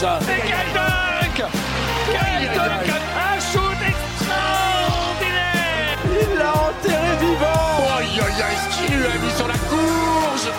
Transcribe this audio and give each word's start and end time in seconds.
décollage 0.00 0.22
Et 0.28 0.42
quel 0.46 0.72
dunk 0.74 1.42
Quel 2.06 2.54
dunk 2.54 2.88
Un 3.16 3.40
shoot 3.40 3.80
extraordinaire 3.88 5.98
Il 6.04 6.38
l'a 6.38 6.52
enterré 6.52 7.16
vivant 7.20 7.96
Aïe 7.98 8.20
aïe 8.20 8.42
aïe, 8.42 8.58
ce 8.70 8.76
qu'il 8.76 8.90
lui 8.96 9.06
a 9.06 9.18
mis 9.18 9.32
sur 9.36 9.48
la 9.48 9.54
courge 9.54 10.50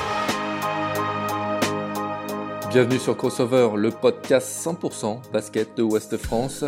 Bienvenue 2.72 3.00
sur 3.00 3.16
Crossover, 3.18 3.70
le 3.76 3.92
podcast 3.92 4.48
100% 4.66 5.32
basket 5.32 5.78
de 5.78 5.84
Ouest 5.84 6.18
France. 6.18 6.66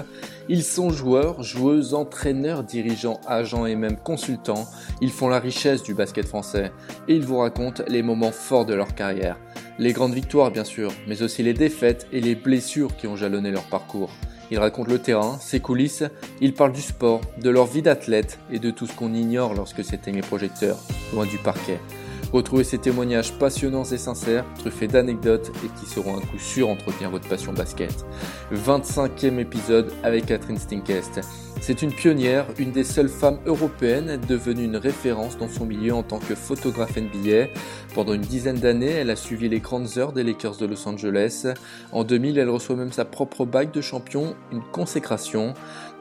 Ils 0.47 0.63
sont 0.63 0.89
joueurs, 0.89 1.43
joueuses, 1.43 1.93
entraîneurs, 1.93 2.63
dirigeants, 2.63 3.19
agents 3.27 3.65
et 3.67 3.75
même 3.75 3.97
consultants. 3.97 4.65
Ils 5.01 5.11
font 5.11 5.27
la 5.27 5.39
richesse 5.39 5.83
du 5.83 5.93
basket 5.93 6.25
français 6.25 6.71
et 7.07 7.15
ils 7.15 7.25
vous 7.25 7.39
racontent 7.39 7.83
les 7.87 8.01
moments 8.01 8.31
forts 8.31 8.65
de 8.65 8.73
leur 8.73 8.95
carrière. 8.95 9.37
Les 9.79 9.93
grandes 9.93 10.13
victoires 10.13 10.51
bien 10.51 10.65
sûr, 10.65 10.91
mais 11.07 11.21
aussi 11.21 11.41
les 11.41 11.53
défaites 11.53 12.05
et 12.11 12.19
les 12.19 12.35
blessures 12.35 12.97
qui 12.97 13.07
ont 13.07 13.15
jalonné 13.15 13.49
leur 13.49 13.63
parcours. 13.63 14.11
Ils 14.51 14.59
racontent 14.59 14.91
le 14.91 14.99
terrain, 14.99 15.37
ses 15.39 15.61
coulisses, 15.61 16.03
ils 16.41 16.53
parlent 16.53 16.73
du 16.73 16.81
sport, 16.81 17.21
de 17.41 17.49
leur 17.49 17.65
vie 17.65 17.81
d'athlète 17.81 18.39
et 18.51 18.59
de 18.59 18.71
tout 18.71 18.87
ce 18.87 18.93
qu'on 18.93 19.13
ignore 19.13 19.53
lorsque 19.53 19.85
s'éteignent 19.85 20.17
les 20.17 20.21
projecteurs, 20.21 20.79
loin 21.13 21.25
du 21.25 21.37
parquet. 21.37 21.79
Retrouvez 22.31 22.63
ces 22.63 22.77
témoignages 22.77 23.33
passionnants 23.33 23.85
et 23.85 23.97
sincères, 23.97 24.45
truffés 24.59 24.87
d'anecdotes 24.87 25.51
et 25.65 25.79
qui 25.79 25.89
seront 25.89 26.17
un 26.17 26.21
coup 26.21 26.37
sûr 26.37 26.69
entretenir 26.69 27.09
votre 27.09 27.27
passion 27.27 27.53
basket. 27.53 28.05
25e 28.53 29.39
épisode 29.39 29.91
avec 30.03 30.27
Catherine 30.27 30.57
Stinkest. 30.57 31.21
C'est 31.61 31.81
une 31.81 31.91
pionnière, 31.91 32.45
une 32.57 32.71
des 32.71 32.85
seules 32.85 33.09
femmes 33.09 33.39
européennes 33.45 34.19
devenue 34.27 34.63
une 34.63 34.77
référence 34.77 35.37
dans 35.37 35.49
son 35.49 35.65
milieu 35.65 35.93
en 35.93 36.03
tant 36.03 36.19
que 36.19 36.33
photographe 36.33 36.95
NBA. 36.95 37.47
Pendant 37.93 38.13
une 38.13 38.21
dizaine 38.21 38.57
d'années, 38.57 38.91
elle 38.91 39.09
a 39.09 39.15
suivi 39.15 39.49
les 39.49 39.59
grandes 39.59 39.97
heures 39.97 40.13
des 40.13 40.23
Lakers 40.23 40.55
de 40.57 40.65
Los 40.65 40.87
Angeles. 40.87 41.47
En 41.91 42.03
2000, 42.03 42.37
elle 42.37 42.49
reçoit 42.49 42.77
même 42.77 42.93
sa 42.93 43.03
propre 43.03 43.45
bague 43.45 43.71
de 43.71 43.81
champion, 43.81 44.35
une 44.53 44.63
consécration. 44.71 45.53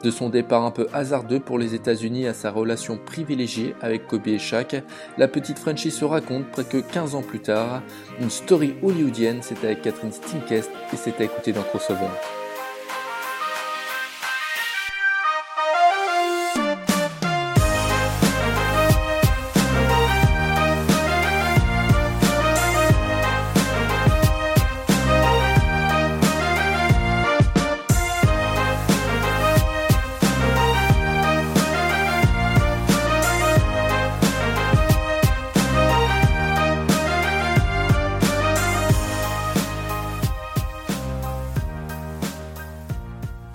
De 0.03 0.11
son 0.11 0.29
départ 0.29 0.63
un 0.63 0.71
peu 0.71 0.87
hasardeux 0.93 1.39
pour 1.39 1.59
les 1.59 1.75
États-Unis 1.75 2.27
à 2.27 2.33
sa 2.33 2.51
relation 2.51 2.97
privilégiée 2.97 3.75
avec 3.81 4.07
Kobe 4.07 4.27
et 4.27 4.39
Shaq, 4.39 4.81
la 5.17 5.27
petite 5.27 5.59
Frenchie 5.59 5.91
se 5.91 6.05
raconte 6.05 6.47
près 6.47 6.63
que 6.63 6.77
15 6.77 7.15
ans 7.15 7.23
plus 7.23 7.41
tard. 7.41 7.81
Une 8.21 8.29
story 8.29 8.75
hollywoodienne, 8.81 9.41
c'était 9.41 9.67
avec 9.67 9.81
Catherine 9.81 10.11
Stinkest 10.11 10.69
et 10.93 10.95
c'était 10.95 11.25
écouté 11.25 11.51
dans 11.51 11.63
Crossover. 11.63 12.07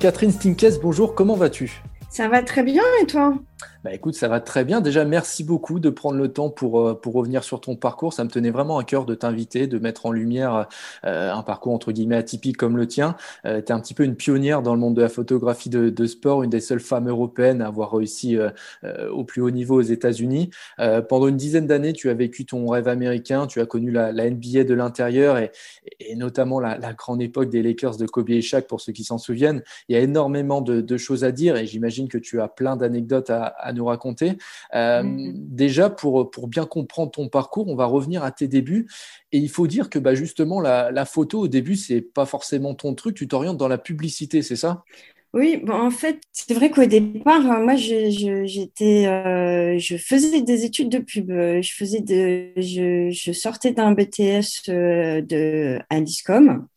Catherine 0.04 0.32
Stinkes, 0.32 0.82
bonjour, 0.82 1.14
comment 1.14 1.34
vas-tu? 1.34 1.80
Ça 2.10 2.28
va 2.28 2.42
très 2.42 2.62
bien 2.62 2.82
et 3.00 3.06
toi? 3.06 3.38
Bah 3.84 3.92
écoute, 3.92 4.14
ça 4.14 4.28
va 4.28 4.40
très 4.40 4.64
bien. 4.64 4.80
Déjà, 4.80 5.04
merci 5.04 5.44
beaucoup 5.44 5.78
de 5.78 5.90
prendre 5.90 6.18
le 6.18 6.32
temps 6.32 6.50
pour, 6.50 6.80
euh, 6.80 6.94
pour 6.94 7.14
revenir 7.14 7.44
sur 7.44 7.60
ton 7.60 7.76
parcours. 7.76 8.12
Ça 8.12 8.24
me 8.24 8.30
tenait 8.30 8.50
vraiment 8.50 8.78
à 8.78 8.84
cœur 8.84 9.04
de 9.04 9.14
t'inviter, 9.14 9.66
de 9.66 9.78
mettre 9.78 10.06
en 10.06 10.12
lumière 10.12 10.68
euh, 11.04 11.32
un 11.32 11.42
parcours 11.42 11.74
entre 11.74 11.92
guillemets 11.92 12.16
atypique 12.16 12.56
comme 12.56 12.76
le 12.76 12.86
tien. 12.86 13.16
Euh, 13.46 13.60
tu 13.60 13.66
es 13.66 13.72
un 13.72 13.80
petit 13.80 13.94
peu 13.94 14.04
une 14.04 14.16
pionnière 14.16 14.62
dans 14.62 14.74
le 14.74 14.80
monde 14.80 14.94
de 14.94 15.02
la 15.02 15.08
photographie 15.08 15.68
de, 15.68 15.90
de 15.90 16.06
sport, 16.06 16.42
une 16.42 16.50
des 16.50 16.60
seules 16.60 16.80
femmes 16.80 17.08
européennes 17.08 17.62
à 17.62 17.66
avoir 17.66 17.92
réussi 17.92 18.36
euh, 18.36 18.50
euh, 18.84 19.10
au 19.10 19.24
plus 19.24 19.42
haut 19.42 19.50
niveau 19.50 19.76
aux 19.76 19.82
États-Unis. 19.82 20.50
pendant 21.08 21.28
une 21.28 21.36
dizaine 21.36 21.66
d'années, 21.66 21.92
tu 21.92 22.10
as 22.10 22.14
vécu 22.14 22.46
ton 22.46 22.66
rêve 22.68 22.88
américain, 22.88 23.46
tu 23.46 23.60
as 23.60 23.66
connu 23.66 23.90
la, 23.90 24.12
la 24.12 24.30
NBA 24.30 24.64
de 24.64 24.74
l'intérieur 24.74 25.38
et, 25.38 25.50
et, 26.00 26.14
notamment 26.16 26.60
la, 26.60 26.78
la, 26.78 26.92
grande 26.92 27.22
époque 27.22 27.50
des 27.50 27.62
Lakers 27.62 27.96
de 27.96 28.06
Kobe 28.06 28.30
et 28.30 28.40
Shaq, 28.40 28.66
pour 28.66 28.80
ceux 28.80 28.92
qui 28.92 29.04
s'en 29.04 29.18
souviennent. 29.18 29.62
Il 29.88 29.96
y 29.96 29.98
a 29.98 30.02
énormément 30.02 30.60
de, 30.60 30.80
de 30.80 30.96
choses 30.96 31.24
à 31.24 31.32
dire 31.32 31.56
et 31.56 31.66
j'imagine 31.66 32.08
que 32.08 32.18
tu 32.18 32.40
as 32.40 32.48
plein 32.48 32.76
d'anecdotes 32.76 33.30
à, 33.30 33.53
à 33.58 33.72
nous 33.72 33.84
raconter. 33.84 34.32
Euh, 34.74 35.02
mmh. 35.02 35.32
Déjà, 35.34 35.90
pour, 35.90 36.30
pour 36.30 36.48
bien 36.48 36.66
comprendre 36.66 37.10
ton 37.10 37.28
parcours, 37.28 37.68
on 37.68 37.76
va 37.76 37.86
revenir 37.86 38.24
à 38.24 38.30
tes 38.30 38.48
débuts. 38.48 38.88
Et 39.32 39.38
il 39.38 39.48
faut 39.48 39.66
dire 39.66 39.90
que 39.90 39.98
bah, 39.98 40.14
justement, 40.14 40.60
la, 40.60 40.90
la 40.90 41.04
photo, 41.04 41.40
au 41.40 41.48
début, 41.48 41.76
c'est 41.76 42.00
pas 42.00 42.26
forcément 42.26 42.74
ton 42.74 42.94
truc. 42.94 43.16
Tu 43.16 43.28
t'orientes 43.28 43.56
dans 43.56 43.68
la 43.68 43.78
publicité, 43.78 44.42
c'est 44.42 44.56
ça? 44.56 44.84
Oui, 45.32 45.56
bon, 45.56 45.74
en 45.74 45.90
fait, 45.90 46.20
c'est 46.30 46.54
vrai 46.54 46.70
qu'au 46.70 46.86
départ, 46.86 47.42
moi, 47.42 47.74
je, 47.74 48.44
j'étais, 48.46 49.08
euh, 49.08 49.76
je 49.78 49.96
faisais 49.96 50.42
des 50.42 50.64
études 50.64 50.90
de 50.90 50.98
pub. 50.98 51.28
Je 51.30 51.72
faisais 51.74 52.00
de, 52.00 52.52
je, 52.56 53.10
je 53.10 53.32
sortais 53.32 53.72
d'un 53.72 53.92
BTS 53.92 54.68
euh, 54.68 55.20
de 55.22 55.80
à 55.90 55.98
l'ISCOM 55.98 56.68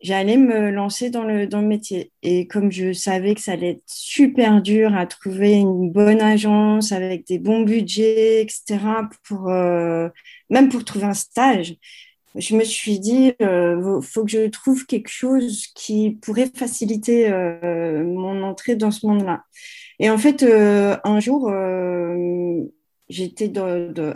j'allais 0.00 0.36
me 0.36 0.70
lancer 0.70 1.10
dans 1.10 1.24
le, 1.24 1.46
dans 1.46 1.60
le 1.60 1.66
métier. 1.66 2.12
Et 2.22 2.46
comme 2.46 2.70
je 2.70 2.92
savais 2.92 3.34
que 3.34 3.40
ça 3.40 3.52
allait 3.52 3.70
être 3.72 3.82
super 3.86 4.60
dur 4.62 4.94
à 4.94 5.06
trouver 5.06 5.54
une 5.54 5.90
bonne 5.90 6.20
agence 6.20 6.92
avec 6.92 7.26
des 7.26 7.38
bons 7.38 7.62
budgets, 7.62 8.42
etc., 8.42 8.78
pour, 9.24 9.48
euh, 9.50 10.08
même 10.50 10.68
pour 10.68 10.84
trouver 10.84 11.06
un 11.06 11.14
stage, 11.14 11.76
je 12.34 12.54
me 12.54 12.64
suis 12.64 13.00
dit, 13.00 13.32
il 13.40 13.46
euh, 13.46 14.00
faut 14.02 14.24
que 14.24 14.30
je 14.30 14.48
trouve 14.48 14.84
quelque 14.86 15.08
chose 15.08 15.68
qui 15.74 16.18
pourrait 16.22 16.50
faciliter 16.54 17.32
euh, 17.32 18.04
mon 18.04 18.42
entrée 18.42 18.76
dans 18.76 18.90
ce 18.90 19.06
monde-là. 19.06 19.44
Et 19.98 20.10
en 20.10 20.18
fait, 20.18 20.42
un 20.42 21.20
jour, 21.20 21.50
j'étais 23.08 23.50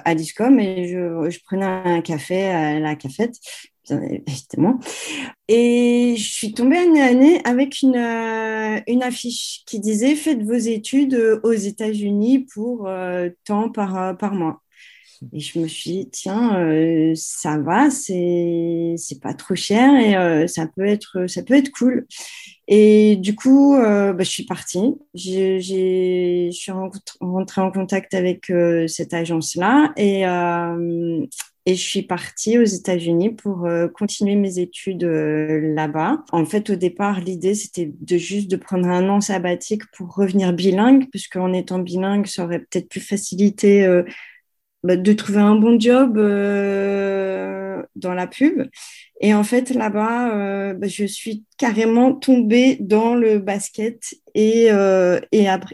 à 0.05 0.15
Discom 0.15 0.61
et 0.61 0.89
je, 0.89 1.31
je, 1.31 1.39
prenais 1.43 1.65
un 1.65 2.03
café 2.03 2.49
à 2.49 2.79
la 2.79 2.95
cafette 2.97 3.37
évidemment. 3.89 4.79
Et 5.49 6.15
je 6.17 6.33
suis 6.33 6.53
tombée 6.53 6.79
année 6.79 7.03
année 7.03 7.41
avec 7.45 7.83
une, 7.83 7.97
euh, 7.97 8.81
une 8.87 9.03
affiche 9.03 9.63
qui 9.67 9.81
disait 9.81 10.15
Faites 10.15 10.43
vos 10.43 10.55
études 10.55 11.15
euh, 11.15 11.41
aux 11.43 11.53
États-Unis 11.53 12.47
pour 12.53 12.87
euh, 12.87 13.31
tant 13.45 13.71
par, 13.71 13.97
euh, 14.01 14.15
par 14.15 14.35
mois. 14.35 14.63
Et 15.35 15.41
je 15.41 15.59
me 15.59 15.69
suis 15.69 15.91
dit, 15.91 16.11
tiens, 16.11 17.13
ça 17.15 17.59
va, 17.59 17.91
c'est, 17.91 18.97
pas 19.21 19.35
trop 19.35 19.55
cher 19.55 19.95
et 19.95 20.49
ça, 20.49 20.67
peut 20.67 20.87
être, 20.87 21.27
ça 21.27 21.43
peut 21.43 21.53
être 21.53 21.71
cool. 21.73 22.07
Et 22.69 23.17
du 23.17 23.37
coup, 23.37 23.77
bah, 23.77 24.15
je 24.19 24.31
suis 24.31 24.47
partie. 24.47 24.95
Je 25.15 26.51
suis 26.51 26.73
rentrée 27.21 27.61
en 27.61 27.71
contact 27.71 28.15
avec 28.15 28.51
cette 28.87 29.13
agence-là 29.13 29.93
et, 29.99 30.25
et 31.71 31.77
je 31.77 31.85
suis 31.85 32.03
partie 32.03 32.59
aux 32.59 32.65
États-Unis 32.65 33.31
pour 33.31 33.65
euh, 33.65 33.87
continuer 33.87 34.35
mes 34.35 34.59
études 34.59 35.05
euh, 35.05 35.73
là-bas. 35.73 36.25
En 36.33 36.45
fait, 36.45 36.69
au 36.71 36.75
départ, 36.75 37.21
l'idée, 37.21 37.55
c'était 37.55 37.93
de 38.01 38.17
juste 38.19 38.51
de 38.51 38.57
prendre 38.57 38.89
un 38.89 39.09
an 39.09 39.21
sabbatique 39.21 39.83
pour 39.93 40.13
revenir 40.17 40.53
bilingue, 40.53 41.09
puisqu'en 41.11 41.53
étant 41.53 41.79
bilingue, 41.79 42.27
ça 42.27 42.43
aurait 42.45 42.59
peut-être 42.59 42.89
pu 42.89 42.99
faciliter 42.99 43.85
euh, 43.85 44.03
bah, 44.83 44.97
de 44.97 45.13
trouver 45.13 45.39
un 45.39 45.55
bon 45.55 45.79
job 45.79 46.19
euh, 46.19 47.81
dans 47.95 48.15
la 48.15 48.27
pub. 48.27 48.69
Et 49.21 49.33
en 49.33 49.45
fait, 49.45 49.71
là-bas, 49.71 50.75
bah, 50.75 50.89
je 50.89 51.05
suis 51.05 51.45
carrément 51.57 52.15
tombée 52.15 52.79
dans 52.81 53.15
le 53.15 53.39
basket 53.39 54.15
et 54.35 54.71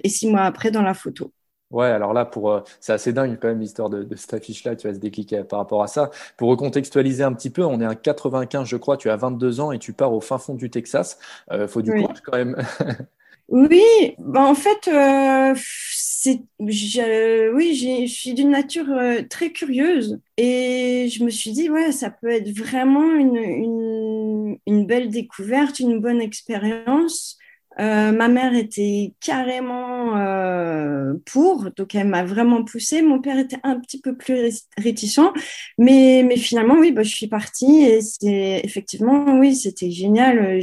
six 0.05 0.29
mois 0.29 0.43
après, 0.43 0.71
dans 0.71 0.83
la 0.83 0.95
photo. 0.95 1.33
Ouais, 1.73 1.87
alors 1.87 2.13
là, 2.13 2.25
pour 2.25 2.53
euh, 2.53 2.61
c'est 2.81 2.93
assez 2.93 3.13
dingue 3.13 3.39
quand 3.41 3.49
même 3.49 3.61
l'histoire 3.61 3.91
de, 3.91 4.05
de, 4.05 4.15
cette 4.15 4.35
affiche-là, 4.35 4.77
tu 4.77 4.87
vas 4.87 4.95
se 4.95 5.01
décliquer 5.01 5.43
par 5.43 5.59
rapport 5.59 5.83
à 5.83 5.89
ça. 5.89 6.11
Pour 6.37 6.49
recontextualiser 6.49 7.25
un 7.25 7.33
petit 7.33 7.51
peu, 7.51 7.65
on 7.65 7.81
est 7.81 7.87
en 7.87 7.95
95, 7.95 8.69
je 8.69 8.77
crois, 8.77 8.97
tu 8.97 9.11
as 9.11 9.17
22 9.17 9.61
ans 9.61 9.73
et 9.73 9.79
tu 9.79 9.93
pars 9.93 10.13
au 10.13 10.21
fin 10.21 10.39
fond 10.39 10.55
du 10.55 10.71
Texas. 10.71 11.19
Euh, 11.51 11.67
faut 11.67 11.83
du 11.83 11.91
oui. 11.91 12.03
courage 12.03 12.21
quand 12.23 12.37
même. 12.37 12.57
oui, 13.49 13.83
bah 14.19 14.43
en 14.43 14.55
fait, 14.55 14.89
euh, 14.89 15.55
c'est, 15.57 16.41
oui, 16.61 17.75
je 17.75 18.13
suis 18.13 18.35
d'une 18.35 18.51
nature 18.51 18.91
euh, 18.91 19.23
très 19.29 19.51
curieuse 19.51 20.21
et 20.37 21.09
je 21.11 21.25
me 21.25 21.31
suis 21.31 21.51
dit, 21.51 21.69
ouais, 21.69 21.91
ça 21.91 22.11
peut 22.11 22.31
être 22.31 22.51
vraiment 22.57 23.13
une, 23.13 23.37
une, 23.37 24.59
une 24.67 24.87
belle 24.87 25.11
découverte, 25.11 25.81
une 25.81 25.99
bonne 25.99 26.21
expérience. 26.21 27.39
Euh, 27.79 28.11
ma 28.13 28.29
mère 28.29 28.55
était 28.55 29.13
carrément 29.21 30.17
euh, 30.17 31.13
pour, 31.27 31.71
donc 31.77 31.95
elle 31.95 32.09
m'a 32.09 32.25
vraiment 32.25 32.65
poussée. 32.65 33.03
Mon 33.03 33.21
père 33.21 33.39
était 33.39 33.59
un 33.65 33.79
petit 33.79 34.01
peu 34.01 34.17
plus 34.17 34.67
réticent, 34.79 35.21
mais, 35.79 36.25
mais 36.27 36.37
finalement, 36.37 36.77
oui, 36.79 36.93
bah, 36.93 37.03
je 37.03 37.15
suis 37.15 37.29
partie 37.29 37.83
et 37.85 38.01
c'est 38.01 38.63
effectivement, 38.65 39.39
oui, 39.39 39.55
c'était 39.55 39.91
génial. 39.91 40.61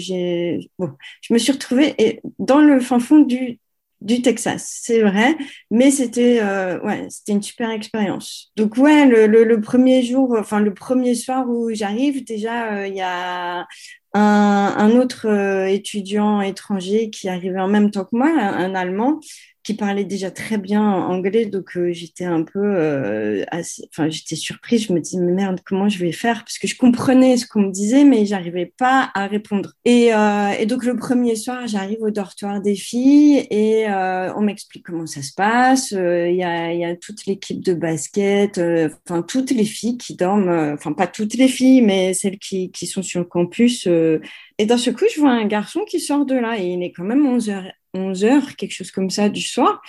Bon, 0.80 0.89
je 1.21 1.33
me 1.33 1.38
suis 1.38 1.51
retrouvée 1.51 2.21
dans 2.39 2.60
le 2.60 2.80
fin 2.80 3.00
fond 3.00 3.19
du, 3.19 3.60
du 4.01 4.21
Texas, 4.21 4.80
c'est 4.81 5.01
vrai, 5.01 5.38
mais 5.69 5.92
c'était 5.92 6.39
euh, 6.42 6.80
ouais, 6.81 7.07
une 7.27 7.44
super 7.44 7.69
expérience. 7.69 8.51
Donc 8.57 8.75
ouais, 8.77 9.06
le, 9.06 9.27
le, 9.27 9.62
premier 9.62 10.01
jour, 10.01 10.36
enfin 10.38 10.60
le 10.60 10.74
premier 10.74 11.13
soir 11.13 11.48
où 11.48 11.69
j'arrive, 11.74 12.24
déjà 12.25 12.88
il 12.88 12.95
y 12.95 13.01
a 13.01 13.68
un, 14.13 14.92
autre 14.92 15.27
étudiant 15.68 16.42
étranger 16.42 17.10
qui 17.10 17.30
arrivait 17.30 17.60
en 17.60 17.68
même 17.68 17.92
temps 17.92 18.06
que 18.06 18.15
moi, 18.15 18.30
un 18.30 18.75
Allemand, 18.75 19.19
qui 19.63 19.74
parlait 19.74 20.04
déjà 20.04 20.30
très 20.30 20.57
bien 20.57 20.83
anglais, 20.83 21.45
donc 21.45 21.77
euh, 21.77 21.92
j'étais 21.94 22.25
un 22.25 22.44
peu, 22.44 22.60
euh, 22.60 23.44
assez, 23.50 23.88
enfin 23.89 24.10
j'étais 24.10 24.36
surprise. 24.36 24.88
Je 24.88 24.94
me 24.94 25.00
dis 25.00 25.18
mais 25.18 25.31
merde, 25.31 25.62
comment 25.65 25.88
je 25.89 26.00
vais 26.00 26.12
faire? 26.12 26.44
Parce 26.44 26.57
que 26.57 26.68
je 26.68 26.75
comprenais 26.77 27.38
ce 27.38 27.48
qu'on 27.48 27.62
me 27.62 27.71
disait, 27.71 28.04
mais 28.04 28.25
j'arrivais 28.25 28.74
pas 28.77 29.10
à 29.15 29.27
répondre. 29.27 29.71
Et, 29.86 30.13
euh, 30.13 30.50
et 30.60 30.65
donc 30.65 30.83
le 30.83 30.98
premier 30.98 31.36
soir, 31.36 31.65
j'arrive 31.68 32.01
au 32.01 32.12
dortoir 32.12 32.62
des 32.62 32.75
filles 32.75 33.48
et 33.50 33.88
euh, 33.89 34.33
on 34.36 34.42
m'explique 34.42 34.86
comment 34.86 35.06
ça 35.06 35.21
se 35.21 35.33
passe. 35.33 35.94
Euh, 35.94 36.30
il 36.30 36.36
y 36.36 36.44
a, 36.44 36.74
y, 36.74 36.83
a, 36.86 36.95
toute 36.95 37.25
l'équipe 37.25 37.63
de 37.63 37.74
basket, 37.74 38.57
euh, 38.57 38.89
enfin 39.07 39.21
toutes 39.21 39.51
les 39.51 39.65
filles 39.65 39.98
qui 39.98 40.15
dorment, 40.15 40.74
enfin 40.74 40.94
pas 40.94 41.07
toutes 41.07 41.36
les 41.36 41.48
filles, 41.48 41.81
mais 41.81 42.13
celles 42.13 42.38
qui, 42.39 42.71
qui 42.71 42.88
sont 42.88 43.01
sur 43.01 43.21
le 43.21 43.25
campus. 43.25 43.88
et 43.88 44.65
dans 44.65 44.77
ce 44.77 44.89
coup, 44.89 45.06
je 45.13 45.19
vois 45.19 45.31
un 45.31 45.45
garçon 45.45 45.86
qui 45.88 46.00
sort 46.00 46.25
de 46.25 46.36
là 46.36 46.60
et 46.60 46.65
il 46.65 46.83
est 46.83 46.92
quand 46.92 47.04
même 47.04 47.25
11h 47.25 47.71
11h, 47.94 48.56
quelque 48.56 48.74
chose 48.74 48.92
comme 48.92 49.10
ça, 49.10 49.30
du 49.30 49.42
soir. 49.42 49.81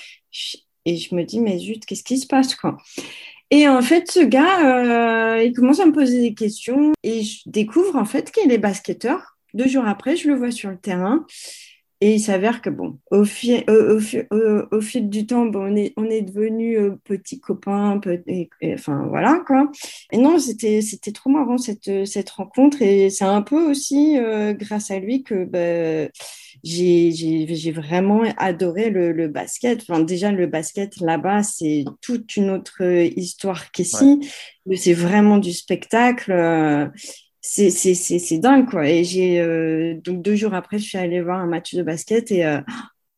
Et 0.84 0.96
je 0.96 1.14
me 1.14 1.24
dis, 1.24 1.40
mais 1.40 1.58
zut, 1.58 1.84
qu'est-ce 1.86 2.04
qui 2.04 2.18
se 2.18 2.26
passe 2.26 2.54
quoi? 2.54 2.76
Et 3.50 3.68
en 3.68 3.82
fait, 3.82 4.10
ce 4.10 4.20
gars, 4.20 5.36
euh, 5.36 5.42
il 5.42 5.52
commence 5.52 5.80
à 5.80 5.86
me 5.86 5.92
poser 5.92 6.20
des 6.20 6.34
questions 6.34 6.92
et 7.02 7.22
je 7.22 7.42
découvre 7.46 7.96
en 7.96 8.04
fait 8.04 8.30
qu'il 8.30 8.50
est 8.50 8.58
basketteur. 8.58 9.36
Deux 9.52 9.68
jours 9.68 9.86
après, 9.86 10.16
je 10.16 10.28
le 10.28 10.34
vois 10.34 10.50
sur 10.50 10.70
le 10.70 10.78
terrain 10.78 11.24
et 12.00 12.14
il 12.14 12.20
s'avère 12.20 12.61
que, 12.61 12.70
bon, 12.70 12.99
au, 13.11 13.25
fil, 13.25 13.64
au, 13.69 14.76
au, 14.76 14.81
fil 14.81 15.08
du 15.08 15.26
temps, 15.26 15.46
bon, 15.46 15.73
on 15.73 15.76
est, 15.76 15.93
on 15.96 16.05
est 16.06 16.23
devenus 16.23 16.79
euh, 16.79 16.99
petits 17.05 17.41
copains, 17.41 18.00
enfin 18.75 19.06
voilà 19.08 19.43
quoi. 19.46 19.70
Et 20.11 20.19
non, 20.19 20.38
c'était, 20.38 20.81
trop 21.12 21.31
marrant 21.31 21.56
cette, 21.56 22.05
cette 22.06 22.31
rencontre 22.31 22.82
et 22.82 23.11
c'est 23.11 23.25
un 23.25 23.43
peu 23.43 23.70
aussi 23.70 24.19
euh, 24.19 24.52
grâce 24.55 24.91
à 24.91 24.99
lui 24.99 25.23
que 25.23 25.44
bah, 25.44 26.11
j'ai, 26.64 27.73
vraiment 27.73 28.23
adoré 28.38 28.91
le, 28.91 29.12
le, 29.12 29.29
basket. 29.29 29.82
Enfin, 29.82 30.00
déjà, 30.00 30.32
le 30.32 30.46
basket 30.46 31.00
là-bas, 31.00 31.43
c'est 31.43 31.85
toute 32.00 32.37
une 32.37 32.50
autre 32.50 32.82
histoire 32.82 33.70
qu'ici. 33.70 34.29
C'est 34.75 34.94
vraiment 34.94 35.38
du 35.38 35.52
spectacle. 35.52 36.32
Euh, 37.58 37.70
c'est 37.70 38.38
dingue 38.38 38.70
quoi. 38.70 38.88
Et 38.88 39.05
j'ai 39.05 39.41
euh, 39.41 39.94
donc 40.02 40.23
deux 40.23 40.35
jours 40.35 40.55
après, 40.55 40.79
je 40.79 40.85
suis 40.85 40.99
allée 40.99 41.20
voir 41.20 41.41
un 41.41 41.46
match 41.46 41.75
de 41.75 41.82
basket 41.82 42.31
et 42.31 42.44
euh, 42.46 42.61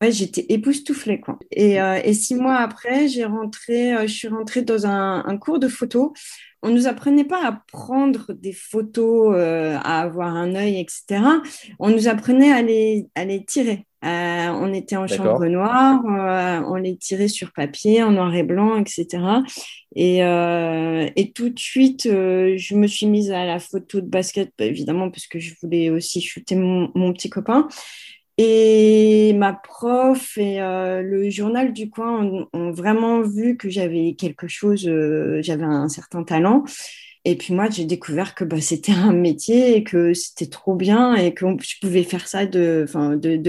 ouais, 0.03 0.11
j'étais 0.13 0.47
époustouflée 0.49 1.21
quoi. 1.21 1.39
Et, 1.53 1.81
euh, 1.81 2.01
et, 2.03 2.13
six 2.13 2.35
mois 2.35 2.57
après, 2.57 3.09
j'ai 3.09 3.25
rentré, 3.25 3.95
je 4.07 4.13
suis 4.13 4.29
rentrée 4.29 4.63
dans 4.63 4.87
un, 4.87 5.25
un, 5.25 5.37
cours 5.39 5.59
de 5.59 5.69
photo. 5.69 6.13
On 6.63 6.71
nous 6.71 6.89
apprenait 6.89 7.25
pas 7.25 7.47
à 7.47 7.63
prendre 7.71 8.33
des 8.33 8.53
photos, 8.53 9.37
à 9.37 10.01
avoir 10.01 10.35
un 10.35 10.55
œil, 10.57 10.81
etc. 10.81 11.23
On 11.79 11.91
nous 11.91 12.09
apprenait 12.09 12.51
à 12.51 12.63
les, 12.63 13.07
à 13.15 13.25
les 13.25 13.45
tirer. 13.45 13.87
Euh, 14.07 14.49
on 14.51 14.73
était 14.73 14.97
en 14.97 15.07
chambre 15.07 15.47
noire, 15.47 16.01
euh, 16.07 16.63
on 16.69 16.77
les 16.77 16.97
tirait 16.97 17.29
sur 17.29 17.53
papier, 17.53 18.03
en 18.03 18.13
noir 18.13 18.33
et 18.35 18.45
blanc, 18.45 18.77
etc. 18.77 19.07
Euh, 19.99 21.09
et, 21.17 21.33
tout 21.33 21.49
de 21.51 21.59
suite, 21.59 22.05
je 22.05 22.75
me 22.75 22.87
suis 22.87 23.07
mise 23.07 23.31
à 23.33 23.45
la 23.45 23.59
photo 23.59 24.01
de 24.01 24.07
basket, 24.09 24.53
bah, 24.59 24.65
évidemment, 24.67 25.11
parce 25.11 25.27
que 25.27 25.39
je 25.39 25.55
voulais 25.63 25.91
aussi 25.91 26.21
shooter 26.21 26.57
mon, 26.57 27.13
petit 27.13 27.31
copain. 27.31 27.69
Et 28.39 29.33
ma 29.35 29.55
prof 29.55 30.37
et 30.37 30.59
le 30.59 31.31
journal 31.31 31.73
du 31.73 31.89
coin 31.89 32.47
ont 32.53 32.71
vraiment 32.71 33.23
vu 33.23 33.57
que 33.57 33.71
j'avais 33.71 34.15
quelque 34.15 34.49
chose, 34.49 34.83
j'avais 35.41 35.65
un 35.65 35.89
certain 35.89 36.23
talent. 36.23 36.65
Et 37.27 37.37
puis 37.37 37.53
moi, 37.55 37.69
j'ai 37.69 37.85
découvert 37.85 38.37
que 38.37 38.45
bah, 38.45 38.61
c'était 38.61 38.93
un 38.93 39.13
métier 39.13 39.77
et 39.77 39.83
que 39.83 40.15
c'était 40.15 40.47
trop 40.47 40.77
bien 40.77 41.17
et 41.17 41.35
que 41.35 41.45
je 41.61 41.75
pouvais 41.81 42.05
faire 42.05 42.29
ça 42.29 42.47
de, 42.47 42.87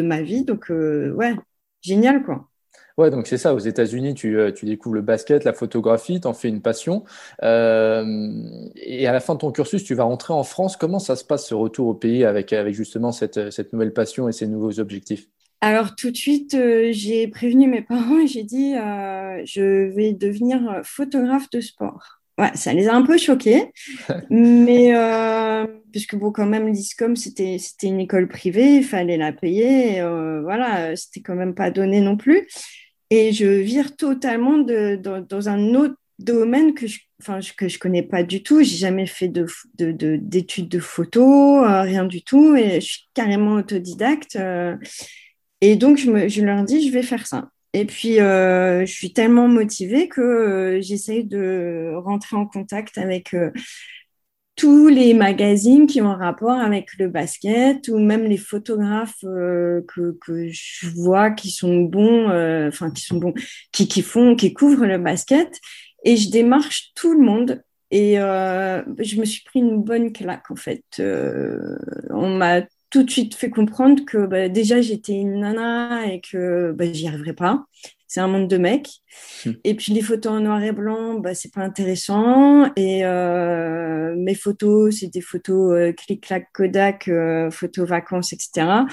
ma 0.01 0.21
vie. 0.23 0.43
Donc, 0.43 0.71
euh, 0.71 1.11
ouais, 1.13 1.35
génial, 1.83 2.23
quoi. 2.23 2.49
Ouais, 2.97 3.11
donc 3.11 3.27
c'est 3.27 3.37
ça. 3.37 3.53
Aux 3.53 3.59
États-Unis, 3.59 4.15
tu, 4.15 4.39
euh, 4.39 4.51
tu, 4.51 4.65
découvres 4.65 4.95
le 4.95 5.01
basket, 5.01 5.43
la 5.43 5.53
photographie, 5.53 6.19
tu 6.19 6.27
en 6.27 6.33
fais 6.33 6.49
une 6.49 6.61
passion. 6.61 7.03
Euh, 7.43 8.33
et 8.75 9.07
à 9.07 9.11
la 9.11 9.19
fin 9.19 9.35
de 9.35 9.39
ton 9.39 9.51
cursus, 9.51 9.83
tu 9.83 9.93
vas 9.93 10.03
rentrer 10.03 10.33
en 10.33 10.43
France. 10.43 10.77
Comment 10.77 10.99
ça 10.99 11.15
se 11.15 11.23
passe 11.23 11.47
ce 11.47 11.53
retour 11.53 11.87
au 11.87 11.93
pays 11.93 12.25
avec, 12.25 12.53
avec 12.53 12.73
justement 12.73 13.11
cette, 13.11 13.51
cette 13.51 13.71
nouvelle 13.71 13.93
passion 13.93 14.27
et 14.27 14.31
ces 14.31 14.47
nouveaux 14.47 14.79
objectifs? 14.79 15.27
Alors 15.61 15.95
tout 15.95 16.11
de 16.11 16.17
suite, 16.17 16.55
j'ai 16.91 17.27
prévenu 17.27 17.67
mes 17.67 17.81
parents 17.81 18.19
et 18.19 18.27
j'ai 18.27 18.43
dit, 18.43 18.73
je 18.73 19.89
vais 19.93 20.13
devenir 20.13 20.81
photographe 20.83 21.49
de 21.49 21.61
sport 21.61 22.17
ouais, 22.37 22.51
ça 22.55 22.73
les 22.73 22.87
a 22.87 22.95
un 22.95 23.03
peu 23.03 23.17
choqués. 23.17 23.71
mais 24.29 24.95
euh, 24.95 25.65
puisque 25.91 26.15
bon, 26.15 26.31
quand 26.31 26.45
même, 26.45 26.67
l'ISCOM, 26.67 27.15
c'était 27.15 27.57
c'était 27.59 27.87
une 27.87 27.99
école 27.99 28.27
privée, 28.27 28.77
il 28.77 28.83
fallait 28.83 29.17
la 29.17 29.31
payer. 29.31 30.01
Euh, 30.01 30.41
voilà, 30.41 30.95
c'était 30.95 31.21
quand 31.21 31.35
même 31.35 31.55
pas 31.55 31.71
donné 31.71 32.01
non 32.01 32.17
plus. 32.17 32.47
Et 33.09 33.31
je 33.31 33.45
vire 33.45 33.95
totalement 33.95 34.57
de, 34.57 34.95
dans 34.95 35.49
un 35.49 35.75
autre 35.75 35.95
domaine 36.19 36.73
que 36.73 36.87
je 36.87 36.99
enfin 37.21 37.39
que 37.57 37.67
je 37.67 37.79
connais 37.79 38.03
pas 38.03 38.23
du 38.23 38.43
tout. 38.43 38.63
J'ai 38.63 38.77
jamais 38.77 39.05
fait 39.05 39.27
de 39.27 39.47
d'études 39.77 40.69
de, 40.69 40.79
photo 40.79 41.63
euh, 41.63 41.81
rien 41.81 42.05
du 42.05 42.21
tout. 42.21 42.55
Et 42.55 42.81
je 42.81 42.85
suis 42.85 43.09
carrément 43.13 43.55
autodidacte 43.55 44.35
euh. 44.35 44.75
et 45.61 45.75
donc 45.75 45.97
je, 45.97 46.41
leur 46.41 46.63
dis 46.63 46.87
je 46.87 46.93
vais 46.93 47.03
faire 47.03 47.27
ça. 47.27 47.49
Et 47.73 47.85
puis, 47.85 48.19
euh, 48.19 48.85
je 48.85 48.91
suis 48.91 49.13
tellement 49.13 49.47
motivée 49.47 50.07
que 50.07 50.79
j'essaye 50.81 51.25
de 51.25 51.93
rentrer 51.97 52.35
en 52.35 52.47
contact 52.47 52.97
avec 52.97 53.35
tous 54.57 54.87
les 54.87 55.13
magazines 55.13 55.87
qui 55.87 56.01
ont 56.01 56.09
un 56.09 56.17
rapport 56.17 56.59
avec 56.59 56.89
le 56.99 57.07
basket 57.07 57.87
ou 57.87 57.99
même 57.99 58.25
les 58.25 58.37
photographes 58.37 59.21
que, 59.21 60.17
que, 60.19 60.47
je 60.49 60.89
vois 60.89 61.31
qui 61.31 61.51
sont 61.51 61.83
bons, 61.83 62.25
enfin, 62.67 62.91
qui 62.91 63.03
sont 63.03 63.17
bons, 63.17 63.33
qui, 63.71 63.87
qui 63.87 64.01
font, 64.01 64.35
qui 64.35 64.53
couvrent 64.53 64.85
le 64.85 64.97
basket. 64.97 65.59
Et 66.03 66.17
je 66.17 66.29
démarche 66.29 66.91
tout 66.95 67.13
le 67.13 67.23
monde. 67.23 67.63
Et 67.91 68.15
je 68.15 69.19
me 69.19 69.25
suis 69.25 69.43
pris 69.43 69.59
une 69.59 69.81
bonne 69.81 70.11
claque, 70.11 70.51
en 70.51 70.55
fait. 70.55 70.83
on 70.99 72.29
m'a 72.35 72.63
tout 72.89 73.03
de 73.03 73.09
suite 73.09 73.35
fait 73.35 73.49
comprendre 73.49 74.03
que 74.05 74.25
bah, 74.25 74.49
déjà 74.49 74.81
j'étais 74.81 75.13
une 75.13 75.41
nana 75.41 76.05
et 76.11 76.21
que 76.21 76.71
bah, 76.71 76.91
j'y 76.91 77.07
arriverais 77.07 77.33
pas. 77.33 77.65
C'est 78.07 78.21
un 78.21 78.27
monde 78.27 78.47
de 78.47 78.57
mecs. 78.57 78.89
Hmm. 79.45 79.51
Et 79.63 79.75
puis 79.75 79.93
les 79.93 80.01
photos 80.01 80.31
en 80.31 80.39
noir 80.39 80.63
et 80.63 80.71
blanc, 80.71 81.15
bah, 81.15 81.35
c'est 81.35 81.53
pas 81.53 81.61
intéressant. 81.61 82.71
Et 82.75 83.05
euh, 83.05 84.15
mes 84.15 84.35
photos, 84.35 84.97
c'est 84.99 85.07
des 85.07 85.21
photos 85.21 85.73
euh, 85.73 85.91
clic-clac 85.91 86.47
Kodak, 86.53 87.09
euh, 87.09 87.51
photos 87.51 87.87
vacances, 87.87 88.31
etc. 88.33 88.85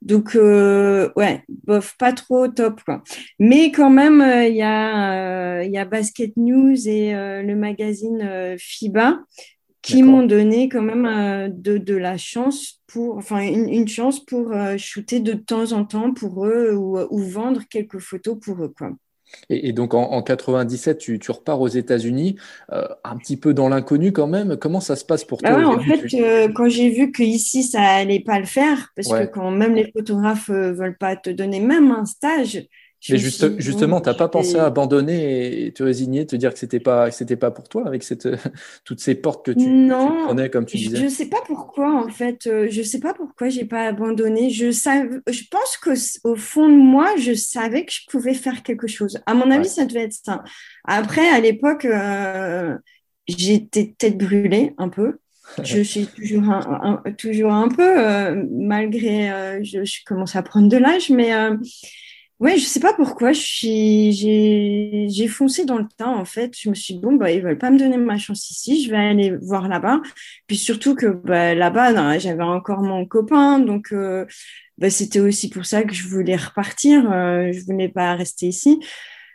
Donc 0.00 0.36
euh, 0.36 1.10
ouais, 1.16 1.42
bof, 1.48 1.96
pas 1.98 2.12
trop 2.12 2.48
top 2.48 2.82
quoi. 2.84 3.02
Mais 3.38 3.70
quand 3.70 3.90
même, 3.90 4.20
euh, 4.20 4.46
il 4.48 4.56
y 4.56 4.62
a 4.62 5.62
il 5.62 5.72
y 5.72 5.78
a 5.78 5.84
Basket 5.84 6.36
News 6.36 6.88
et 6.88 7.12
le 7.12 7.54
magazine 7.54 8.56
FIBA 8.58 9.20
qui 9.84 10.02
m'ont 10.02 10.24
donné 10.24 10.70
quand 10.70 10.82
même 10.82 11.04
euh, 11.04 11.48
de, 11.52 11.76
de, 11.76 11.94
la 11.94 12.16
chance 12.16 12.80
pour, 12.86 13.18
enfin, 13.18 13.40
une, 13.40 13.86
chance 13.86 14.18
pour 14.18 14.50
euh, 14.52 14.76
shooter 14.78 15.20
de 15.20 15.34
temps 15.34 15.72
en 15.72 15.84
temps 15.84 16.12
pour 16.14 16.46
eux 16.46 16.72
ou, 16.74 16.98
ou 16.98 17.18
vendre 17.18 17.60
quelques 17.68 17.98
photos 17.98 18.38
pour 18.40 18.64
eux, 18.64 18.72
quoi. 18.76 18.92
Et, 19.50 19.72
donc 19.72 19.94
en, 19.94 20.12
en 20.12 20.22
97, 20.22 20.98
tu, 20.98 21.18
tu, 21.18 21.30
repars 21.32 21.60
aux 21.60 21.68
États-Unis, 21.68 22.36
euh, 22.72 22.86
un 23.02 23.16
petit 23.16 23.36
peu 23.36 23.52
dans 23.52 23.68
l'inconnu 23.68 24.12
quand 24.12 24.28
même. 24.28 24.56
Comment 24.56 24.80
ça 24.80 24.96
se 24.96 25.04
passe 25.04 25.24
pour 25.24 25.42
toi 25.42 25.50
bah 25.50 25.68
En 25.68 25.80
fait, 25.80 26.52
quand 26.54 26.68
j'ai 26.68 26.88
vu 26.90 27.10
qu'ici 27.10 27.62
ça 27.64 27.82
allait 27.82 28.20
pas 28.20 28.38
le 28.38 28.46
faire, 28.46 28.92
parce 28.94 29.08
que 29.08 29.26
quand 29.26 29.50
même 29.50 29.74
les 29.74 29.90
photographes 29.90 30.50
veulent 30.50 30.96
pas 30.96 31.16
te 31.16 31.30
donner 31.30 31.58
même 31.58 31.90
un 31.90 32.04
stage, 32.04 32.64
mais 33.10 33.18
juste, 33.18 33.60
justement, 33.60 34.00
tu 34.00 34.08
n'as 34.08 34.14
pas 34.14 34.28
pensé 34.28 34.56
à 34.56 34.64
abandonner 34.64 35.66
et 35.66 35.72
te 35.72 35.82
résigner, 35.82 36.26
te 36.26 36.36
dire 36.36 36.52
que 36.52 36.58
c'était 36.58 36.80
pas, 36.80 37.10
c'était 37.10 37.36
pas 37.36 37.50
pour 37.50 37.68
toi 37.68 37.86
avec 37.86 38.02
cette, 38.02 38.28
toutes 38.84 39.00
ces 39.00 39.14
portes 39.14 39.44
que 39.44 39.50
tu, 39.50 39.66
non, 39.66 40.24
prenais, 40.26 40.48
comme 40.48 40.64
tu 40.64 40.78
disais? 40.78 40.96
Je 40.96 41.04
ne 41.04 41.08
sais 41.08 41.28
pas 41.28 41.42
pourquoi, 41.46 42.02
en 42.02 42.08
fait. 42.08 42.46
Euh, 42.46 42.68
je 42.70 42.80
ne 42.80 42.84
sais 42.84 43.00
pas 43.00 43.12
pourquoi 43.12 43.50
j'ai 43.50 43.66
pas 43.66 43.86
abandonné. 43.86 44.50
Je, 44.50 44.70
savais, 44.70 45.18
je 45.30 45.42
pense 45.50 45.76
qu'au 45.76 46.36
fond 46.36 46.68
de 46.68 46.76
moi, 46.76 47.14
je 47.18 47.34
savais 47.34 47.84
que 47.84 47.92
je 47.92 48.00
pouvais 48.08 48.34
faire 48.34 48.62
quelque 48.62 48.86
chose. 48.86 49.18
À 49.26 49.34
mon 49.34 49.50
avis, 49.50 49.68
ça 49.68 49.84
devait 49.84 50.04
être 50.04 50.16
ça. 50.24 50.42
Après, 50.84 51.28
à 51.28 51.40
l'époque, 51.40 51.84
euh, 51.84 52.76
j'étais 53.28 53.94
tête 53.98 54.16
brûlée 54.16 54.72
un 54.78 54.88
peu. 54.88 55.18
je 55.62 55.82
suis 55.82 56.06
toujours 56.06 56.44
un, 56.48 57.02
toujours 57.18 57.52
un 57.52 57.68
peu, 57.68 58.02
euh, 58.02 58.44
malgré, 58.50 59.62
je, 59.62 59.84
je, 59.84 59.98
commence 60.06 60.36
à 60.36 60.42
prendre 60.42 60.70
de 60.70 60.78
l'âge, 60.78 61.10
mais 61.10 61.32
Ouais, 62.40 62.58
je 62.58 62.64
sais 62.64 62.80
pas 62.80 62.92
pourquoi, 62.92 63.32
j'ai 63.32 65.28
foncé 65.28 65.64
dans 65.64 65.78
le 65.78 65.86
temps 65.96 66.18
en 66.18 66.24
fait. 66.24 66.52
Je 66.58 66.68
me 66.68 66.74
suis 66.74 66.94
dit, 66.94 67.00
bon, 67.00 67.14
bah, 67.14 67.30
ils 67.30 67.40
veulent 67.40 67.58
pas 67.58 67.70
me 67.70 67.78
donner 67.78 67.96
ma 67.96 68.18
chance 68.18 68.50
ici, 68.50 68.84
je 68.84 68.90
vais 68.90 68.96
aller 68.96 69.30
voir 69.40 69.68
là-bas. 69.68 70.00
Puis 70.46 70.56
surtout 70.56 70.94
que 70.96 71.06
bah, 71.06 71.54
là-bas, 71.54 72.18
j'avais 72.18 72.42
encore 72.42 72.82
mon 72.82 73.06
copain, 73.06 73.60
donc 73.60 73.92
euh, 73.92 74.26
bah, 74.78 74.90
c'était 74.90 75.20
aussi 75.20 75.48
pour 75.48 75.64
ça 75.64 75.84
que 75.84 75.94
je 75.94 76.08
voulais 76.08 76.36
repartir. 76.36 77.10
Euh, 77.12 77.52
je 77.52 77.64
voulais 77.64 77.88
pas 77.88 78.14
rester 78.14 78.46
ici. 78.48 78.80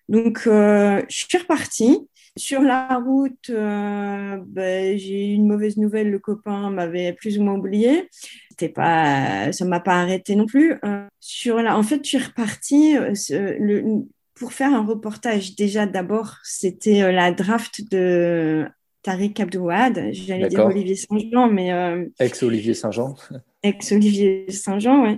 Donc, 0.10 0.44
euh, 0.48 1.02
je 1.10 1.26
suis 1.26 1.38
repartie. 1.38 2.00
Sur 2.40 2.62
la 2.62 3.02
route, 3.06 3.52
ben, 3.52 4.98
j'ai 4.98 5.32
eu 5.32 5.34
une 5.34 5.46
mauvaise 5.46 5.76
nouvelle. 5.76 6.10
Le 6.10 6.20
copain 6.20 6.70
m'avait 6.70 7.12
plus 7.12 7.38
ou 7.38 7.44
moins 7.44 7.56
oublié. 7.56 8.08
C'était 8.50 8.70
pas, 8.70 9.52
ça 9.52 9.66
m'a 9.66 9.82
pas 9.82 10.02
arrêté 10.02 10.36
non 10.36 10.46
plus. 10.46 10.80
sur 11.20 11.58
la, 11.58 11.78
en 11.78 11.84
fait, 11.84 12.00
je 12.04 12.10
suis 12.10 12.18
repartie 12.18 12.96
le, 12.96 14.06
pour 14.36 14.54
faire 14.54 14.74
un 14.74 14.86
reportage. 14.86 15.58
Déjà, 15.58 15.86
d'abord, 15.86 16.38
c'était 16.44 17.12
la 17.12 17.34
draft 17.34 17.82
de 17.92 18.66
Tariq 19.04 19.42
Abdouad. 19.42 20.10
J'allais 20.14 20.48
dire 20.48 20.66
Olivier 20.66 20.96
Saint-Jean, 20.96 21.50
mais. 21.50 21.72
Ex-Olivier 22.20 22.74
Saint-Jean. 22.74 23.16
Ex-Olivier 23.64 24.50
Saint-Jean, 24.50 25.04
ouais. 25.04 25.18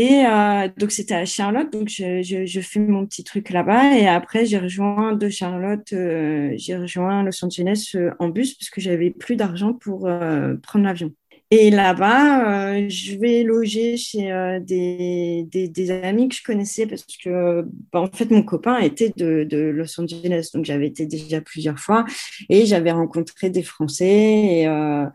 Et 0.00 0.24
euh, 0.24 0.66
donc, 0.78 0.92
c'était 0.92 1.14
à 1.14 1.26
Charlotte. 1.26 1.70
Donc, 1.70 1.90
je, 1.90 2.60
fais 2.62 2.80
mon 2.80 3.04
petit 3.04 3.22
truc 3.22 3.50
là-bas. 3.50 3.98
Et 3.98 4.08
après, 4.08 4.46
j'ai 4.46 4.56
rejoint 4.56 5.12
de 5.12 5.28
Charlotte, 5.28 5.92
euh, 5.92 6.54
j'ai 6.56 6.74
rejoint 6.74 7.22
Los 7.22 7.44
Angeles 7.44 7.92
euh, 7.96 8.10
en 8.18 8.30
bus 8.30 8.54
parce 8.54 8.70
que 8.70 8.80
j'avais 8.80 9.10
plus 9.10 9.36
d'argent 9.36 9.74
pour 9.74 10.08
prendre 10.62 10.86
l'avion. 10.86 11.12
Et 11.52 11.70
là-bas, 11.70 12.76
euh, 12.76 12.88
je 12.88 13.16
vais 13.16 13.42
loger 13.42 13.96
chez 13.96 14.30
euh, 14.30 14.60
des, 14.60 15.90
amis 16.04 16.28
que 16.28 16.36
je 16.36 16.44
connaissais 16.44 16.86
parce 16.86 17.04
que, 17.04 17.64
bah, 17.92 18.00
en 18.00 18.06
fait, 18.06 18.30
mon 18.30 18.44
copain 18.44 18.78
était 18.78 19.12
de, 19.16 19.58
Los 19.74 20.00
Angeles, 20.00 20.50
donc 20.54 20.64
j'avais 20.64 20.86
été 20.86 21.06
déjà 21.06 21.40
plusieurs 21.40 21.80
fois 21.80 22.04
et 22.48 22.66
j'avais 22.66 22.92
rencontré 22.92 23.50
des 23.50 23.64
Français. 23.64 24.06
Et, 24.06 24.68
euh, 24.68 25.06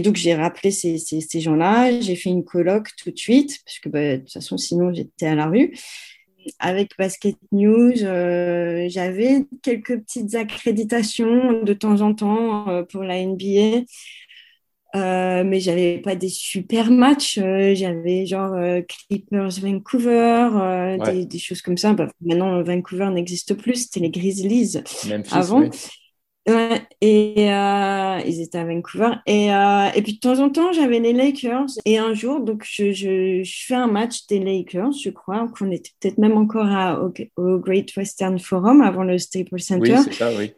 donc, 0.00 0.16
j'ai 0.16 0.34
rappelé 0.34 0.72
ces 0.72 0.98
gens-là. 1.40 2.00
J'ai 2.00 2.16
fait 2.16 2.30
une 2.30 2.44
colloque 2.44 2.88
tout 2.96 3.12
de 3.12 3.18
suite 3.18 3.60
parce 3.64 3.78
que, 3.78 3.88
bah, 3.88 4.16
de 4.16 4.22
toute 4.22 4.32
façon, 4.32 4.58
sinon, 4.58 4.92
j'étais 4.92 5.26
à 5.26 5.36
la 5.36 5.46
rue 5.46 5.74
avec 6.58 6.90
Basket 6.98 7.36
News, 7.52 7.94
j'avais 7.96 9.46
quelques 9.62 9.98
petites 10.00 10.34
accréditations 10.34 11.62
de 11.62 11.72
temps 11.72 12.02
en 12.02 12.12
temps 12.14 12.84
pour 12.90 13.02
la 13.02 13.24
NBA. 13.24 13.84
Euh, 14.94 15.42
mais 15.44 15.58
j'avais 15.58 15.98
pas 15.98 16.14
des 16.14 16.28
super 16.28 16.90
matchs. 16.90 17.38
Euh, 17.38 17.74
j'avais 17.74 18.26
genre 18.26 18.52
euh, 18.54 18.80
Clippers 18.82 19.60
Vancouver, 19.60 20.96
des, 21.26 21.38
choses 21.38 21.62
comme 21.62 21.76
ça. 21.76 21.92
Bah, 21.94 22.08
maintenant, 22.20 22.62
Vancouver 22.62 23.10
n'existe 23.10 23.54
plus. 23.54 23.74
C'était 23.74 24.00
les 24.00 24.10
Grizzlies 24.10 24.78
avant. 25.32 25.68
et 27.00 27.46
ils 28.26 28.40
étaient 28.40 28.58
à 28.58 28.64
Vancouver. 28.64 29.10
Et, 29.26 29.46
et, 29.46 30.02
puis 30.02 30.14
de 30.14 30.20
temps 30.20 30.38
en 30.38 30.50
temps, 30.50 30.72
j'avais 30.72 31.00
les 31.00 31.12
Lakers. 31.12 31.70
Et 31.84 31.98
un 31.98 32.14
jour, 32.14 32.40
donc 32.40 32.64
je, 32.64 32.92
je, 32.92 33.42
je 33.42 33.64
fais 33.66 33.74
un 33.74 33.88
match 33.88 34.26
des 34.28 34.38
Lakers, 34.38 34.92
je 34.92 35.10
crois, 35.10 35.48
qu'on 35.58 35.72
était 35.72 35.90
peut-être 36.00 36.18
même 36.18 36.36
encore 36.36 36.66
à, 36.66 37.02
au, 37.02 37.12
au, 37.36 37.58
Great 37.58 37.96
Western 37.96 38.38
Forum 38.38 38.80
avant 38.80 39.02
le 39.02 39.18
Staples 39.18 39.60
Center. 39.60 39.96
Oui, 39.96 40.02
c'est 40.04 40.12
ça, 40.12 40.30
oui. 40.38 40.52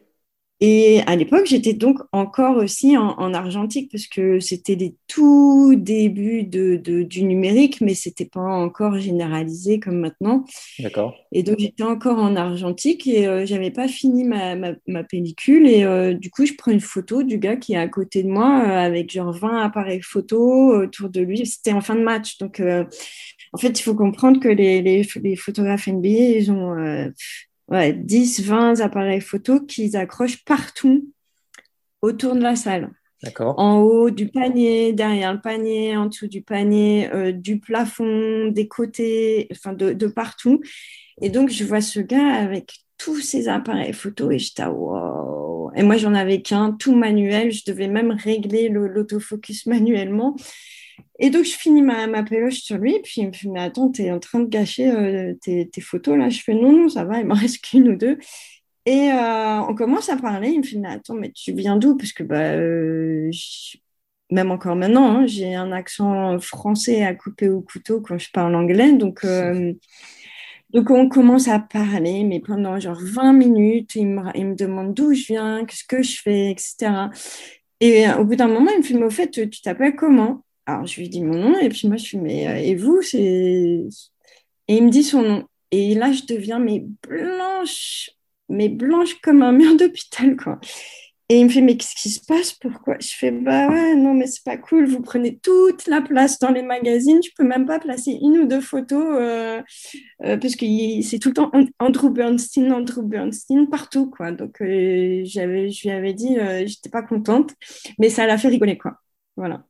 Et 0.59 1.01
à 1.05 1.15
l'époque, 1.15 1.45
j'étais 1.45 1.73
donc 1.73 1.99
encore 2.11 2.57
aussi 2.57 2.97
en, 2.97 3.33
argentique 3.33 3.91
parce 3.91 4.07
que 4.07 4.39
c'était 4.39 4.73
les 4.73 4.95
tout 5.07 5.75
débuts 5.77 6.43
de, 6.43 6.77
du 6.77 7.23
numérique, 7.23 7.79
mais 7.81 7.93
c'était 7.93 8.25
pas 8.25 8.39
encore 8.39 8.97
généralisé 8.97 9.79
comme 9.79 9.99
maintenant. 9.99 10.45
D'accord. 10.79 11.15
Et 11.31 11.43
donc 11.43 11.59
j'étais 11.59 11.83
encore 11.83 12.17
en 12.17 12.35
argentique 12.35 13.05
et 13.05 13.27
euh, 13.27 13.45
j'avais 13.45 13.69
pas 13.69 13.87
fini 13.87 14.23
ma, 14.23 14.55
ma, 14.55 15.03
pellicule 15.03 15.67
et 15.67 15.83
euh, 15.83 16.13
du 16.13 16.31
coup 16.31 16.45
je 16.45 16.53
prends 16.53 16.71
une 16.71 16.79
photo 16.79 17.21
du 17.21 17.37
gars 17.37 17.55
qui 17.55 17.73
est 17.73 17.77
à 17.77 17.87
côté 17.87 18.23
de 18.23 18.29
moi 18.29 18.63
euh, 18.65 18.77
avec 18.79 19.11
genre 19.11 19.31
20 19.31 19.61
appareils 19.61 20.01
photo 20.01 20.75
autour 20.75 21.09
de 21.09 21.21
lui. 21.21 21.45
C'était 21.45 21.73
en 21.73 21.81
fin 21.81 21.95
de 21.95 22.01
match, 22.01 22.39
donc 22.39 22.59
en 22.59 23.57
fait 23.57 23.79
il 23.79 23.83
faut 23.83 23.95
comprendre 23.95 24.39
que 24.39 24.47
les, 24.47 24.81
les, 24.81 25.07
les 25.21 25.35
photographes 25.35 25.87
NBA 25.87 26.09
ils 26.09 26.51
ont 26.51 26.75
ouais, 27.69 27.93
10, 27.93 28.41
20 28.41 28.81
appareils 28.81 29.21
photo 29.21 29.59
qu'ils 29.59 29.95
accrochent 29.95 30.43
partout 30.43 31.11
autour 32.01 32.35
de 32.35 32.41
la 32.41 32.55
salle. 32.55 32.91
D'accord. 33.23 33.55
En 33.57 33.79
haut 33.79 34.11
du 34.11 34.27
panier, 34.27 34.93
derrière 34.93 35.33
le 35.33 35.41
panier, 35.41 35.97
en 35.97 36.05
dessous 36.05 36.27
du 36.27 36.43
panier, 36.43 37.09
euh, 37.13 37.31
du 37.31 37.59
plafond, 37.59 38.47
des 38.47 38.67
côtés, 38.67 39.47
enfin 39.51 39.73
de, 39.73 40.07
partout. 40.07 40.61
Et 41.21 41.29
donc, 41.29 41.49
je 41.49 41.63
vois 41.63 41.81
ce 41.81 41.99
gars 41.99 42.33
avec 42.35 42.75
tous 42.99 43.19
ces 43.19 43.47
appareils 43.47 43.93
photo 43.93 44.29
et 44.29 44.37
j'étais 44.37 44.65
wow. 44.65 45.71
Et 45.75 45.81
moi, 45.81 45.97
j'en 45.97 46.13
avais 46.13 46.41
qu'un, 46.41 46.71
tout 46.71 46.95
manuel. 46.95 47.51
Je 47.51 47.63
devais 47.65 47.87
même 47.87 48.11
régler 48.11 48.69
l'autofocus 48.69 49.65
manuellement. 49.67 50.35
Et 51.19 51.29
donc, 51.29 51.45
je 51.45 51.55
finis 51.55 51.81
ma, 51.81 52.07
ma 52.07 52.23
péloche 52.23 52.61
sur 52.61 52.77
lui, 52.77 52.99
puis 53.03 53.21
il 53.21 53.27
me 53.27 53.33
fait 53.33 53.47
Mais 53.47 53.61
attends, 53.61 53.89
tu 53.91 54.03
es 54.03 54.11
en 54.11 54.19
train 54.19 54.39
de 54.39 54.47
gâcher 54.49 54.89
euh, 54.91 55.33
tes, 55.41 55.67
tes, 55.69 55.81
photos 55.81 56.17
là 56.17 56.29
Je 56.29 56.41
fais 56.41 56.53
Non, 56.53 56.71
non, 56.73 56.89
ça 56.89 57.05
va, 57.05 57.19
il 57.19 57.25
m'en 57.25 57.33
reste 57.35 57.63
qu'une 57.63 57.89
ou 57.89 57.95
deux. 57.95 58.17
Et 58.85 59.11
euh, 59.11 59.61
on 59.61 59.75
commence 59.75 60.09
à 60.09 60.17
parler. 60.17 60.49
Il 60.49 60.59
me 60.59 60.63
fait 60.63 60.77
Mais 60.77 60.89
attends, 60.89 61.15
mais 61.15 61.31
tu 61.31 61.53
viens 61.53 61.77
d'où? 61.77 61.97
Parce 61.97 62.13
que 62.13 62.23
bah, 62.23 62.53
euh, 62.53 63.31
même 64.31 64.51
encore 64.51 64.75
maintenant, 64.75 65.17
hein, 65.17 65.27
j'ai 65.27 65.55
un 65.55 65.71
accent 65.71 66.39
français 66.39 67.03
à 67.03 67.15
couper 67.15 67.49
au 67.49 67.61
couteau 67.61 68.01
quand 68.01 68.17
je 68.19 68.29
parle 68.31 68.55
anglais. 68.55 68.93
Donc, 68.93 69.25
donc 70.71 70.89
on 70.91 71.09
commence 71.09 71.47
à 71.47 71.59
parler, 71.59 72.23
mais 72.23 72.39
pendant 72.41 72.79
genre 72.79 72.99
20 73.01 73.33
minutes, 73.33 73.95
il 73.95 74.07
me, 74.07 74.21
il 74.35 74.47
me 74.47 74.55
demande 74.55 74.93
d'où 74.93 75.13
je 75.13 75.27
viens, 75.27 75.65
qu'est-ce 75.65 75.85
que 75.85 76.03
je 76.03 76.21
fais, 76.21 76.51
etc. 76.51 77.09
Et 77.79 78.09
au 78.11 78.25
bout 78.25 78.35
d'un 78.35 78.47
moment, 78.47 78.71
il 78.71 78.79
me 78.79 78.83
fait 78.83 78.93
Mais 78.95 79.05
au 79.05 79.09
fait, 79.09 79.31
tu 79.49 79.61
t'appelles 79.61 79.95
comment? 79.95 80.43
Alors, 80.67 80.85
je 80.85 80.99
lui 80.99 81.07
dis 81.07 81.23
mon 81.23 81.37
nom, 81.37 81.57
et 81.59 81.69
puis 81.69 81.87
moi, 81.87 81.95
je 81.95 82.03
suis, 82.03 82.17
mais 82.17 82.47
euh, 82.47 82.57
et 82.57 82.75
vous 82.75 83.01
c'est... 83.01 83.87
Et 84.69 84.77
il 84.77 84.83
me 84.83 84.89
dit 84.89 85.03
son 85.03 85.21
nom. 85.21 85.45
Et 85.71 85.95
là, 85.95 86.11
je 86.11 86.23
deviens 86.25 86.59
mais 86.59 86.83
blanche, 87.07 88.09
mais 88.49 88.67
blanche 88.67 89.15
comme 89.21 89.43
un 89.43 89.53
mur 89.53 89.77
d'hôpital, 89.77 90.35
quoi. 90.35 90.59
Et 91.29 91.39
il 91.39 91.45
me 91.45 91.49
fait, 91.49 91.61
mais 91.61 91.77
qu'est-ce 91.77 91.95
qui 91.95 92.09
se 92.09 92.25
passe? 92.25 92.53
Pourquoi? 92.53 92.97
Je 92.99 93.09
fais, 93.15 93.31
bah 93.31 93.69
ouais, 93.69 93.95
non, 93.95 94.13
mais 94.13 94.27
c'est 94.27 94.43
pas 94.43 94.57
cool. 94.57 94.87
Vous 94.87 95.01
prenez 95.01 95.37
toute 95.39 95.87
la 95.87 96.01
place 96.01 96.39
dans 96.39 96.51
les 96.51 96.63
magazines. 96.63 97.21
Je 97.23 97.31
peux 97.37 97.43
même 97.45 97.65
pas 97.65 97.79
placer 97.79 98.17
une 98.21 98.39
ou 98.39 98.45
deux 98.45 98.61
photos 98.61 99.05
euh, 99.19 99.61
euh, 100.23 100.37
parce 100.37 100.55
que 100.55 100.65
c'est 101.01 101.19
tout 101.19 101.29
le 101.29 101.33
temps 101.33 101.51
Andrew 101.79 102.09
Bernstein, 102.09 102.71
Andrew 102.73 103.03
Bernstein 103.03 103.69
partout, 103.69 104.09
quoi. 104.09 104.31
Donc, 104.31 104.57
j'avais, 104.59 105.69
je 105.69 105.81
lui 105.83 105.91
avais 105.91 106.13
dit, 106.13 106.37
j'étais 106.65 106.89
pas 106.89 107.03
contente, 107.03 107.53
mais 107.99 108.09
ça 108.09 108.25
l'a 108.25 108.37
fait 108.37 108.49
rigoler, 108.49 108.77
quoi. 108.77 108.97
Voilà. 109.37 109.65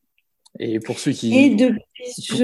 Et 0.59 0.79
pour 0.79 0.99
ceux 0.99 1.11
qui. 1.11 1.37
Et 1.37 1.49
depuis 1.51 1.83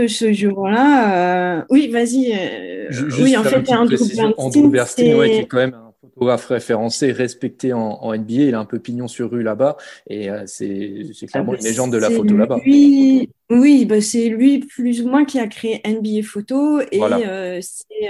ce, 0.08 0.34
jour-là, 0.34 1.58
euh, 1.58 1.62
oui, 1.70 1.88
vas-y. 1.88 2.34
Euh, 2.34 2.90
oui, 3.20 3.36
en 3.38 3.44
fait, 3.44 3.68
Andrew 3.72 4.70
Bernstein, 4.70 5.16
ouais, 5.16 5.30
qui 5.30 5.38
est 5.38 5.46
quand 5.46 5.58
même 5.58 5.76
photographe 6.04 6.46
référencé, 6.48 7.12
respecté 7.12 7.74
en, 7.74 7.80
en, 7.80 8.16
NBA. 8.16 8.34
Il 8.34 8.56
a 8.56 8.60
un 8.60 8.66
peu 8.66 8.80
pignon 8.80 9.08
sur 9.08 9.32
rue 9.32 9.44
là-bas. 9.44 9.78
Et 10.08 10.30
euh, 10.30 10.44
c'est 10.46 11.12
clairement 11.32 11.54
ah, 11.54 11.58
une 11.60 11.64
légende 11.64 11.92
de 11.94 11.98
la 11.98 12.10
photo 12.10 12.36
là-bas. 12.36 12.60
Oui, 13.50 13.86
bah, 13.86 14.02
c'est 14.02 14.30
lui 14.30 14.60
plus 14.60 15.02
ou 15.02 15.10
moins 15.10 15.26
qui 15.26 15.40
a 15.40 15.48
créé 15.48 15.82
NBA 15.86 16.24
Photo. 16.24 16.82
Et 16.92 17.02
euh, 17.02 17.60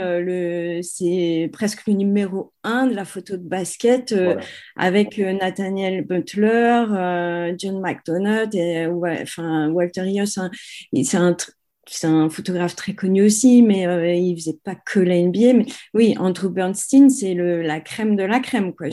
euh, 0.02 0.80
c'est 0.82 1.50
presque 1.52 1.86
le 1.88 1.94
numéro 1.94 2.52
un 2.64 2.88
de 2.88 2.96
la 2.96 3.06
photo 3.06 3.38
de 3.38 3.48
basket 3.48 4.16
avec 4.76 5.18
Nathaniel 5.18 6.06
Butler, 6.06 6.86
John 7.58 7.82
McDonough 7.82 8.56
et 8.56 8.88
enfin, 9.22 9.70
Walter 9.70 10.02
Rios. 10.02 10.38
Hein. 10.38 10.50
C'est 11.04 11.18
un 11.18 11.36
c'est 11.88 12.08
un 12.08 12.30
photographe 12.30 12.76
très 12.76 12.94
connu 12.94 13.24
aussi, 13.24 13.62
mais 13.62 13.86
euh, 13.86 14.14
il 14.14 14.36
faisait 14.36 14.58
pas 14.64 14.76
que 14.76 15.00
la 15.00 15.22
NBA. 15.22 15.54
Mais 15.54 15.66
oui, 15.94 16.16
Andrew 16.18 16.50
Bernstein, 16.50 17.10
c'est 17.10 17.34
la 17.34 17.80
crème 17.82 18.16
de 18.16 18.24
la 18.24 18.40
crème. 18.40 18.74
Quoi. 18.74 18.88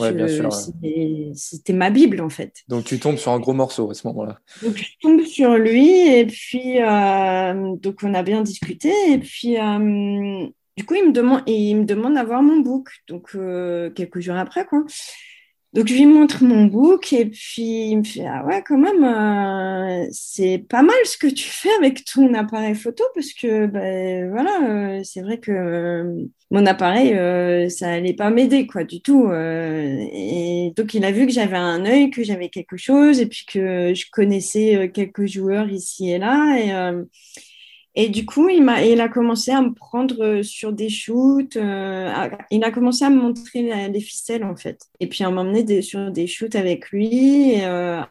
C'était 1.33 1.73
ma 1.73 1.89
Bible, 1.89 2.21
en 2.21 2.29
fait. 2.29 2.63
Donc, 2.67 2.83
tu 2.85 2.99
tombes 2.99 3.17
sur 3.17 3.31
un 3.31 3.39
gros 3.39 3.53
morceau 3.53 3.89
à 3.89 3.93
ce 3.93 4.07
moment-là. 4.07 4.39
Donc, 4.61 4.77
je 4.77 4.89
tombe 5.01 5.21
sur 5.23 5.55
lui, 5.55 6.07
et 6.07 6.25
puis, 6.25 6.81
euh, 6.81 7.75
donc, 7.77 7.99
on 8.03 8.13
a 8.13 8.23
bien 8.23 8.41
discuté. 8.41 8.91
Et 9.09 9.19
puis, 9.19 9.57
euh, 9.57 10.47
du 10.77 10.85
coup, 10.85 10.95
il 10.95 11.07
me 11.07 11.11
demande, 11.11 11.43
il 11.47 11.75
me 11.75 11.85
demande 11.85 12.15
d'avoir 12.15 12.43
mon 12.43 12.59
book. 12.59 12.89
Donc, 13.07 13.37
quelques 13.95 14.19
jours 14.19 14.35
après, 14.35 14.65
quoi. 14.65 14.83
Donc, 15.73 15.87
je 15.87 15.93
lui 15.93 16.05
montre 16.05 16.43
mon 16.43 16.65
book 16.65 17.13
et 17.13 17.25
puis 17.27 17.91
il 17.91 17.99
me 17.99 18.03
fait 18.03 18.25
Ah 18.25 18.45
ouais, 18.45 18.61
quand 18.67 18.77
même, 18.77 19.03
euh, 19.05 20.05
c'est 20.11 20.57
pas 20.57 20.81
mal 20.81 20.97
ce 21.05 21.17
que 21.17 21.27
tu 21.27 21.47
fais 21.47 21.71
avec 21.79 22.03
ton 22.03 22.33
appareil 22.33 22.75
photo 22.75 23.05
parce 23.15 23.31
que, 23.31 23.67
ben 23.67 24.29
voilà, 24.29 24.97
euh, 24.99 25.01
c'est 25.05 25.21
vrai 25.21 25.39
que 25.39 25.51
euh, 25.51 26.25
mon 26.51 26.65
appareil, 26.65 27.15
ça 27.69 27.89
allait 27.89 28.13
pas 28.13 28.31
m'aider, 28.31 28.67
quoi, 28.67 28.83
du 28.83 29.01
tout. 29.01 29.31
et 29.31 30.73
donc, 30.75 30.93
il 30.93 31.05
a 31.05 31.11
vu 31.11 31.25
que 31.25 31.31
j'avais 31.31 31.55
un 31.55 31.85
œil, 31.85 32.11
que 32.11 32.23
j'avais 32.23 32.49
quelque 32.49 32.75
chose 32.75 33.21
et 33.21 33.25
puis 33.27 33.45
que 33.45 33.93
je 33.93 34.05
connaissais 34.11 34.91
quelques 34.93 35.25
joueurs 35.25 35.69
ici 35.69 36.09
et 36.11 36.17
là. 36.17 36.91
Et 37.93 38.07
du 38.07 38.25
coup, 38.25 38.47
il 38.47 38.67
a, 38.69 38.85
il 38.85 39.01
a 39.01 39.09
commencé 39.09 39.51
à 39.51 39.61
me 39.61 39.73
prendre 39.73 40.23
euh, 40.23 40.43
sur 40.43 40.71
des 40.71 40.87
shoots. 40.87 41.57
Euh, 41.57 42.29
il 42.49 42.63
a 42.63 42.71
commencé 42.71 43.03
à 43.03 43.09
me 43.09 43.21
montrer 43.21 43.89
les 43.89 43.99
ficelles, 43.99 44.45
en 44.45 44.55
fait. 44.55 44.87
Et 45.01 45.07
puis, 45.07 45.23
à 45.23 45.29
m'emmener 45.29 45.81
sur 45.81 46.09
des 46.09 46.27
shoots 46.27 46.55
avec 46.55 46.89
lui. 46.91 47.61
Euh, 47.63 48.01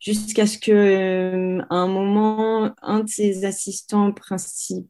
jusqu'à 0.00 0.46
ce 0.46 0.58
que 0.58 1.58
un 1.70 1.86
moment, 1.86 2.72
un 2.82 3.00
de 3.00 3.08
ses 3.08 3.44
assistants 3.44 4.12
principaux 4.12 4.88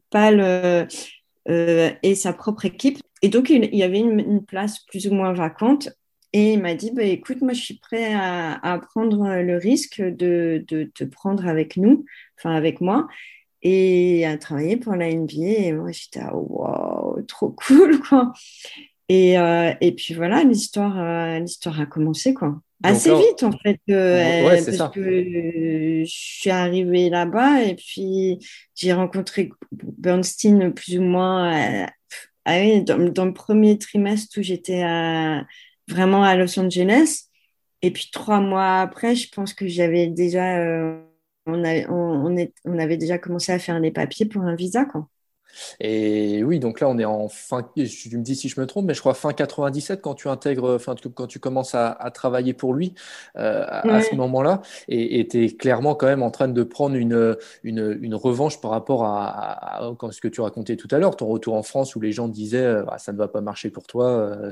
ait 1.45 2.15
sa 2.15 2.33
propre 2.33 2.65
équipe. 2.65 2.99
Et 3.21 3.29
donc, 3.29 3.51
il, 3.51 3.75
y 3.75 3.83
avait 3.83 3.99
une, 3.99 4.43
place 4.43 4.79
plus 4.79 5.07
ou 5.07 5.13
moins 5.13 5.33
vacante. 5.33 5.89
Et 6.33 6.53
il 6.53 6.61
m'a 6.61 6.73
dit, 6.73 6.91
bah, 6.91 7.03
écoute, 7.03 7.41
moi, 7.41 7.53
je 7.53 7.61
suis 7.61 7.77
prêt 7.77 8.13
à, 8.13 8.79
prendre 8.89 9.41
le 9.41 9.57
risque 9.57 10.01
de, 10.01 10.65
te 10.67 11.03
prendre 11.03 11.47
avec 11.47 11.77
nous, 11.77 12.05
enfin 12.37 12.55
avec 12.55 12.81
moi, 12.81 13.07
et 13.61 14.25
à 14.25 14.37
travailler 14.37 14.77
pour 14.77 14.95
la 14.95 15.11
NBA. 15.13 15.35
Et 15.35 15.71
moi, 15.71 15.91
j'étais, 15.91 16.23
wow, 16.31 17.21
trop 17.27 17.49
cool, 17.67 17.99
quoi. 17.99 18.33
Et, 19.09 19.39
euh, 19.39 19.73
et 19.81 19.91
puis 19.93 20.13
voilà, 20.13 20.43
l'histoire, 20.43 20.97
euh, 20.97 21.39
l'histoire 21.39 21.81
a 21.81 21.87
commencé, 21.87 22.33
quoi. 22.33 22.61
Assez 22.81 23.13
vite, 23.13 23.43
en 23.43 23.51
fait, 23.51 23.81
euh, 23.89 24.49
parce 24.49 24.93
que 24.93 25.01
je 25.01 26.03
suis 26.05 26.49
arrivée 26.49 27.09
là-bas 27.09 27.63
et 27.63 27.75
puis 27.75 28.39
j'ai 28.73 28.93
rencontré 28.93 29.49
Bernstein 29.73 30.71
plus 30.71 30.97
ou 30.97 31.01
moins 31.01 31.87
ah 32.45 32.79
dans, 32.85 33.25
le 33.25 33.33
premier 33.33 33.77
trimestre 33.77 34.39
où 34.39 34.41
j'étais 34.41 34.81
vraiment 35.89 36.23
à 36.23 36.37
Los 36.37 36.57
Angeles. 36.57 37.23
Et 37.81 37.91
puis 37.91 38.09
trois 38.13 38.39
mois 38.39 38.79
après, 38.79 39.13
je 39.13 39.27
pense 39.29 39.53
que 39.53 39.67
j'avais 39.67 40.07
déjà, 40.07 41.03
on, 41.55 42.79
avait 42.79 42.97
déjà 42.97 43.17
commencé 43.17 43.51
à 43.51 43.59
faire 43.59 43.79
les 43.79 43.91
papiers 43.91 44.25
pour 44.25 44.43
un 44.43 44.55
visa, 44.55 44.85
quoi. 44.85 45.07
Et 45.79 46.43
oui, 46.43 46.59
donc 46.59 46.79
là, 46.79 46.89
on 46.89 46.97
est 46.97 47.05
en 47.05 47.27
fin, 47.27 47.67
tu 47.75 48.17
me 48.17 48.23
dis 48.23 48.35
si 48.35 48.49
je 48.49 48.59
me 48.59 48.65
trompe, 48.65 48.85
mais 48.85 48.93
je 48.93 48.99
crois 48.99 49.13
fin 49.13 49.33
97 49.33 50.01
quand 50.01 50.13
tu 50.13 50.27
intègres, 50.27 50.75
enfin, 50.75 50.95
quand 51.13 51.27
tu 51.27 51.39
commences 51.39 51.75
à, 51.75 51.95
travailler 52.13 52.53
pour 52.53 52.73
lui 52.73 52.95
euh, 53.37 53.65
à, 53.67 54.01
ce 54.01 54.15
moment-là. 54.15 54.61
Et 54.87 55.27
tu 55.27 55.45
es 55.45 55.49
clairement 55.49 55.95
quand 55.95 56.07
même 56.07 56.23
en 56.23 56.31
train 56.31 56.47
de 56.47 56.63
prendre 56.63 56.95
une, 56.95 57.37
une, 57.63 58.15
revanche 58.15 58.59
par 58.59 58.71
rapport 58.71 59.05
à, 59.05 59.91
ce 60.11 60.21
que 60.21 60.27
tu 60.27 60.41
racontais 60.41 60.75
tout 60.75 60.87
à 60.91 60.97
l'heure, 60.97 61.15
ton 61.15 61.27
retour 61.27 61.53
en 61.53 61.63
France 61.63 61.95
où 61.95 62.01
les 62.01 62.11
gens 62.11 62.27
disaient 62.27 62.57
euh, 62.57 62.83
ah, 62.89 62.97
ça 62.97 63.13
ne 63.13 63.17
va 63.17 63.27
pas 63.27 63.41
marcher 63.41 63.69
pour 63.69 63.85
toi. 63.85 64.07
Euh, 64.07 64.51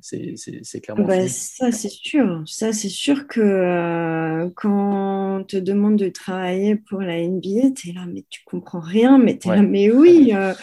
c'est 0.00 0.80
clairement. 0.80 1.04
Bah, 1.04 1.28
ça, 1.28 1.72
c'est 1.72 1.88
sûr. 1.88 2.42
Ça, 2.46 2.72
c'est 2.72 2.88
sûr 2.88 3.26
que 3.26 4.48
quand 4.56 5.38
on 5.38 5.44
te 5.44 5.56
demande 5.56 5.96
de 5.96 6.08
travailler 6.08 6.76
pour 6.76 7.00
la 7.00 7.20
NBA, 7.20 7.70
tu 7.76 7.90
es 7.90 7.92
là, 7.92 8.04
mais 8.12 8.24
tu 8.28 8.42
comprends 8.44 8.80
rien, 8.80 9.18
mais 9.18 9.38
tu 9.38 9.48
es 9.48 9.56
là, 9.56 9.62
mais 9.62 9.90
oui. 9.90 10.27
Euh, 10.34 10.54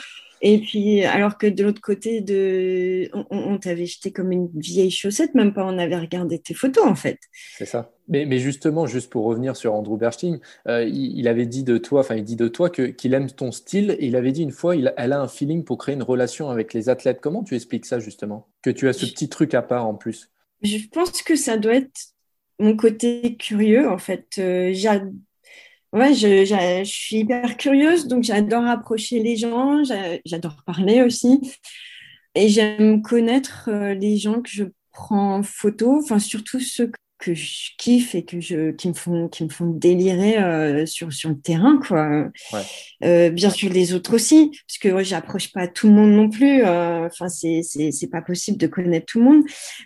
et 0.42 0.60
puis, 0.60 1.04
alors 1.04 1.38
que 1.38 1.48
de 1.48 1.64
l'autre 1.64 1.82
côté, 1.82 2.22
de... 2.22 3.10
on, 3.32 3.58
t'avait 3.58 3.86
jeté 3.86 4.12
comme 4.12 4.32
une 4.32 4.50
vieille 4.54 4.92
chaussette, 4.92 5.34
même 5.34 5.54
pas 5.54 5.66
on 5.66 5.78
avait 5.80 5.98
regardé 5.98 6.40
tes 6.40 6.54
photos 6.54 6.86
en 6.86 6.94
fait. 6.94 7.20
C'est 7.58 7.66
ça. 7.66 7.92
Mais, 8.10 8.26
mais, 8.26 8.38
justement, 8.38 8.86
juste 8.86 9.10
pour 9.10 9.26
revenir 9.26 9.56
sur 9.56 9.74
Andrew 9.74 9.98
Bernstein, 9.98 10.40
euh, 10.68 10.84
il, 10.84 11.28
avait 11.28 11.48
dit 11.48 11.64
de 11.64 11.80
toi, 11.80 12.02
enfin 12.02 12.16
il 12.16 12.24
dit 12.24 12.36
de 12.36 12.48
toi 12.48 12.70
qu'il 12.70 13.14
aime 13.14 13.32
ton 13.32 13.52
style. 13.52 13.96
Et 13.98 14.08
il 14.08 14.16
avait 14.16 14.32
dit 14.32 14.44
une 14.44 14.52
fois, 14.52 14.76
il, 14.76 14.94
elle 14.98 15.14
a 15.14 15.22
un 15.22 15.28
feeling 15.28 15.64
pour 15.64 15.80
créer 15.80 15.96
une 15.96 16.04
relation 16.04 16.50
avec 16.50 16.74
les 16.74 16.90
athlètes. 16.90 17.22
Comment 17.22 17.44
tu 17.44 17.56
expliques 17.56 17.86
ça 17.86 18.00
justement? 18.00 18.48
Que 18.62 18.70
tu 18.70 18.88
as 18.88 18.94
ce 18.94 19.06
petit 19.06 19.30
truc 19.30 19.54
à 19.56 19.64
part 19.64 19.88
en 19.88 19.96
plus? 19.96 20.30
Je 20.62 20.86
pense 20.92 21.24
que 21.24 21.36
ça 21.36 21.58
doit 21.58 21.76
être 21.76 22.14
mon 22.60 22.76
côté 22.76 23.36
curieux 23.38 23.90
en 23.90 23.98
fait. 23.98 24.28
Euh, 24.38 24.74
Ouais, 25.96 26.14
je, 26.14 26.84
suis 26.84 27.20
hyper 27.20 27.56
curieuse, 27.56 28.08
donc 28.08 28.24
j'adore 28.24 28.66
approcher 28.66 29.24
les 29.24 29.38
gens, 29.38 29.82
j'adore 30.26 30.58
parler 30.66 31.02
aussi. 31.02 31.40
Et 32.36 32.50
j'aime 32.50 33.02
connaître 33.02 33.70
euh, 33.70 33.94
les 33.94 34.18
gens 34.18 34.42
que 34.42 34.50
je 34.50 34.66
prends 34.92 35.38
en 35.38 35.44
photo, 35.44 36.00
enfin 36.04 36.20
surtout 36.20 36.60
ceux 36.60 36.92
que 37.18 37.34
je 37.34 37.72
kiffe 37.78 38.14
et 38.14 38.26
que 38.26 38.40
je, 38.40 38.72
qui, 38.72 38.90
me 38.90 38.94
font, 38.94 39.28
qui 39.30 39.44
me 39.44 39.50
font 39.50 39.68
délirer 39.68 40.38
euh, 40.38 40.86
sur, 40.86 41.14
sur 41.14 41.30
le 41.30 41.40
terrain. 41.40 41.80
Quoi. 41.86 42.30
Euh, 43.04 43.30
bien 43.30 43.50
sûr, 43.50 43.72
les 43.72 43.94
autres 43.94 44.14
aussi, 44.14 44.52
parce 44.68 44.78
que 44.78 44.98
je 45.04 45.04
j'approche 45.04 45.52
pas 45.52 45.68
tout 45.68 45.88
le 45.88 45.94
monde 45.94 46.12
non 46.12 46.30
plus. 46.30 46.64
Euh, 46.64 47.08
enfin, 47.08 47.30
c'est, 47.30 47.62
c'est, 47.64 48.10
pas 48.10 48.22
possible 48.22 48.58
de 48.58 48.68
connaître 48.68 49.06
tout 49.06 49.20
le 49.20 49.26
monde. 49.26 49.44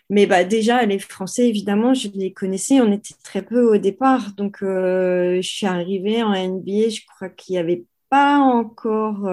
Mais 0.09 0.25
bah, 0.25 0.43
déjà, 0.43 0.85
les 0.85 0.99
Français, 0.99 1.47
évidemment, 1.47 1.93
je 1.93 2.09
les 2.13 2.33
connaissais. 2.33 2.81
On 2.81 2.91
était 2.91 3.15
très 3.23 3.43
peu 3.43 3.75
au 3.75 3.77
départ. 3.77 4.33
Donc, 4.35 4.57
je 4.61 5.39
suis 5.41 5.67
arrivée 5.67 6.23
en 6.23 6.31
NBA. 6.31 6.89
Je 6.89 7.01
crois 7.15 7.29
qu'il 7.29 7.53
n'y 7.53 7.59
avait 7.59 7.85
pas 8.09 8.39
encore. 8.39 9.29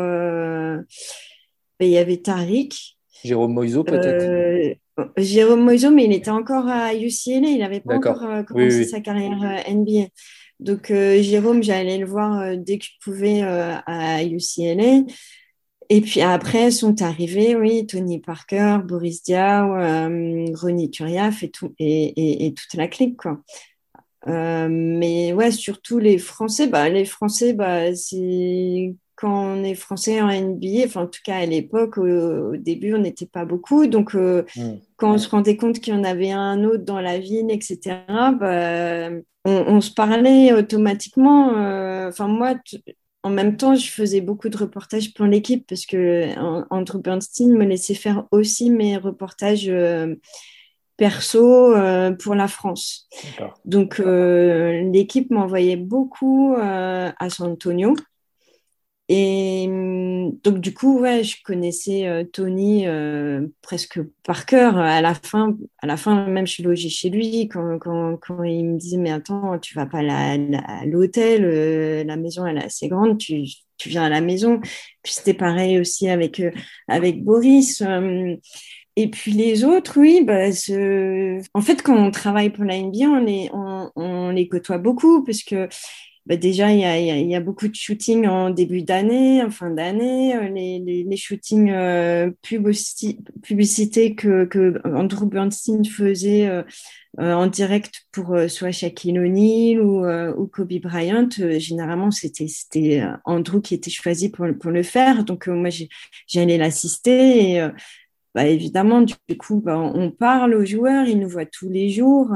il 1.81 1.89
y 1.89 1.99
avait 1.99 2.19
Tariq. 2.19 2.96
Jérôme 3.27 3.53
Moiseau, 3.53 3.85
peut-être? 3.85 4.79
Jérôme 5.17 5.63
Moiseau, 5.63 5.91
mais 5.91 6.05
il 6.05 6.13
était 6.13 6.31
encore 6.31 6.69
à 6.69 6.95
UCLA, 6.95 7.49
il 7.49 7.59
n'avait 7.59 7.81
pas 7.81 7.97
encore 7.97 8.23
euh, 8.25 8.43
commencé 8.43 8.85
sa 8.85 9.01
carrière 9.01 9.43
euh, 9.43 9.73
NBA. 9.73 10.09
Donc 10.59 10.91
euh, 10.91 11.21
Jérôme, 11.21 11.63
j'allais 11.63 11.99
le 11.99 12.07
voir 12.07 12.57
dès 12.57 12.79
que 12.79 12.85
je 12.85 12.91
pouvais 13.03 13.43
à 13.43 14.25
UCLA. 14.25 15.03
Et 15.89 16.01
puis 16.01 16.21
après 16.21 16.71
sont 16.71 17.03
arrivés, 17.03 17.55
oui, 17.55 17.87
Tony 17.87 18.21
Parker, 18.21 18.79
Boris 18.85 19.23
Diaw, 19.23 19.75
Ronnie 20.55 20.91
Turiaf 20.91 21.43
et, 21.43 21.51
tout, 21.51 21.75
et, 21.79 22.55
toute 22.57 22.75
la 22.75 22.89
clique, 22.89 23.19
quoi. 23.19 23.41
mais 24.27 25.33
ouais, 25.33 25.53
surtout 25.53 25.99
les 25.99 26.19
Français, 26.19 26.67
bah, 26.67 26.89
les 26.89 27.05
Français, 27.05 27.53
bah, 27.53 27.95
c'est 27.95 28.95
quand 29.17 29.33
on 29.33 29.65
est 29.65 29.75
français 29.75 30.21
en 30.21 30.29
NBA, 30.29 30.85
enfin 30.85 31.03
en 31.05 31.07
tout 31.07 31.21
cas 31.25 31.39
à 31.39 31.47
l'époque, 31.47 31.97
au, 31.97 32.57
début, 32.57 32.95
on 32.95 32.99
n'était 32.99 33.27
pas 33.27 33.47
beaucoup. 33.47 33.87
Donc, 33.87 34.15
euh, 34.15 34.45
mm. 34.57 34.75
quand 34.97 35.15
on 35.15 35.19
se 35.19 35.29
rendait 35.29 35.57
compte 35.57 35.81
qu'il 35.81 35.95
y 35.95 35.97
en 35.97 36.05
avait 36.05 36.31
un 36.31 36.63
autre 36.65 36.85
dans 36.85 37.01
la 37.01 37.19
ville, 37.19 37.51
etc., 37.51 37.97
bah, 38.39 39.09
on, 39.47 39.81
se 39.81 39.91
parlait 39.91 40.53
automatiquement. 40.53 41.57
Euh, 41.57 42.11
enfin, 42.11 42.29
moi, 42.29 42.57
en 43.23 43.31
même 43.31 43.57
temps, 43.57 43.75
je 43.75 43.91
faisais 43.91 44.21
beaucoup 44.21 44.51
de 44.51 44.57
reportages 44.59 45.15
pour 45.15 45.25
l'équipe 45.25 45.67
parce 45.67 45.87
que 45.87 46.29
Andrew 46.71 46.99
Bernstein 47.01 47.57
me 47.57 47.65
laissait 47.65 47.95
faire 47.95 48.27
aussi 48.33 48.71
mes 48.71 48.99
reportages 48.99 49.69
euh, 49.69 50.15
perso 50.99 51.75
pour 52.19 52.35
la 52.35 52.49
France. 52.49 53.09
Donc, 53.65 53.99
l'équipe 53.99 55.31
m'envoyait 55.31 55.77
beaucoup 55.77 56.55
à 56.59 57.31
San 57.31 57.53
Antonio. 57.53 57.95
Et 59.09 59.67
hum, 59.69 60.33
donc, 60.43 60.59
du 60.59 60.75
coup, 60.75 61.01
ouais, 61.01 61.23
je 61.23 61.37
connaissais 61.45 62.07
euh, 62.09 62.25
Tony 62.25 62.87
euh, 62.89 63.47
presque 63.63 64.01
par 64.25 64.47
cœur. 64.47 64.77
À 64.79 65.01
la 65.01 65.15
fin, 65.15 65.57
à 65.81 65.87
la 65.87 65.97
fin, 65.97 66.27
même, 66.27 66.47
je 66.47 66.53
suis 66.55 66.63
logée 66.65 66.89
chez 66.89 67.11
lui. 67.11 67.49
Quand, 67.49 67.79
quand, 67.79 68.17
quand 68.17 68.43
il 68.43 68.65
me 68.65 68.79
disait, 68.79 68.97
mais 68.97 69.13
attends, 69.13 69.59
tu 69.61 69.75
vas 69.75 69.87
pas 69.87 70.01
à 70.01 70.87
l'hôtel, 70.87 71.45
euh, 71.45 72.05
la 72.05 72.17
maison, 72.17 72.47
elle 72.47 72.59
est 72.59 72.65
assez 72.65 72.89
grande, 72.89 73.19
tu, 73.19 73.45
tu 73.79 73.89
viens 73.89 74.05
à 74.05 74.09
la 74.09 74.21
maison. 74.21 74.59
Puis 75.03 75.13
c'était 75.13 75.35
pareil 75.35 75.79
aussi 75.79 76.09
avec, 76.09 76.43
avec 76.89 77.23
Boris. 77.23 77.83
Hum. 77.83 78.37
et 78.97 79.11
puis 79.11 79.33
les 79.33 79.65
autres, 79.65 80.01
oui, 80.01 80.25
bah, 80.25 80.49
en 81.55 81.61
fait, 81.61 81.83
quand 81.83 81.97
on 81.97 82.11
travaille 82.11 82.51
pour 82.51 82.65
la 82.65 82.77
NBA, 82.79 83.07
on 83.07 83.25
les, 83.25 83.51
on, 83.53 83.91
on 83.95 84.31
les 84.31 84.49
côtoie 84.49 84.79
beaucoup 84.79 85.23
parce 85.25 85.43
que 85.45 85.69
bah, 86.27 86.37
déjà, 86.37 86.73
il 86.73 86.81
y, 87.29 87.37
a, 87.37 87.41
beaucoup 87.41 87.69
de 87.69 87.75
shootings 87.77 88.27
en 88.27 88.51
début 88.51 88.83
d'année, 88.83 89.45
en 89.45 89.51
fin 89.51 89.71
d'année, 89.71 90.35
euh, 90.35 90.49
les, 90.49 91.17
shootings 91.17 91.71
euh, 91.71 92.33
publicité 92.43 94.17
que, 94.17 94.81
Andrew 94.85 95.27
Bernstein 95.27 95.85
faisait 95.85 96.49
euh, 96.49 96.65
en 97.17 97.47
direct 97.47 98.09
pour 98.11 98.37
soit 98.49 98.73
Shaquille 98.73 99.21
O'Neal 99.21 99.81
ou, 99.81 100.47
Kobe 100.49 100.81
Bryant. 100.81 101.29
généralement, 101.59 102.11
c'était 102.11 103.05
Andrew 103.25 103.61
qui 103.61 103.75
était 103.75 103.91
choisi 103.91 104.29
pour, 104.29 104.47
le 104.47 104.83
faire. 104.83 105.23
Donc, 105.23 105.47
moi, 105.47 105.71
j'allais 106.27 106.59
l'assister 106.59 107.53
et 107.53 107.69
bah, 108.35 108.47
évidemment, 108.47 109.03
du 109.03 109.15
coup, 109.39 109.61
bah, 109.61 109.79
on 109.79 110.11
parle 110.11 110.55
aux 110.55 110.65
joueurs, 110.65 111.07
ils 111.07 111.21
nous 111.21 111.29
voient 111.29 111.47
tous 111.47 111.69
les 111.69 111.89
jours. 111.89 112.33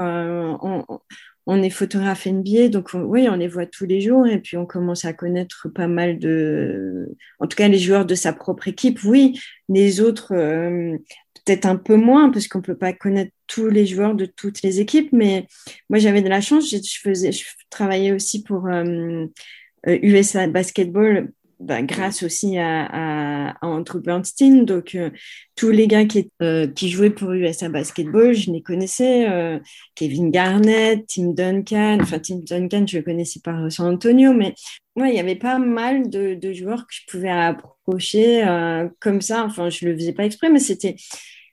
On 1.47 1.63
est 1.63 1.71
photographe 1.71 2.27
NBA, 2.27 2.69
donc 2.69 2.91
oui, 2.95 3.29
on 3.29 3.37
les 3.37 3.49
voit 3.49 3.67
tous 3.67 3.87
les 3.87 4.01
jours 4.01 4.27
et 4.27 4.39
puis 4.39 4.57
on 4.57 4.67
commence 4.67 5.05
à 5.05 5.13
connaître 5.13 5.69
pas 5.69 5.89
mal 5.89 6.19
de, 6.19 7.17
en 7.39 7.47
tout 7.47 7.57
cas 7.57 7.69
les 7.69 7.79
joueurs 7.79 8.05
de 8.05 8.15
sa 8.15 8.33
propre 8.33 8.69
équipe, 8.69 9.03
oui, 9.05 9.41
les 9.69 10.01
autres 10.01 10.35
euh, 10.35 10.97
peut-être 11.45 11.67
un 11.67 11.77
peu 11.77 11.97
moins 11.97 12.31
parce 12.31 12.49
qu'on 12.49 12.63
peut 12.63 12.77
pas 12.77 12.93
connaître 12.93 13.33
tous 13.47 13.69
les 13.69 13.87
joueurs 13.87 14.15
de 14.15 14.27
toutes 14.27 14.63
les 14.63 14.81
équipes, 14.81 15.11
mais 15.13 15.47
moi 15.89 15.99
j'avais 15.99 16.23
de 16.23 16.29
la 16.29 16.41
chance, 16.41 16.71
je 16.71 17.43
travaillais 17.71 18.13
aussi 18.13 18.43
pour 18.43 18.69
USA 18.69 20.41
euh, 20.41 20.47
euh, 20.47 20.51
Basketball 20.51 21.33
bah, 21.61 21.83
grâce 21.83 22.23
aussi 22.23 22.57
à, 22.59 23.55
Andrew 23.61 24.01
Bernstein. 24.01 24.65
Donc, 24.65 24.95
euh, 24.95 25.11
tous 25.57 25.71
les 25.71 25.87
gars 25.87 26.07
qui, 26.07 26.31
euh, 26.41 26.67
qui, 26.67 26.89
jouaient 26.89 27.11
pour 27.11 27.33
USA 27.33 27.69
Basketball, 27.69 28.33
je 28.33 28.51
les 28.51 28.63
connaissais. 28.63 29.29
Euh, 29.29 29.59
Kevin 29.95 30.31
Garnett, 30.31 31.07
Tim 31.07 31.33
Duncan. 31.35 31.99
Enfin, 32.01 32.19
Tim 32.19 32.41
Duncan, 32.49 32.87
je 32.87 32.97
le 32.97 33.03
connaissais 33.03 33.41
par 33.45 33.71
San 33.71 33.93
Antonio, 33.93 34.33
mais 34.33 34.55
ouais, 34.97 35.11
il 35.11 35.17
y 35.17 35.21
avait 35.21 35.37
pas 35.37 35.59
mal 35.59 36.09
de, 36.09 36.35
de, 36.35 36.53
joueurs 36.55 36.87
que 36.87 36.95
je 36.95 37.03
pouvais 37.07 37.31
approcher 37.31 38.43
comme 38.99 39.21
ça. 39.21 39.45
Enfin, 39.45 39.69
je 39.69 39.85
le 39.87 39.95
faisais 39.95 40.15
pas 40.15 40.25
exprès, 40.25 40.51
mais 40.51 40.61
c'était 40.61 40.97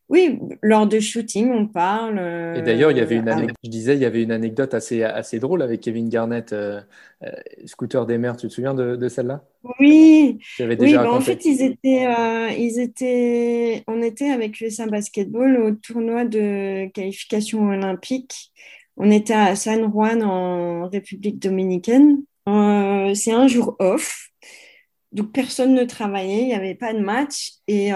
Oui, 0.09 0.39
lors 0.61 0.87
de 0.87 1.01
shooting, 1.01 1.51
on 1.51 1.67
parle. 1.67 2.17
Et 2.55 2.61
d'ailleurs, 2.61 2.91
il 2.91 2.97
y 2.97 3.01
avait 3.01 3.15
une 3.15 3.27
anecdote, 3.27 3.57
je 3.61 3.69
disais, 3.69 3.95
il 3.95 4.01
y 4.01 4.05
avait 4.05 4.23
une 4.23 4.31
anecdote 4.31 4.73
assez, 4.73 5.03
assez 5.03 5.39
drôle 5.39 5.61
avec 5.61 5.81
Kevin 5.81 6.07
Garnett, 6.07 6.53
euh, 6.53 6.79
euh, 7.23 7.31
scooter 7.65 8.05
des 8.05 8.17
mers. 8.17 8.37
Tu 8.37 8.47
te 8.47 8.53
souviens 8.53 8.73
de, 8.73 9.07
celle-là? 9.09 9.43
Oui. 9.81 10.39
oui 10.61 10.93
bah, 10.93 11.11
en 11.11 11.19
fait, 11.19 11.43
ils 11.43 11.61
étaient, 11.61 12.07
euh, 12.07 12.49
ils 12.57 12.79
étaient, 12.79 13.83
on 13.87 14.01
était 14.01 14.29
avec 14.29 14.61
l'USA 14.61 14.87
Basketball 14.87 15.57
au 15.57 15.71
tournoi 15.71 16.23
de 16.23 16.87
qualification 16.93 17.67
olympique. 17.67 18.53
On 18.95 19.11
était 19.11 19.33
à 19.33 19.57
San 19.57 19.91
Juan 19.91 20.23
en 20.23 20.87
République 20.87 21.39
dominicaine. 21.39 22.23
C'est 22.45 23.33
un 23.33 23.47
jour 23.47 23.75
off. 23.79 24.29
Donc 25.11 25.31
personne 25.33 25.73
ne 25.73 25.83
travaillait, 25.83 26.41
il 26.43 26.47
n'y 26.47 26.53
avait 26.53 26.75
pas 26.75 26.93
de 26.93 26.99
match. 26.99 27.55
Et, 27.67 27.91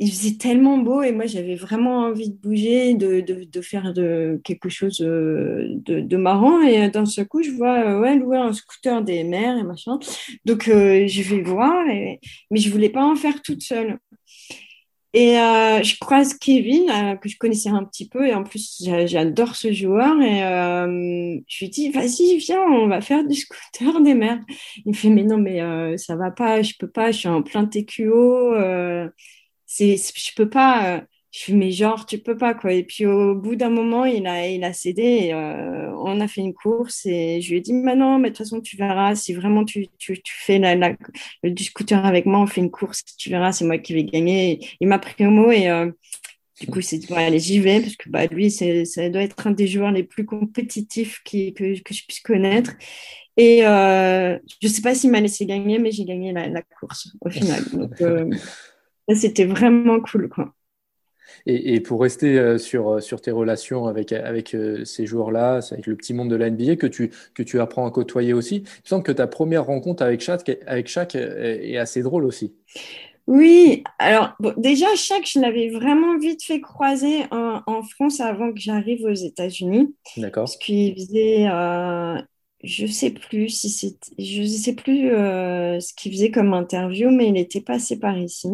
il 0.00 0.10
faisait 0.10 0.36
tellement 0.36 0.78
beau 0.78 1.02
et 1.02 1.12
moi 1.12 1.26
j'avais 1.26 1.56
vraiment 1.56 2.04
envie 2.04 2.30
de 2.30 2.36
bouger, 2.36 2.94
de, 2.94 3.20
de, 3.20 3.60
faire 3.60 3.92
de, 3.92 4.40
quelque 4.44 4.68
chose 4.68 5.00
euh, 5.00 5.66
de, 5.70 6.16
marrant. 6.16 6.62
Et 6.62 6.88
d'un 6.88 7.06
seul 7.06 7.26
coup, 7.26 7.42
je 7.42 7.50
vois 7.50 7.80
euh, 7.80 8.00
ouais, 8.00 8.16
louer 8.16 8.38
un 8.38 8.52
scooter 8.52 9.02
des 9.02 9.24
mers 9.24 9.58
et 9.58 9.64
machin. 9.64 9.98
Donc 10.44 10.68
euh, 10.68 11.06
je 11.08 11.22
vais 11.22 11.42
voir, 11.42 11.84
mais 11.86 12.20
je 12.60 12.70
voulais 12.70 12.90
pas 12.90 13.04
en 13.04 13.16
faire 13.16 13.42
toute 13.42 13.62
seule. 13.62 13.98
Et 15.14 15.32
je 15.32 15.98
croise 15.98 16.34
Kevin, 16.34 16.86
que 17.20 17.28
je 17.28 17.38
connaissais 17.38 17.70
un 17.70 17.82
petit 17.82 18.08
peu, 18.08 18.28
et 18.28 18.34
en 18.34 18.44
plus 18.44 18.86
j'adore 19.06 19.56
ce 19.56 19.72
joueur. 19.72 20.20
Et 20.20 20.40
je 21.48 21.64
lui 21.64 21.70
dis, 21.70 21.90
vas-y, 21.90 22.36
viens, 22.36 22.60
on 22.60 22.86
va 22.86 23.00
faire 23.00 23.26
du 23.26 23.34
scooter 23.34 24.00
des 24.02 24.14
mers. 24.14 24.38
Il 24.76 24.90
me 24.90 24.92
fait, 24.92 25.08
mais 25.08 25.24
non, 25.24 25.38
mais 25.38 25.96
ça 25.96 26.14
va 26.14 26.30
pas, 26.30 26.62
je 26.62 26.74
peux 26.78 26.90
pas, 26.90 27.10
je 27.10 27.18
suis 27.20 27.28
en 27.28 27.42
plein 27.42 27.64
TQO 27.64 28.54
c'est 29.78 29.96
je 29.96 30.34
peux 30.34 30.48
pas 30.48 30.96
euh, 30.96 31.00
je 31.30 31.38
suis 31.40 31.52
mais 31.52 31.70
genre 31.70 32.06
tu 32.06 32.18
peux 32.18 32.36
pas 32.36 32.54
quoi 32.54 32.72
et 32.72 32.82
puis 32.82 33.06
au 33.06 33.34
bout 33.34 33.54
d'un 33.54 33.70
moment 33.70 34.04
il 34.04 34.26
a 34.26 34.48
il 34.48 34.64
a 34.64 34.72
cédé 34.72 35.02
et, 35.02 35.34
euh, 35.34 35.92
on 35.98 36.20
a 36.20 36.28
fait 36.28 36.40
une 36.40 36.54
course 36.54 37.06
et 37.06 37.40
je 37.40 37.50
lui 37.50 37.58
ai 37.58 37.60
dit 37.60 37.72
maintenant 37.72 38.18
mais 38.18 38.30
de 38.30 38.36
toute 38.36 38.44
façon 38.46 38.60
tu 38.60 38.76
verras 38.76 39.14
si 39.14 39.34
vraiment 39.34 39.64
tu, 39.64 39.88
tu, 39.98 40.20
tu 40.20 40.34
fais 40.36 40.58
la, 40.58 40.74
la, 40.74 40.96
le 41.42 41.54
scooter 41.56 42.04
avec 42.04 42.26
moi 42.26 42.40
on 42.40 42.46
fait 42.46 42.60
une 42.60 42.70
course 42.70 43.04
tu 43.16 43.30
verras 43.30 43.52
c'est 43.52 43.64
moi 43.64 43.78
qui 43.78 43.94
vais 43.94 44.04
gagner 44.04 44.66
il 44.80 44.88
m'a 44.88 44.98
pris 44.98 45.26
au 45.26 45.30
mot 45.30 45.50
et 45.52 45.68
euh, 45.68 45.90
du 46.60 46.66
coup, 46.66 46.80
c'est 46.80 46.98
dit, 46.98 47.06
allez, 47.14 47.38
j'y 47.38 47.60
vais, 47.60 47.80
parce 47.80 47.94
que 47.94 48.10
bah, 48.10 48.26
lui, 48.26 48.50
ça 48.50 49.08
doit 49.10 49.22
être 49.22 49.46
un 49.46 49.52
des 49.52 49.68
joueurs 49.68 49.92
les 49.92 50.02
plus 50.02 50.24
compétitifs 50.26 51.22
qui, 51.24 51.54
que, 51.54 51.80
que 51.80 51.94
je 51.94 52.04
puisse 52.04 52.18
connaître. 52.18 52.72
Et 53.36 53.60
je 53.60 54.38
ne 54.60 54.68
sais 54.68 54.82
pas 54.82 54.96
s'il 54.96 55.12
m'a 55.12 55.20
laissé 55.20 55.46
gagner, 55.46 55.78
mais 55.78 55.92
j'ai 55.92 56.04
gagné 56.04 56.32
la, 56.32 56.48
la, 56.48 56.62
course 56.62 57.10
au 57.20 57.30
final. 57.30 57.62
Donc, 57.72 57.92
c'était 59.14 59.46
vraiment 59.46 60.00
cool, 60.00 60.28
quoi. 60.28 60.52
Et, 61.46 61.80
pour 61.80 62.02
rester 62.02 62.38
euh, 62.38 62.58
sur, 62.58 62.88
euh, 62.90 63.00
sur 63.00 63.20
tes 63.20 63.30
relations 63.30 63.86
avec, 63.86 64.12
avec 64.12 64.54
euh, 64.54 64.84
ces 64.84 65.06
joueurs-là, 65.06 65.60
avec 65.70 65.86
le 65.86 65.96
petit 65.96 66.14
monde 66.14 66.30
de 66.30 66.36
la 66.36 66.50
NBA 66.50 66.76
que 66.76 66.86
tu, 66.86 67.10
que 67.34 67.42
tu 67.42 67.60
apprends 67.60 67.86
à 67.86 67.90
côtoyer 67.90 68.32
aussi, 68.32 68.56
il 68.56 68.62
me 68.62 68.88
semble 68.88 69.04
que 69.04 69.12
ta 69.12 69.26
première 69.26 69.64
rencontre 69.64 70.02
avec 70.02 70.20
Shaq, 70.20 70.58
avec 70.66 70.88
Shaq 70.88 71.14
est 71.14 71.76
assez 71.76 72.02
drôle 72.02 72.24
aussi. 72.24 72.54
Oui, 73.26 73.82
alors 73.98 74.34
déjà, 74.56 74.86
Shaq, 74.94 75.28
je 75.30 75.40
l'avais 75.40 75.68
vraiment 75.68 76.18
vite 76.18 76.42
fait 76.42 76.60
croiser 76.60 77.24
en, 77.30 77.82
France 77.82 78.20
avant 78.20 78.52
que 78.52 78.58
j'arrive 78.58 79.04
aux 79.04 79.14
États-Unis. 79.14 79.94
D'accord. 80.16 80.44
Parce 80.44 80.56
qu'il 80.56 80.94
faisait, 80.94 81.46
je 82.68 82.86
sais 82.86 83.10
plus 83.10 83.48
si 83.48 83.70
c'était, 83.70 84.12
je 84.18 84.44
sais 84.44 84.74
plus 84.74 85.10
euh, 85.10 85.80
ce 85.80 85.94
qu'il 85.94 86.12
faisait 86.12 86.30
comme 86.30 86.52
interview, 86.52 87.10
mais 87.10 87.28
il 87.28 87.36
était 87.38 87.62
passé 87.62 87.98
par 87.98 88.18
ici. 88.18 88.48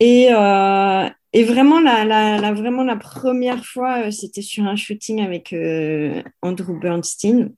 Et, 0.00 0.28
euh, 0.32 1.08
vraiment 1.34 1.80
la, 1.80 2.04
la, 2.04 2.52
vraiment 2.52 2.84
la 2.84 2.96
première 2.96 3.64
fois, 3.64 4.06
euh, 4.06 4.10
c'était 4.10 4.42
sur 4.42 4.64
un 4.64 4.76
shooting 4.76 5.22
avec 5.22 5.54
Andrew 6.42 6.78
Bernstein. 6.78 7.54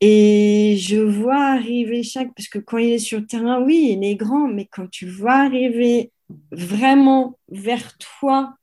Et 0.00 0.76
je 0.80 0.98
vois 0.98 1.52
arriver 1.52 2.02
chaque, 2.02 2.34
parce 2.34 2.48
que 2.48 2.58
quand 2.58 2.78
il 2.78 2.90
est 2.90 2.98
sur 2.98 3.20
le 3.20 3.26
terrain, 3.26 3.62
oui, 3.62 3.96
il 3.96 4.04
est 4.04 4.16
grand, 4.16 4.48
mais 4.48 4.66
quand 4.66 4.90
tu 4.90 5.06
vois 5.08 5.34
arriver 5.34 6.10
vraiment 6.50 7.38
vers 7.48 7.96
toi, 7.98 8.54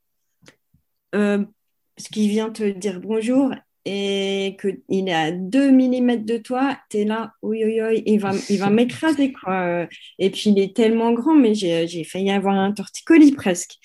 parce 1.12 2.08
qu'il 2.12 2.28
vient 2.28 2.50
te 2.50 2.68
dire 2.70 3.00
bonjour, 3.00 3.52
et 3.84 4.56
qu'il 4.60 5.08
est 5.08 5.12
à 5.12 5.32
2 5.32 5.70
mm 5.70 6.24
de 6.24 6.36
toi, 6.36 6.78
tu 6.90 6.98
es 6.98 7.04
là, 7.04 7.32
oui, 7.42 7.62
oui, 7.64 7.80
oui, 7.80 8.02
il 8.06 8.20
va, 8.20 8.32
il 8.48 8.58
va 8.58 8.70
m'écraser, 8.70 9.32
quoi. 9.32 9.86
Et 10.18 10.30
puis, 10.30 10.50
il 10.50 10.58
est 10.58 10.76
tellement 10.76 11.12
grand, 11.12 11.34
mais 11.34 11.54
j'ai 11.54 12.04
failli 12.04 12.30
avoir 12.30 12.54
un 12.54 12.72
torticolis 12.72 13.32
presque. 13.32 13.78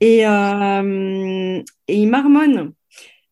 Et, 0.00 0.26
euh, 0.26 1.62
et 1.88 1.96
il 1.96 2.08
marmonne 2.08 2.72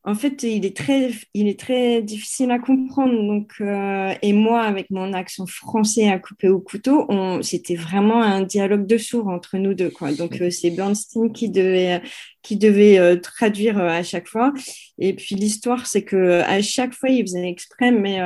en 0.03 0.15
fait, 0.15 0.43
il 0.45 0.65
est 0.65 0.75
très, 0.75 1.11
il 1.35 1.47
est 1.47 1.61
très 1.61 2.01
difficile 2.01 2.51
à 2.51 2.59
comprendre. 2.59 3.13
Donc, 3.13 3.53
euh, 3.61 4.15
et 4.23 4.33
moi, 4.33 4.63
avec 4.63 4.91
mon 4.91 5.13
accent 5.13 5.47
français 5.47 6.09
à 6.09 6.19
couper 6.19 6.49
au 6.49 6.59
couteau, 6.59 7.07
c'était 7.43 7.75
vraiment 7.77 8.23
un 8.23 8.43
dialogue 8.43 8.87
de 8.87 8.97
sourds 8.97 9.29
entre 9.29 9.59
nous 9.59 9.75
deux. 9.75 9.93
Donc, 10.17 10.41
euh, 10.41 10.51
c'est 10.51 10.71
Bernstein 10.71 11.31
qui 11.33 11.51
devait, 11.51 12.01
qui 12.43 12.57
devait 12.57 12.99
euh, 12.99 13.17
traduire 13.17 13.79
à 13.79 14.03
chaque 14.03 14.27
fois. 14.27 14.55
Et 14.99 15.15
puis, 15.15 15.35
l'histoire, 15.35 15.87
c'est 15.87 16.05
que 16.05 16.41
à 16.43 16.63
chaque 16.63 16.95
fois, 16.95 17.11
il 17.11 17.23
faisait 17.23 17.49
exprès, 17.49 17.93
mais 17.93 18.21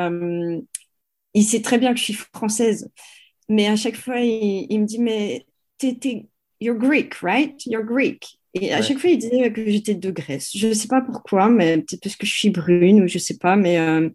il 1.34 1.44
sait 1.44 1.62
très 1.62 1.78
bien 1.78 1.92
que 1.92 1.98
je 1.98 2.04
suis 2.04 2.14
française. 2.34 2.88
Mais 3.48 3.66
à 3.66 3.76
chaque 3.76 3.96
fois, 3.96 4.20
il, 4.20 4.66
il 4.70 4.80
me 4.80 4.86
dit, 4.86 5.00
mais 5.00 5.44
t'es, 5.78 6.26
you're 6.60 6.78
Greek, 6.78 7.14
right? 7.20 7.54
You're 7.66 7.84
Greek. 7.84 8.38
Et 8.54 8.72
à 8.72 8.82
chaque 8.82 8.98
fois, 8.98 9.10
il 9.10 9.18
disait 9.18 9.52
que 9.52 9.68
j'étais 9.68 9.94
de 9.94 10.10
Grèce. 10.10 10.50
Je 10.56 10.68
ne 10.68 10.74
sais 10.74 10.86
pas 10.86 11.00
pourquoi, 11.00 11.48
mais 11.48 11.78
peut-être 11.78 12.02
parce 12.02 12.16
que 12.16 12.24
je 12.26 12.32
suis 12.32 12.50
brune 12.50 13.02
ou 13.02 13.08
je 13.08 13.16
ne 13.16 13.20
sais 13.20 13.36
pas, 13.36 13.56
mais, 13.56 13.80
euh, 13.80 14.08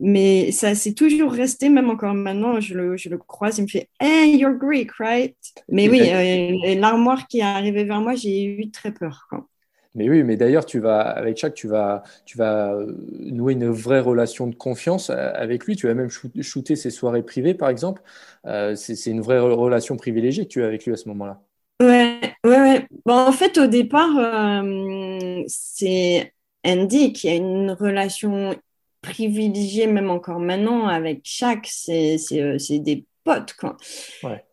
mais 0.00 0.50
ça 0.50 0.74
s'est 0.74 0.94
toujours 0.94 1.32
resté, 1.32 1.68
même 1.68 1.88
encore 1.88 2.14
maintenant, 2.14 2.58
je 2.60 2.74
le, 2.74 2.96
je 2.96 3.08
le 3.08 3.18
croise, 3.18 3.58
il 3.58 3.62
me 3.62 3.68
fait 3.68 3.88
Hey, 4.00 4.36
you're 4.36 4.58
Greek, 4.58 4.90
right? 4.98 5.36
Mais 5.70 5.88
oui, 5.88 6.02
euh, 6.10 6.74
l'armoire 6.74 7.28
qui 7.28 7.38
est 7.38 7.42
arrivée 7.42 7.84
vers 7.84 8.00
moi, 8.00 8.16
j'ai 8.16 8.44
eu 8.44 8.68
très 8.72 8.92
peur. 8.92 9.26
Quoi. 9.30 9.46
Mais 9.94 10.10
oui, 10.10 10.24
mais 10.24 10.36
d'ailleurs, 10.36 10.66
tu 10.66 10.80
vas 10.80 11.00
avec 11.00 11.36
Chuck, 11.36 11.54
tu 11.54 11.68
vas, 11.68 12.02
tu 12.26 12.36
vas 12.36 12.72
euh, 12.72 12.92
nouer 13.20 13.52
une 13.52 13.68
vraie 13.68 14.00
relation 14.00 14.48
de 14.48 14.56
confiance 14.56 15.10
avec 15.10 15.66
lui. 15.66 15.76
Tu 15.76 15.86
vas 15.86 15.94
même 15.94 16.10
shooter 16.10 16.74
ses 16.74 16.90
soirées 16.90 17.22
privées, 17.22 17.54
par 17.54 17.68
exemple. 17.68 18.02
c'est 18.44 19.06
une 19.06 19.20
vraie 19.20 19.38
relation 19.38 19.96
privilégiée 19.96 20.44
que 20.44 20.50
tu 20.50 20.64
as 20.64 20.66
avec 20.66 20.84
lui 20.84 20.92
à 20.92 20.96
ce 20.96 21.08
moment-là. 21.08 21.40
Ouais, 21.80 22.07
ouais, 22.48 22.86
Bon, 23.04 23.14
en 23.14 23.32
fait, 23.32 23.58
au 23.58 23.66
départ, 23.66 24.16
euh, 24.16 25.42
c'est 25.46 26.32
Andy 26.64 27.12
qui 27.12 27.28
a 27.28 27.34
une 27.34 27.70
relation 27.70 28.54
privilégiée, 29.02 29.86
même 29.86 30.10
encore 30.10 30.40
maintenant, 30.40 30.86
avec 30.86 31.20
Shaq. 31.24 31.66
C'est 31.66 32.18
euh, 32.32 32.58
des 32.70 33.06
potes, 33.24 33.54
quoi. 33.54 33.76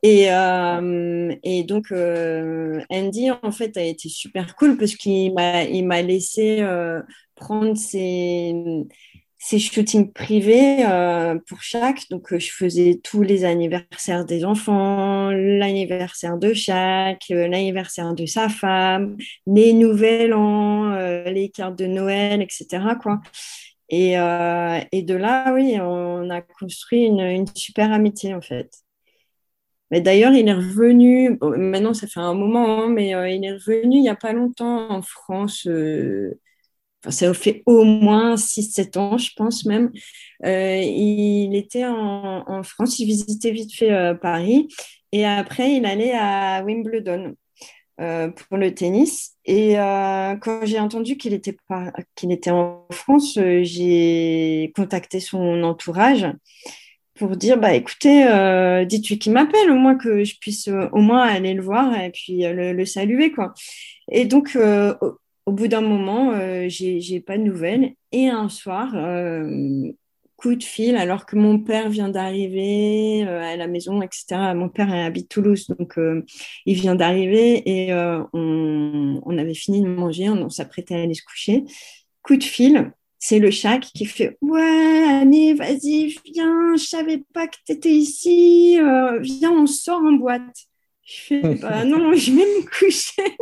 Et, 0.03 0.31
euh, 0.31 1.35
et 1.43 1.63
donc, 1.63 1.91
Andy, 1.91 3.31
en 3.31 3.51
fait, 3.51 3.77
a 3.77 3.83
été 3.83 4.09
super 4.09 4.55
cool 4.55 4.77
parce 4.77 4.95
qu'il 4.95 5.33
m'a 5.33 6.01
laissé 6.01 6.65
prendre 7.35 7.75
ses 7.75 8.53
ces 9.45 9.59
shootings 9.59 10.11
privés 10.11 10.83
euh, 10.87 11.37
pour 11.47 11.61
chaque. 11.61 12.09
Donc, 12.09 12.33
euh, 12.33 12.39
je 12.39 12.51
faisais 12.51 12.99
tous 13.03 13.21
les 13.21 13.45
anniversaires 13.45 14.25
des 14.25 14.43
enfants, 14.43 15.29
l'anniversaire 15.29 16.37
de 16.39 16.53
chaque, 16.53 17.25
euh, 17.29 17.47
l'anniversaire 17.47 18.15
de 18.15 18.25
sa 18.25 18.49
femme, 18.49 19.15
les 19.45 19.73
nouvel 19.73 20.33
an, 20.33 20.95
les 21.27 21.49
cartes 21.49 21.77
de 21.77 21.85
Noël, 21.85 22.41
etc. 22.41 22.97
Et, 23.89 24.13
de 24.15 25.13
là, 25.13 25.53
oui, 25.53 25.77
on 25.79 26.29
a 26.31 26.41
construit 26.41 27.03
une, 27.03 27.19
une 27.19 27.47
super 27.55 27.91
amitié, 27.93 28.33
en 28.33 28.41
fait. 28.41 28.71
Mais 29.91 30.01
d'ailleurs, 30.01 30.33
il 30.33 30.47
est 30.47 30.53
revenu, 30.53 31.37
maintenant 31.41 31.93
ça 31.93 32.07
fait 32.07 32.19
un 32.19 32.33
moment, 32.33 32.85
hein, 32.85 32.89
mais 32.89 33.09
il 33.35 33.45
est 33.45 33.53
revenu 33.53 33.97
il 33.97 34.01
n'y 34.01 34.09
a 34.09 34.15
pas 34.15 34.33
longtemps 34.33 34.89
en 34.89 35.03
France 35.03 35.67
ça 37.09 37.33
fait 37.33 37.63
au 37.65 37.83
moins 37.83 38.35
6-7 38.35 38.97
ans, 38.97 39.17
je 39.17 39.31
pense 39.35 39.65
même. 39.65 39.91
Euh, 40.45 40.77
il 40.77 41.55
était 41.55 41.85
en, 41.85 42.63
France, 42.63 42.99
il 42.99 43.05
visitait 43.05 43.51
vite 43.51 43.73
fait 43.73 43.91
euh, 43.91 44.13
Paris. 44.13 44.67
Et 45.11 45.25
après, 45.25 45.73
il 45.73 45.85
allait 45.85 46.13
à 46.13 46.63
Wimbledon 46.63 47.35
euh, 48.01 48.29
pour 48.29 48.57
le 48.57 48.73
tennis. 48.73 49.35
Et 49.45 49.75
quand 49.75 50.61
j'ai 50.63 50.79
entendu 50.79 51.17
qu'il 51.17 51.33
était, 51.33 51.55
qu'il 52.15 52.31
était 52.31 52.51
en 52.51 52.85
France, 52.91 53.35
j'ai 53.35 54.71
contacté 54.75 55.19
son 55.19 55.63
entourage 55.63 56.27
pour 57.17 57.37
dire 57.37 57.57
bah 57.57 57.73
écoutez 57.73 58.25
dites-lui 58.85 59.19
qu'il 59.19 59.31
m'appelle 59.31 59.71
au 59.71 59.75
moins 59.75 59.95
que 59.95 60.25
je 60.25 60.35
puisse 60.37 60.67
au 60.67 60.99
moins 60.99 61.21
aller 61.21 61.53
le 61.53 61.61
voir 61.61 61.97
et 61.97 62.09
puis 62.09 62.39
le, 62.41 62.73
le 62.73 62.85
saluer 62.85 63.31
quoi 63.31 63.53
et 64.11 64.25
donc 64.25 64.57
au 65.45 65.51
bout 65.51 65.67
d'un 65.67 65.81
moment, 65.81 66.31
euh, 66.33 66.65
j'ai 66.69 67.19
pas 67.19 67.37
de 67.37 67.43
nouvelles. 67.43 67.93
Et 68.11 68.27
un 68.27 68.49
soir, 68.49 68.93
euh, 68.95 69.91
coup 70.37 70.55
de 70.55 70.63
fil 70.63 70.97
alors 70.97 71.25
que 71.25 71.37
mon 71.37 71.59
père 71.59 71.89
vient 71.89 72.09
d'arriver 72.09 73.23
à 73.23 73.55
la 73.55 73.67
maison, 73.67 74.01
etc. 74.01 74.53
Mon 74.53 74.67
père 74.69 74.91
habite 74.93 75.29
Toulouse, 75.29 75.67
donc 75.79 75.97
il 76.65 76.75
vient 76.75 76.95
d'arriver 76.95 77.63
et 77.65 77.93
on, 77.93 79.37
avait 79.37 79.53
fini 79.53 79.81
de 79.81 79.87
manger, 79.87 80.29
on, 80.29 80.49
s'apprêtait 80.49 80.95
à 80.95 81.01
aller 81.03 81.13
se 81.13 81.23
coucher. 81.23 81.63
Coup 82.21 82.35
de 82.35 82.43
fil, 82.43 82.91
c'est 83.27 83.39
le 83.39 83.49
chat 83.49 83.79
qui 83.79 84.05
fait 84.05 84.37
Ouais, 84.41 85.03
Annie, 85.07 85.53
vas-y, 85.53 86.15
viens, 86.31 86.75
je 86.75 86.83
savais 86.83 87.23
pas 87.33 87.47
que 87.47 87.57
tu 87.65 87.71
étais 87.71 87.91
ici, 87.91 88.77
euh, 88.79 89.19
viens, 89.19 89.51
on 89.51 89.65
sort 89.65 90.01
en 90.01 90.11
boîte. 90.11 90.67
Je 91.05 91.21
fais 91.21 91.41
bah, 91.41 91.85
Non, 91.85 92.13
je 92.13 92.31
vais 92.31 92.37
me 92.37 92.65
coucher. 92.65 93.37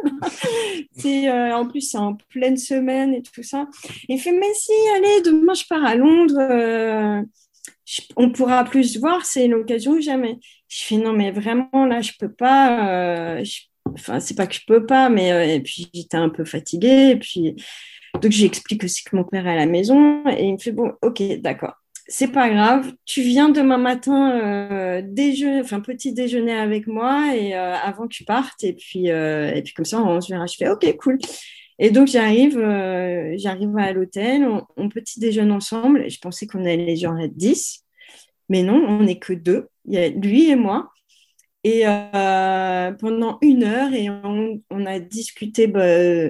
c'est, 0.97 1.29
euh, 1.29 1.55
en 1.55 1.67
plus, 1.67 1.81
c'est 1.81 1.97
en 1.97 2.15
pleine 2.29 2.57
semaine 2.57 3.13
et 3.13 3.21
tout 3.21 3.43
ça. 3.43 3.67
Il 4.09 4.19
fait 4.19 4.33
Mais 4.33 4.53
si, 4.53 4.71
allez, 4.95 5.21
demain, 5.23 5.53
je 5.53 5.65
pars 5.67 5.83
à 5.83 5.95
Londres. 5.95 6.37
Euh, 6.39 7.21
on 8.17 8.31
pourra 8.31 8.63
plus 8.65 8.93
se 8.93 8.99
voir, 8.99 9.25
c'est 9.25 9.47
l'occasion 9.47 9.99
jamais. 9.99 10.39
Je 10.67 10.83
fais 10.83 10.97
Non, 10.97 11.13
mais 11.13 11.31
vraiment, 11.31 11.85
là, 11.85 12.01
je 12.01 12.11
peux 12.19 12.31
pas. 12.31 13.39
Enfin, 13.85 14.19
c'est 14.19 14.35
pas 14.35 14.47
que 14.47 14.55
je 14.55 14.61
peux 14.65 14.85
pas, 14.85 15.09
mais 15.09 15.55
et 15.55 15.61
puis 15.61 15.87
j'étais 15.93 16.17
un 16.17 16.29
peu 16.29 16.45
fatiguée. 16.45 17.11
Et 17.11 17.15
puis 17.17 17.55
donc 18.21 18.31
j'explique 18.31 18.83
aussi 18.83 19.03
que 19.03 19.15
mon 19.15 19.23
père 19.23 19.47
est 19.47 19.51
à 19.51 19.55
la 19.55 19.65
maison 19.65 20.23
et 20.29 20.45
il 20.45 20.53
me 20.53 20.57
fait 20.57 20.71
bon, 20.71 20.93
ok, 21.01 21.21
d'accord, 21.39 21.75
c'est 22.07 22.31
pas 22.31 22.49
grave, 22.49 22.91
tu 23.05 23.21
viens 23.21 23.49
demain 23.49 23.77
matin 23.77 24.31
euh, 24.39 25.01
déjeuner, 25.05 25.61
enfin 25.61 25.79
petit 25.79 26.13
déjeuner 26.13 26.53
avec 26.53 26.87
moi 26.87 27.35
et 27.35 27.55
euh, 27.55 27.75
avant 27.75 28.03
que 28.07 28.13
tu 28.13 28.25
partes 28.25 28.63
et 28.63 28.73
puis 28.73 29.09
euh, 29.09 29.53
et 29.53 29.61
puis 29.61 29.73
comme 29.73 29.85
ça 29.85 30.01
on 30.01 30.19
se 30.19 30.31
verra. 30.31 30.45
Je 30.45 30.57
fais 30.57 30.69
ok, 30.69 30.95
cool. 30.97 31.17
Et 31.79 31.91
donc 31.91 32.07
j'arrive, 32.07 32.59
j'arrive 33.37 33.77
à 33.77 33.93
l'hôtel, 33.93 34.47
on, 34.77 34.89
petit 34.89 35.19
déjeune 35.19 35.51
ensemble. 35.51 36.09
Je 36.09 36.19
pensais 36.19 36.45
qu'on 36.47 36.65
allait 36.65 36.95
genre 36.95 37.17
être 37.19 37.35
10, 37.35 37.83
mais 38.49 38.63
non, 38.63 38.75
on 38.87 39.03
n'est 39.03 39.19
que 39.19 39.33
deux. 39.33 39.67
Il 39.85 39.93
y 39.93 39.97
a 39.97 40.09
lui 40.09 40.49
et 40.49 40.55
moi. 40.55 40.91
Et 41.63 41.83
pendant 42.99 43.37
une 43.41 43.63
heure, 43.63 43.93
et 43.93 44.09
on, 44.09 44.61
on 44.69 44.85
a 44.85 44.99
discuté 44.99 45.67
bah, 45.67 46.29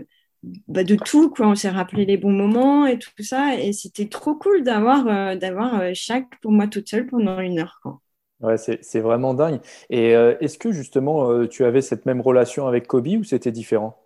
bah, 0.68 0.84
de 0.84 0.96
tout, 0.96 1.30
quoi. 1.30 1.48
On 1.48 1.56
s'est 1.56 1.70
rappelé 1.70 2.06
les 2.06 2.18
bons 2.18 2.32
moments 2.32 2.86
et 2.86 3.00
tout 3.00 3.12
ça. 3.20 3.56
Et 3.58 3.72
c'était 3.74 4.08
trop 4.08 4.36
cool 4.36 4.64
d'avoir 4.64 5.08
euh, 5.08 5.36
d'avoir 5.36 5.80
euh, 5.80 5.92
chaque 5.94 6.40
pour 6.42 6.52
moi 6.52 6.68
toute 6.68 6.90
seule 6.90 7.08
pendant 7.08 7.40
une 7.40 7.60
heure. 7.60 7.80
Quoi. 7.82 8.02
Ouais, 8.42 8.58
c'est 8.58 9.00
vraiment 9.00 9.34
dingue. 9.34 9.62
Et 9.90 10.16
euh, 10.16 10.36
est-ce 10.42 10.58
que 10.58 10.74
justement 10.74 11.48
tu 11.48 11.64
avais 11.64 11.82
cette 11.82 12.06
même 12.06 12.20
relation 12.20 12.68
avec 12.68 12.88
Kobe 12.88 13.08
ou 13.08 13.24
c'était 13.24 13.52
différent? 13.54 13.98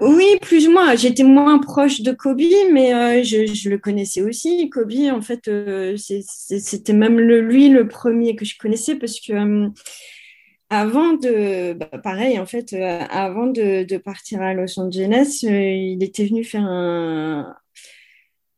Oui, 0.00 0.26
plus 0.42 0.68
ou 0.68 0.72
moins. 0.72 0.94
J'étais 0.94 1.24
moins 1.24 1.58
proche 1.58 2.02
de 2.02 2.12
Kobe, 2.12 2.42
mais 2.72 3.24
je, 3.24 3.46
je, 3.46 3.70
le 3.70 3.78
connaissais 3.78 4.20
aussi. 4.20 4.68
Kobe, 4.68 4.92
en 5.10 5.22
fait, 5.22 5.50
c'était 5.96 6.92
même 6.92 7.18
le, 7.18 7.40
lui 7.40 7.70
le 7.70 7.88
premier 7.88 8.36
que 8.36 8.44
je 8.44 8.58
connaissais 8.58 8.94
parce 8.94 9.18
que 9.18 9.32
avant 10.70 11.14
de, 11.14 11.72
bah, 11.72 11.86
pareil, 12.02 12.38
en 12.38 12.46
fait, 12.46 12.72
euh, 12.74 13.00
avant 13.10 13.46
de, 13.46 13.96
partir 13.98 14.42
à 14.42 14.52
Los 14.54 14.78
Angeles, 14.78 15.40
euh, 15.44 15.48
il 15.50 16.02
était 16.02 16.26
venu 16.26 16.44
faire 16.44 16.64
un, 16.64 17.54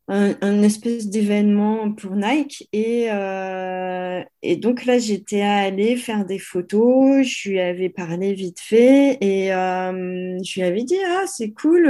un, 0.07 0.61
espèce 0.61 1.07
d'événement 1.09 1.93
pour 1.93 2.15
Nike. 2.17 2.67
Et, 2.73 3.07
euh, 3.11 4.21
et 4.41 4.57
donc 4.57 4.85
là, 4.85 4.99
j'étais 4.99 5.41
allée 5.41 5.95
faire 5.95 6.25
des 6.25 6.39
photos. 6.39 7.25
Je 7.25 7.49
lui 7.49 7.59
avais 7.61 7.89
parlé 7.89 8.33
vite 8.33 8.59
fait 8.59 9.17
et 9.21 9.47
je 9.47 10.53
lui 10.55 10.63
avais 10.63 10.83
dit 10.83 10.97
Ah, 11.07 11.23
c'est 11.27 11.51
cool 11.51 11.85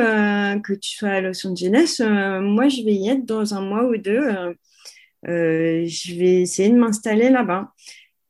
que 0.63 0.73
tu 0.73 0.97
sois 0.97 1.10
à 1.10 1.21
Los 1.21 1.47
Angeles. 1.47 1.99
moi, 2.41 2.67
je 2.69 2.84
vais 2.84 2.93
y 2.93 3.10
être 3.10 3.25
dans 3.25 3.55
un 3.55 3.62
mois 3.62 3.86
ou 3.86 3.97
deux. 3.97 4.21
je 5.25 6.15
vais 6.19 6.41
essayer 6.41 6.69
de 6.69 6.77
m'installer 6.77 7.29
là-bas. 7.29 7.71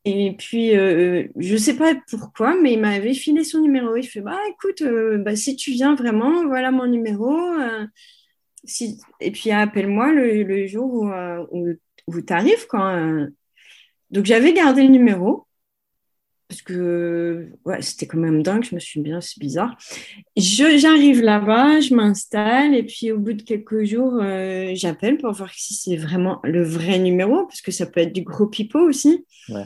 Et 0.04 0.36
puis, 0.36 0.76
euh, 0.76 1.28
je 1.38 1.54
ne 1.54 1.60
sais 1.60 1.76
pas 1.76 1.94
pourquoi, 2.10 2.60
mais 2.60 2.74
il 2.74 2.80
m'avait 2.80 3.14
filé 3.14 3.44
son 3.44 3.60
numéro. 3.60 3.96
Il 3.96 4.04
fait, 4.04 4.22
bah 4.22 4.38
écoute, 4.50 4.82
euh, 4.82 5.20
bah, 5.20 5.36
si 5.36 5.56
tu 5.56 5.72
viens 5.72 5.94
vraiment, 5.94 6.48
voilà 6.48 6.72
mon 6.72 6.88
numéro. 6.88 7.38
Euh, 7.38 7.86
si... 8.64 9.00
Et 9.20 9.32
puis, 9.32 9.52
appelle-moi 9.52 10.12
le, 10.12 10.44
le, 10.44 10.66
jour 10.66 10.92
où, 10.92 11.12
où, 12.08 12.22
tu 12.22 12.34
arrives. 12.34 12.66
Donc, 14.10 14.26
j'avais 14.26 14.54
gardé 14.54 14.84
le 14.84 14.90
numéro. 14.90 15.46
Parce 16.48 16.64
que 16.64 17.48
ouais, 17.64 17.82
c'était 17.82 18.08
quand 18.08 18.18
même 18.18 18.44
dingue, 18.44 18.66
je 18.66 18.76
me 18.76 18.80
suis 18.82 19.00
bien, 19.00 19.22
c'est 19.22 19.40
bizarre. 19.40 19.78
J'arrive 20.36 21.22
là-bas, 21.22 21.80
je 21.80 21.94
m'installe, 21.94 22.76
et 22.76 22.84
puis 22.84 23.14
au 23.14 23.20
bout 23.20 23.32
de 23.32 23.42
quelques 23.42 23.86
jours, 23.86 24.22
j'appelle 24.74 25.18
pour 25.18 25.32
voir 25.32 25.54
si 25.54 25.76
c'est 25.76 25.96
vraiment 25.96 26.42
le 26.44 26.62
vrai 26.62 27.00
numéro, 27.00 27.46
parce 27.46 27.62
que 27.62 27.72
ça 27.72 27.86
peut 27.86 28.02
être 28.02 28.12
du 28.12 28.24
gros 28.24 28.48
pipeau 28.48 28.82
aussi. 28.82 29.26
Ouais. 29.48 29.64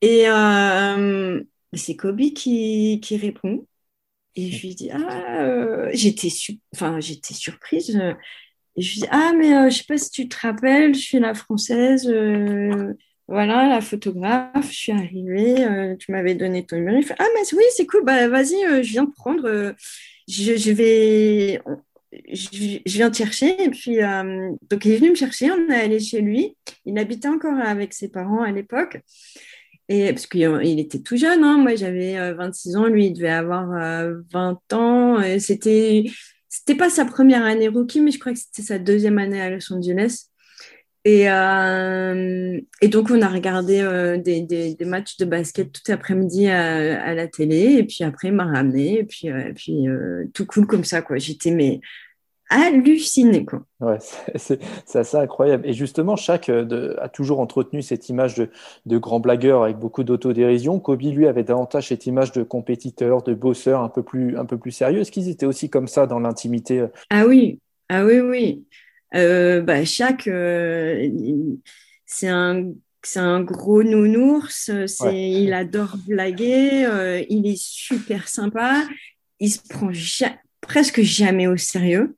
Et 0.00 0.28
euh, 0.28 1.42
c'est 1.72 1.96
Kobe 1.96 2.20
qui, 2.34 3.00
qui, 3.02 3.16
répond. 3.16 3.66
Et 4.36 4.50
je 4.50 4.66
lui 4.66 4.74
dis, 4.74 4.90
ah, 4.90 5.42
euh, 5.42 5.90
j'étais 5.92 6.30
surprise. 6.30 7.90
Et 8.76 8.82
je 8.82 8.92
lui 8.92 9.00
dis, 9.00 9.08
ah, 9.10 9.32
mais 9.36 9.54
euh, 9.56 9.70
je 9.70 9.78
sais 9.78 9.84
pas 9.88 9.98
si 9.98 10.10
tu 10.10 10.28
te 10.28 10.36
rappelles, 10.40 10.94
je 10.94 11.00
suis 11.00 11.18
la 11.18 11.34
française, 11.34 12.06
voilà, 13.26 13.68
la 13.68 13.80
photographe, 13.80 14.70
je 14.70 14.76
suis 14.76 14.92
arrivée, 14.92 15.96
tu 15.98 16.12
m'avais 16.12 16.34
donné 16.34 16.64
ton 16.64 16.76
numéro. 16.76 16.98
Il 16.98 17.04
fait, 17.04 17.16
ah, 17.18 17.26
mais 17.34 17.56
oui, 17.56 17.64
c'est 17.76 17.86
cool, 17.86 18.04
bah, 18.04 18.28
vas-y, 18.28 18.82
je 18.82 18.90
viens 18.90 19.04
de 19.04 19.10
prendre, 19.10 19.74
je, 20.28 20.72
vais, 20.72 21.60
je, 22.12 22.80
viens 22.86 23.10
te 23.10 23.16
chercher. 23.16 23.64
Et 23.64 23.70
puis, 23.70 23.98
donc, 24.70 24.84
il 24.84 24.92
est 24.92 24.96
venu 24.98 25.10
me 25.10 25.16
chercher, 25.16 25.50
on 25.50 25.68
est 25.68 25.80
allé 25.80 25.98
chez 25.98 26.20
lui. 26.20 26.56
Il 26.86 26.96
habitait 26.98 27.28
encore 27.28 27.58
avec 27.58 27.92
ses 27.92 28.08
parents 28.08 28.42
à 28.42 28.52
l'époque. 28.52 29.00
Et, 29.88 30.12
parce 30.12 30.26
qu'il 30.26 30.78
était 30.78 31.00
tout 31.00 31.16
jeune, 31.16 31.42
hein. 31.42 31.56
moi 31.56 31.74
j'avais 31.74 32.34
26 32.34 32.76
euh, 32.76 32.78
ans, 32.78 32.86
lui 32.86 33.06
il 33.06 33.12
devait 33.14 33.30
avoir 33.30 33.68
20 33.68 34.60
euh, 34.72 34.76
ans. 34.76 35.38
C'était, 35.38 36.04
c'était 36.48 36.74
pas 36.74 36.90
sa 36.90 37.06
première 37.06 37.44
année 37.44 37.68
rookie, 37.68 38.02
mais 38.02 38.10
je 38.10 38.18
crois 38.18 38.32
que 38.32 38.38
c'était 38.38 38.62
sa 38.62 38.78
deuxième 38.78 39.18
année 39.18 39.40
à 39.40 39.48
Los 39.48 39.72
Angeles. 39.72 40.26
Et, 41.06 41.30
euh, 41.30 42.60
et 42.82 42.88
donc 42.88 43.10
on 43.10 43.22
a 43.22 43.28
regardé 43.28 43.80
des, 44.22 44.42
des, 44.42 44.84
matchs 44.84 45.16
de 45.16 45.24
basket 45.24 45.72
tout 45.72 45.80
l'après-midi 45.88 46.48
à, 46.48 47.02
à, 47.02 47.14
la 47.14 47.26
télé. 47.26 47.76
Et 47.78 47.84
puis 47.84 48.04
après 48.04 48.28
il 48.28 48.34
m'a 48.34 48.44
ramené. 48.44 48.98
Et 48.98 49.04
puis, 49.04 49.28
et 49.28 49.52
puis 49.54 49.86
tout 50.34 50.44
cool 50.44 50.66
comme 50.66 50.84
ça. 50.84 51.00
quoi. 51.00 51.16
J'étais 51.16 51.50
mais 51.50 51.80
halluciné. 52.48 53.44
Quoi. 53.44 53.62
Ouais, 53.80 53.98
c'est 54.36 54.60
assez 54.94 55.16
incroyable. 55.16 55.66
Et 55.66 55.72
justement, 55.72 56.16
chaque 56.16 56.48
euh, 56.48 56.94
a 57.00 57.08
toujours 57.08 57.40
entretenu 57.40 57.82
cette 57.82 58.08
image 58.08 58.34
de, 58.36 58.50
de 58.86 58.98
grand 58.98 59.20
blagueur 59.20 59.64
avec 59.64 59.78
beaucoup 59.78 60.04
d'autodérision. 60.04 60.80
Kobe, 60.80 61.02
lui, 61.02 61.26
avait 61.26 61.44
davantage 61.44 61.88
cette 61.88 62.06
image 62.06 62.32
de 62.32 62.42
compétiteur, 62.42 63.22
de 63.22 63.34
bosseur 63.34 63.82
un 63.82 63.88
peu 63.88 64.02
plus, 64.02 64.36
un 64.36 64.44
peu 64.44 64.58
plus 64.58 64.72
sérieux. 64.72 65.00
Est-ce 65.00 65.12
qu'ils 65.12 65.28
étaient 65.28 65.46
aussi 65.46 65.70
comme 65.70 65.88
ça 65.88 66.06
dans 66.06 66.20
l'intimité 66.20 66.80
euh? 66.80 66.88
Ah 67.10 67.26
oui, 67.26 67.60
ah 67.88 68.04
oui, 68.04 68.20
oui. 68.20 68.64
Euh, 69.14 69.62
bah, 69.62 69.84
chaque, 69.84 70.28
c'est 72.06 72.28
un 72.28 72.64
c'est 73.04 73.20
un 73.20 73.40
gros 73.40 73.84
nounours, 73.84 74.70
il 75.10 75.52
adore 75.54 75.96
blaguer, 76.06 77.24
il 77.30 77.46
est 77.46 77.58
super 77.58 78.28
sympa, 78.28 78.82
il 79.38 79.50
se 79.50 79.60
prend 79.66 79.92
presque 80.60 81.00
jamais 81.00 81.46
au 81.46 81.56
sérieux. 81.56 82.16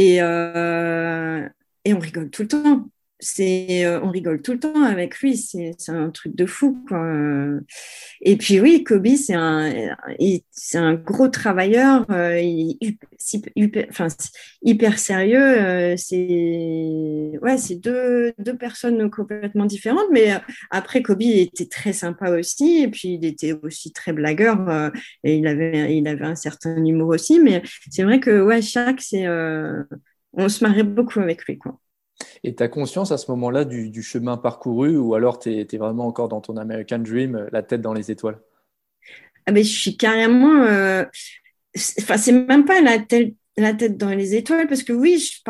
Et, 0.00 0.22
euh, 0.22 1.46
et 1.84 1.92
on 1.94 1.98
rigole 1.98 2.30
tout 2.30 2.42
le 2.42 2.48
temps 2.48 2.88
c'est 3.20 3.84
euh, 3.84 4.00
on 4.02 4.10
rigole 4.10 4.42
tout 4.42 4.52
le 4.52 4.58
temps 4.58 4.82
avec 4.82 5.18
lui 5.20 5.36
c'est 5.36 5.74
un 5.88 6.10
truc 6.10 6.34
de 6.34 6.46
fou 6.46 6.82
quoi. 6.88 7.06
Et 8.22 8.36
puis 8.36 8.60
oui 8.60 8.82
Kobe 8.84 9.08
c'est 9.16 9.34
un 9.34 9.72
c'est 10.50 10.78
un 10.78 10.94
gros 10.94 11.28
travailleur 11.28 12.06
euh, 12.10 12.40
il 12.40 12.78
hyper, 14.62 14.98
sérieux 14.98 15.38
euh, 15.40 15.94
c'est 15.96 17.38
ouais 17.42 17.58
c'est 17.58 17.76
deux, 17.76 18.32
deux 18.38 18.56
personnes 18.56 19.10
complètement 19.10 19.66
différentes 19.66 20.08
mais 20.10 20.32
après 20.70 21.02
Kobe 21.02 21.22
était 21.22 21.66
très 21.66 21.92
sympa 21.92 22.30
aussi 22.30 22.82
et 22.82 22.88
puis 22.88 23.14
il 23.14 23.24
était 23.24 23.52
aussi 23.62 23.92
très 23.92 24.12
blagueur 24.12 24.92
et 25.24 25.36
il 25.36 25.46
avait 25.46 25.96
il 25.96 26.08
avait 26.08 26.24
un 26.24 26.34
certain 26.34 26.82
humour 26.84 27.08
aussi 27.08 27.38
mais 27.38 27.62
c'est 27.90 28.02
vrai 28.02 28.20
que 28.20 28.40
ouais 28.40 28.62
chaque 28.62 29.02
c'est 29.02 29.26
on 30.32 30.48
se 30.48 30.64
marrait 30.64 30.84
beaucoup 30.84 31.20
avec 31.20 31.44
lui 31.44 31.58
quoi 31.58 31.78
et 32.42 32.54
tu 32.54 32.62
as 32.62 32.68
conscience 32.68 33.12
à 33.12 33.18
ce 33.18 33.30
moment-là 33.32 33.64
du, 33.64 34.02
chemin 34.02 34.36
parcouru 34.36 34.96
ou 34.96 35.14
alors 35.14 35.38
tu 35.38 35.50
es, 35.50 35.76
vraiment 35.76 36.06
encore 36.06 36.28
dans 36.28 36.40
ton 36.40 36.56
American 36.56 36.98
Dream, 36.98 37.36
euh, 37.36 37.48
la 37.52 37.62
tête 37.62 37.82
dans 37.82 37.92
les 37.92 38.10
étoiles? 38.10 38.38
Ah 39.46 39.52
ben, 39.52 39.62
Je 39.62 39.68
suis 39.68 39.96
carrément. 39.96 40.62
Euh, 40.62 41.04
enfin, 42.00 42.16
c'est 42.16 42.32
même 42.32 42.64
pas 42.64 42.80
la 42.80 42.98
tête, 42.98 43.34
la 43.56 43.74
tête 43.74 43.96
dans 43.96 44.10
les 44.10 44.34
étoiles 44.34 44.68
parce 44.68 44.82
que 44.82 44.92
oui, 44.92 45.18
je 45.18 45.42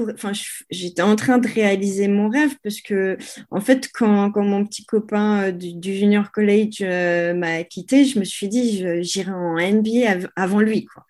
enfin, 0.00 0.32
j'étais 0.70 1.02
en 1.02 1.16
train 1.16 1.38
de 1.38 1.48
réaliser 1.48 2.08
mon 2.08 2.28
rêve 2.28 2.54
parce 2.62 2.80
que, 2.80 3.16
en 3.50 3.60
fait, 3.60 3.90
quand, 3.92 4.30
quand 4.30 4.44
mon 4.44 4.64
petit 4.64 4.84
copain 4.84 5.48
euh, 5.48 5.52
du, 5.52 5.94
junior 5.94 6.30
college 6.32 6.78
euh, 6.82 7.34
m'a 7.34 7.64
quitté, 7.64 8.04
je 8.04 8.18
me 8.18 8.24
suis 8.24 8.48
dit, 8.48 8.84
j'irai 9.02 9.30
en 9.32 9.56
NBA 9.56 10.28
avant 10.36 10.60
lui, 10.60 10.84
quoi. 10.84 11.06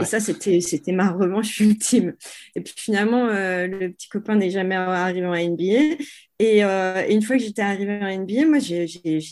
Et 0.00 0.04
ça, 0.04 0.20
c'était, 0.20 0.60
c'était 0.60 0.92
ma 0.92 1.10
revanche 1.10 1.60
ultime. 1.60 2.14
Et 2.56 2.60
puis 2.60 2.74
finalement, 2.76 3.26
euh, 3.26 3.66
le 3.66 3.92
petit 3.92 4.08
copain 4.08 4.36
n'est 4.36 4.50
jamais 4.50 4.76
arrivé 4.76 5.26
en 5.26 5.34
NBA. 5.34 5.96
Et, 6.40 6.62
une 6.62 7.22
fois 7.22 7.36
que 7.36 7.42
j'étais 7.42 7.62
arrivée 7.62 8.00
en 8.02 8.18
NBA, 8.22 8.46
moi, 8.46 8.58
j'ai, 8.58 8.86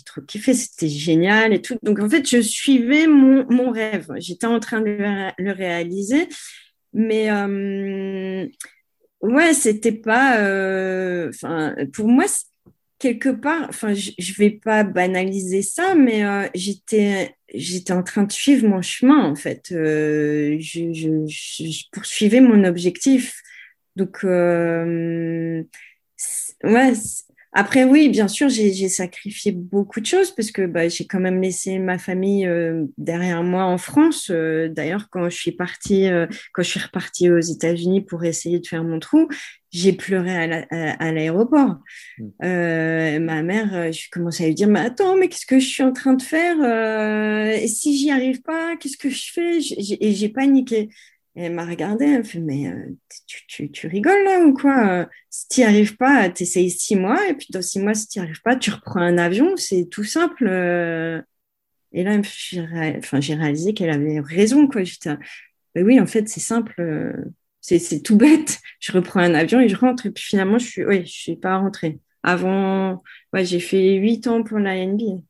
trop 0.07 0.21
kiffé, 0.23 0.55
c'était 0.55 0.89
génial 0.89 1.53
et 1.53 1.61
tout. 1.61 1.77
Donc, 1.83 1.99
en 2.01 2.09
fait, 2.09 2.29
je 2.29 2.41
suivais 2.41 3.07
mon, 3.07 3.45
mon 3.51 3.71
rêve. 3.71 4.09
J'étais 4.17 4.47
en 4.47 4.61
train 4.61 4.81
de 4.81 4.97
le 5.37 5.53
réaliser. 5.53 6.29
Mais 6.93 7.31
euh, 7.31 8.47
ouais, 9.23 9.55
c'était 9.55 9.93
pas. 9.93 10.39
Euh, 10.41 11.31
enfin, 11.31 11.75
pour 11.93 12.09
moi, 12.09 12.27
quelque 12.99 13.29
part, 13.31 13.67
enfin, 13.69 13.95
je, 13.95 14.33
vais 14.35 14.51
pas 14.51 14.85
banaliser 14.85 15.63
ça, 15.63 15.95
mais 15.95 16.25
euh, 16.25 16.49
j'étais 16.55 17.35
j'étais 17.55 17.93
en 17.93 18.03
train 18.03 18.25
de 18.25 18.33
suivre 18.33 18.67
mon 18.69 18.83
chemin 18.83 19.25
en 19.25 19.35
fait. 19.35 19.67
je, 19.71 20.59
je, 20.59 21.91
poursuivais 21.93 22.41
mon 22.41 22.65
objectif. 22.65 23.41
Donc 23.97 24.21
ouais, 24.25 25.65
après, 27.55 27.85
oui, 27.85 28.09
bien 28.09 28.29
sûr, 28.29 28.49
j'ai 28.49 28.89
sacrifié 28.89 29.53
beaucoup 29.53 30.01
de 30.01 30.07
choses 30.07 30.31
parce 30.31 30.51
que 30.51 30.65
bah, 30.65 30.89
j'ai 30.89 31.05
quand 31.07 31.21
même 31.21 31.43
laissé 31.43 31.79
ma 31.79 31.99
famille 31.99 32.47
euh, 32.47 32.87
derrière 32.97 33.43
moi 33.43 33.65
en 33.65 33.77
France. 33.77 34.31
Euh, 34.31 34.69
d'ailleurs, 34.71 35.11
quand 35.11 35.29
je 35.29 35.37
suis 35.37 35.53
partie, 35.53 36.09
euh, 36.09 36.27
quand 36.55 36.63
je 36.63 36.71
suis 36.71 36.81
repartie 36.81 37.31
aux 37.31 37.41
États-Unis 37.41 38.01
pour 38.01 38.25
essayer 38.25 38.59
de 38.59 38.67
faire 38.67 38.85
mon 38.85 38.99
trou, 39.01 39.29
j'ai 39.71 39.93
pleuré 39.93 40.35
à 40.35 41.13
l'aéroport. 41.13 41.77
Mmh. 42.19 43.19
ma 43.21 43.43
mère, 43.43 43.93
je 43.93 44.11
commençais 44.11 44.45
à 44.45 44.47
lui 44.49 44.55
dire, 44.55 44.69
mais 44.69 44.81
attends, 44.81 45.17
mais 45.17 45.29
qu'est-ce 45.29 45.47
que 45.47 45.59
je 45.59 45.67
suis 45.67 45.83
en 45.83 45.93
train 45.93 46.13
de 46.13 46.23
faire 46.23 46.57
Et 47.55 47.69
si 47.69 47.97
j'y 47.97 48.11
arrive 48.11 48.43
pas, 48.43 48.77
qu'est-ce 48.77 48.99
que 48.99 49.09
je 49.09 49.33
fais? 49.33 49.59
Et 50.01 50.13
j'ai 50.13 50.29
paniqué 50.29 50.91
elle 51.35 51.55
m'a 51.55 51.65
regardé, 51.65 52.05
elle 52.05 52.19
me 52.19 52.23
fait 52.25 52.41
Mais 52.41 52.69
euh, 52.69 52.95
tu, 53.49 53.71
tu, 53.71 53.87
rigoles 53.87 54.25
là 54.25 54.41
ou 54.45 54.53
quoi? 54.53 55.09
Si 55.31 55.49
tu 55.49 55.61
n'y 55.61 55.67
arrives 55.67 55.97
pas, 55.97 56.29
tu 56.31 56.43
essayes 56.43 56.71
six 56.71 56.97
mois, 56.97 57.29
et 57.29 57.35
puis 57.35 57.49
dans 57.51 57.63
six 57.63 57.81
mois, 57.81 57.95
si 57.95 58.07
tu 58.09 58.19
n'y 58.19 58.25
arrives 58.27 58.43
pas, 58.43 58.57
tu 58.57 58.71
reprends 58.71 59.01
un 59.01 59.19
avion, 59.19 59.57
c'est 59.57 59.87
tout 59.91 60.05
simple. 60.05 60.47
Euh. 60.47 61.23
Et 61.93 62.05
là, 62.05 62.21
j'ai 62.23 63.35
réalisé 63.35 63.75
qu'elle 63.75 63.91
avait 63.91 64.21
raison. 64.21 64.67
Quoi. 64.67 64.83
Mais 65.75 65.83
oui, 65.83 66.01
en 66.01 66.07
fait, 66.07 66.29
c'est 66.29 66.41
simple, 66.41 66.75
euh, 66.81 67.13
c'est 67.61 68.03
tout 68.03 68.17
bête. 68.17 68.61
Je 68.81 68.93
reprends 68.93 69.21
un 69.21 69.35
avion 69.35 69.61
et 69.61 69.69
je 69.69 69.77
rentre, 69.77 70.07
et 70.07 70.11
puis 70.11 70.25
finalement, 70.25 70.59
je 70.59 70.67
suis, 70.67 70.85
ouais, 70.85 71.05
je 71.05 71.13
suis 71.13 71.37
pas 71.37 71.57
rentrée. 71.59 72.01
Avant, 72.23 73.03
ouais, 73.33 73.45
j'ai 73.45 73.61
fait 73.61 73.95
huit 73.97 74.27
ans 74.27 74.43
pour 74.43 74.59
la 74.59 74.77
NBA. 74.77 75.23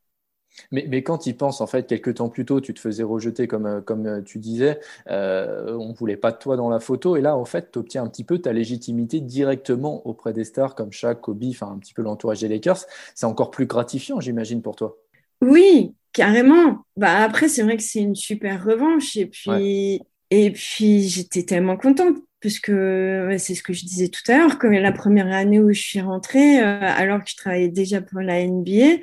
Mais, 0.70 0.86
mais, 0.88 1.02
quand 1.02 1.26
il 1.26 1.36
pense, 1.36 1.60
en 1.60 1.66
fait, 1.66 1.86
quelques 1.86 2.16
temps 2.16 2.28
plus 2.28 2.44
tôt, 2.44 2.60
tu 2.60 2.74
te 2.74 2.80
faisais 2.80 3.02
rejeter, 3.02 3.46
comme, 3.46 3.66
euh, 3.66 3.80
comme 3.80 4.06
euh, 4.06 4.20
tu 4.22 4.38
disais, 4.38 4.80
euh, 5.08 5.76
on 5.76 5.90
ne 5.90 5.94
voulait 5.94 6.16
pas 6.16 6.32
de 6.32 6.38
toi 6.38 6.56
dans 6.56 6.68
la 6.68 6.80
photo, 6.80 7.16
et 7.16 7.20
là, 7.20 7.36
en 7.36 7.44
fait, 7.44 7.72
tu 7.72 7.78
obtiens 7.78 8.04
un 8.04 8.08
petit 8.08 8.24
peu 8.24 8.38
ta 8.38 8.52
légitimité 8.52 9.20
directement 9.20 10.06
auprès 10.06 10.32
des 10.32 10.44
stars 10.44 10.74
comme 10.74 10.92
Shaq, 10.92 11.20
Kobe, 11.20 11.44
enfin 11.50 11.70
un 11.72 11.78
petit 11.78 11.94
peu 11.94 12.02
l'entourage 12.02 12.40
des 12.40 12.48
Lakers. 12.48 12.84
C'est 13.14 13.26
encore 13.26 13.50
plus 13.50 13.66
gratifiant, 13.66 14.20
j'imagine, 14.20 14.62
pour 14.62 14.76
toi. 14.76 14.96
Oui, 15.40 15.94
carrément. 16.12 16.84
Bah, 16.96 17.22
après, 17.22 17.48
c'est 17.48 17.62
vrai 17.62 17.76
que 17.76 17.82
c'est 17.82 18.00
une 18.00 18.14
super 18.14 18.64
revanche, 18.64 19.16
et 19.16 19.26
puis, 19.26 20.00
et 20.30 20.50
puis 20.50 21.08
j'étais 21.08 21.42
tellement 21.44 21.76
contente 21.76 22.16
parce 22.40 22.58
que 22.58 23.36
c'est 23.38 23.54
ce 23.54 23.62
que 23.62 23.72
je 23.72 23.84
disais 23.84 24.08
tout 24.08 24.22
à 24.26 24.36
l'heure, 24.36 24.58
que 24.58 24.66
la 24.66 24.90
première 24.90 25.32
année 25.32 25.60
où 25.60 25.72
je 25.72 25.80
suis 25.80 26.00
rentrée, 26.00 26.58
alors 26.58 27.22
que 27.22 27.30
je 27.30 27.36
travaillais 27.36 27.68
déjà 27.68 28.02
pour 28.02 28.20
la 28.20 28.44
NBA, 28.44 28.98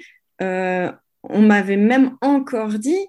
on 1.24 1.42
m'avait 1.42 1.78
même 1.78 2.18
encore 2.22 2.80
dit 2.80 3.08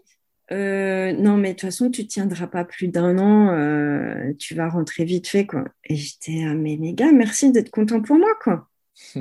euh, 0.53 1.13
non, 1.13 1.37
mais 1.37 1.51
de 1.51 1.53
toute 1.55 1.69
façon, 1.69 1.91
tu 1.91 2.07
tiendras 2.07 2.49
pas 2.49 2.65
plus 2.65 2.89
d'un 2.89 3.19
an, 3.19 3.55
euh, 3.55 4.33
tu 4.39 4.55
vas 4.55 4.69
rentrer 4.69 5.05
vite 5.05 5.29
fait, 5.29 5.47
quoi. 5.47 5.65
Et 5.85 5.95
j'étais, 5.95 6.45
ah, 6.45 6.55
mais 6.55 6.77
les 6.77 6.93
gars, 6.93 7.13
merci 7.13 7.53
d'être 7.53 7.71
content 7.71 8.01
pour 8.03 8.17
moi, 8.17 8.31
quoi. 8.43 8.69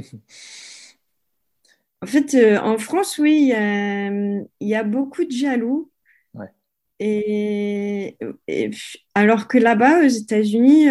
en 2.02 2.08
fait, 2.08 2.34
euh, 2.34 2.58
en 2.60 2.80
France, 2.80 3.20
oui, 3.20 3.52
il 3.52 4.48
y, 4.62 4.76
a 4.76 4.84
beaucoup 4.84 5.24
de 5.26 5.32
jaloux. 5.32 5.92
Et, 7.02 8.18
et, 8.50 8.72
alors 9.16 9.48
que 9.48 9.58
là-bas, 9.58 10.04
aux 10.04 10.10
États-Unis, 10.10 10.90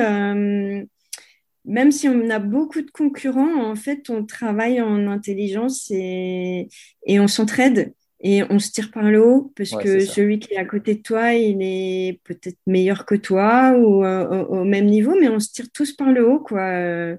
même 1.68 1.92
si 1.92 2.08
on 2.08 2.30
a 2.30 2.38
beaucoup 2.38 2.82
de 2.82 2.90
concurrents, 2.90 3.62
en 3.62 3.76
fait, 3.76 4.10
on 4.10 4.24
travaille 4.24 4.80
en 4.80 5.06
intelligence 5.06 5.90
et, 5.90 6.68
et 7.06 7.20
on 7.20 7.28
s'entraide 7.28 7.94
et 8.20 8.42
on 8.50 8.58
se 8.58 8.72
tire 8.72 8.90
par 8.90 9.04
le 9.04 9.24
haut 9.24 9.52
parce 9.56 9.70
que 9.70 10.00
celui 10.00 10.40
qui 10.40 10.54
est 10.54 10.56
à 10.56 10.64
côté 10.64 10.96
de 10.96 11.02
toi, 11.02 11.34
il 11.34 11.58
est 11.62 12.20
peut-être 12.24 12.58
meilleur 12.66 13.06
que 13.06 13.14
toi 13.14 13.74
ou 13.78 14.04
euh, 14.04 14.44
au, 14.46 14.64
même 14.64 14.86
niveau, 14.86 15.14
mais 15.20 15.28
on 15.28 15.38
se 15.38 15.52
tire 15.52 15.70
tous 15.72 15.92
par 15.92 16.10
le 16.10 16.28
haut, 16.28 16.40
quoi. 16.40 17.16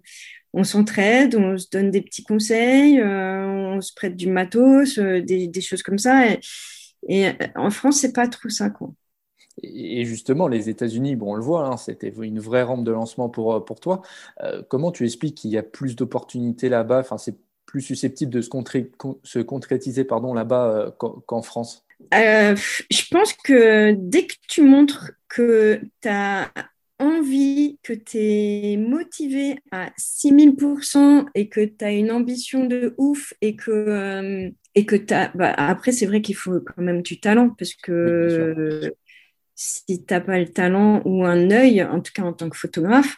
on 0.53 0.63
s'entraide, 0.63 1.35
on 1.35 1.57
se 1.57 1.67
donne 1.71 1.89
des 1.89 2.01
petits 2.01 2.23
conseils, 2.23 2.99
euh, 2.99 3.45
on 3.45 3.81
se 3.81 3.93
prête 3.95 4.17
du 4.17 4.27
matos, 4.27 4.97
euh, 4.97 5.21
des, 5.21 5.61
choses 5.61 5.83
comme 5.83 5.99
ça. 5.99 6.25
Et, 7.07 7.27
en 7.55 7.69
France, 7.69 8.01
c'est 8.01 8.13
pas 8.13 8.27
trop 8.27 8.49
ça, 8.49 8.69
quoi. 8.69 8.91
Et 9.63 10.05
justement, 10.05 10.47
les 10.47 10.69
États-Unis, 10.69 11.15
bon, 11.15 11.33
on 11.33 11.35
le 11.35 11.41
voit, 11.41 11.67
hein, 11.67 11.77
c'était 11.77 12.09
une 12.09 12.39
vraie 12.39 12.63
rampe 12.63 12.83
de 12.83 12.91
lancement 12.91 13.29
pour, 13.29 13.53
euh, 13.55 13.59
pour 13.59 13.79
toi. 13.79 14.01
Euh, 14.43 14.61
comment 14.67 14.91
tu 14.91 15.05
expliques 15.05 15.35
qu'il 15.35 15.51
y 15.51 15.57
a 15.57 15.63
plus 15.63 15.95
d'opportunités 15.95 16.69
là-bas? 16.69 16.99
Enfin, 16.99 17.17
C'est 17.17 17.35
plus 17.65 17.81
susceptible 17.81 18.31
de 18.31 18.41
se, 18.41 18.49
se 19.23 19.39
concrétiser 19.39 20.03
pardon, 20.03 20.33
là-bas 20.33 20.69
euh, 20.69 20.91
qu'en 20.91 21.41
France? 21.41 21.85
Je 22.11 23.07
pense 23.11 23.33
que 23.33 23.93
dès 23.93 24.25
que 24.25 24.35
tu 24.47 24.63
montres 24.63 25.11
que 25.27 25.81
tu 26.01 26.09
as 26.09 26.51
envie, 26.97 27.77
que 27.83 27.93
tu 27.93 28.17
es 28.17 28.77
motivé 28.77 29.57
à 29.71 29.91
6000% 29.97 31.27
et 31.35 31.47
que 31.47 31.61
tu 31.61 31.85
as 31.85 31.91
une 31.91 32.11
ambition 32.11 32.65
de 32.65 32.95
ouf 32.97 33.33
et 33.41 33.55
que, 33.55 34.51
et 34.75 34.85
que 34.85 35.13
as. 35.13 35.31
Bah, 35.35 35.53
après, 35.57 35.91
c'est 35.91 36.05
vrai 36.05 36.21
qu'il 36.21 36.35
faut 36.35 36.59
quand 36.59 36.81
même 36.81 37.01
du 37.01 37.19
talent 37.19 37.49
parce 37.49 37.73
que 37.73 38.93
si 39.59 40.05
tu 40.05 40.13
n'as 40.13 40.21
pas 40.21 40.39
le 40.39 40.47
talent 40.47 41.01
ou 41.03 41.25
un 41.25 41.51
œil, 41.51 41.83
en 41.83 41.99
tout 41.99 42.13
cas 42.15 42.23
en 42.23 42.31
tant 42.31 42.49
que 42.49 42.55
photographe, 42.55 43.17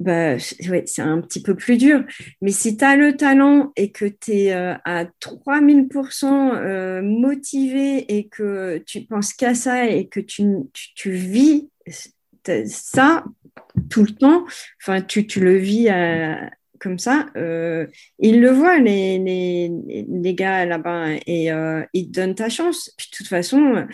bah, 0.00 0.36
c'est 0.40 1.02
un 1.02 1.20
petit 1.20 1.40
peu 1.40 1.54
plus 1.54 1.76
dur. 1.76 2.02
Mais 2.40 2.50
si 2.50 2.76
tu 2.76 2.84
as 2.84 2.96
le 2.96 3.16
talent 3.16 3.72
et 3.76 3.92
que 3.92 4.06
tu 4.06 4.32
es 4.32 4.52
euh, 4.52 4.74
à 4.84 5.04
3000% 5.04 6.24
euh, 6.56 7.02
motivé 7.02 8.12
et 8.12 8.26
que 8.26 8.78
tu 8.78 9.02
penses 9.02 9.34
qu'à 9.34 9.54
ça 9.54 9.86
et 9.86 10.08
que 10.08 10.18
tu, 10.18 10.44
tu, 10.96 11.12
vis 11.12 11.68
ça 12.66 13.22
tout 13.88 14.02
le 14.02 14.10
temps, 14.16 14.44
enfin, 14.82 15.00
tu, 15.00 15.28
tu 15.28 15.38
le 15.38 15.54
vis 15.58 15.88
euh, 15.90 16.34
comme 16.80 16.98
ça, 16.98 17.26
ils 17.36 18.40
le 18.40 18.50
voient, 18.50 18.80
les, 18.80 19.16
les, 19.18 19.70
les 20.08 20.34
gars 20.34 20.66
là-bas, 20.66 21.12
et 21.28 21.50
ils 21.92 22.06
te 22.08 22.20
donnent 22.20 22.34
ta 22.34 22.48
chance. 22.48 22.90
De 22.98 23.16
toute 23.16 23.28
façon, 23.28 23.86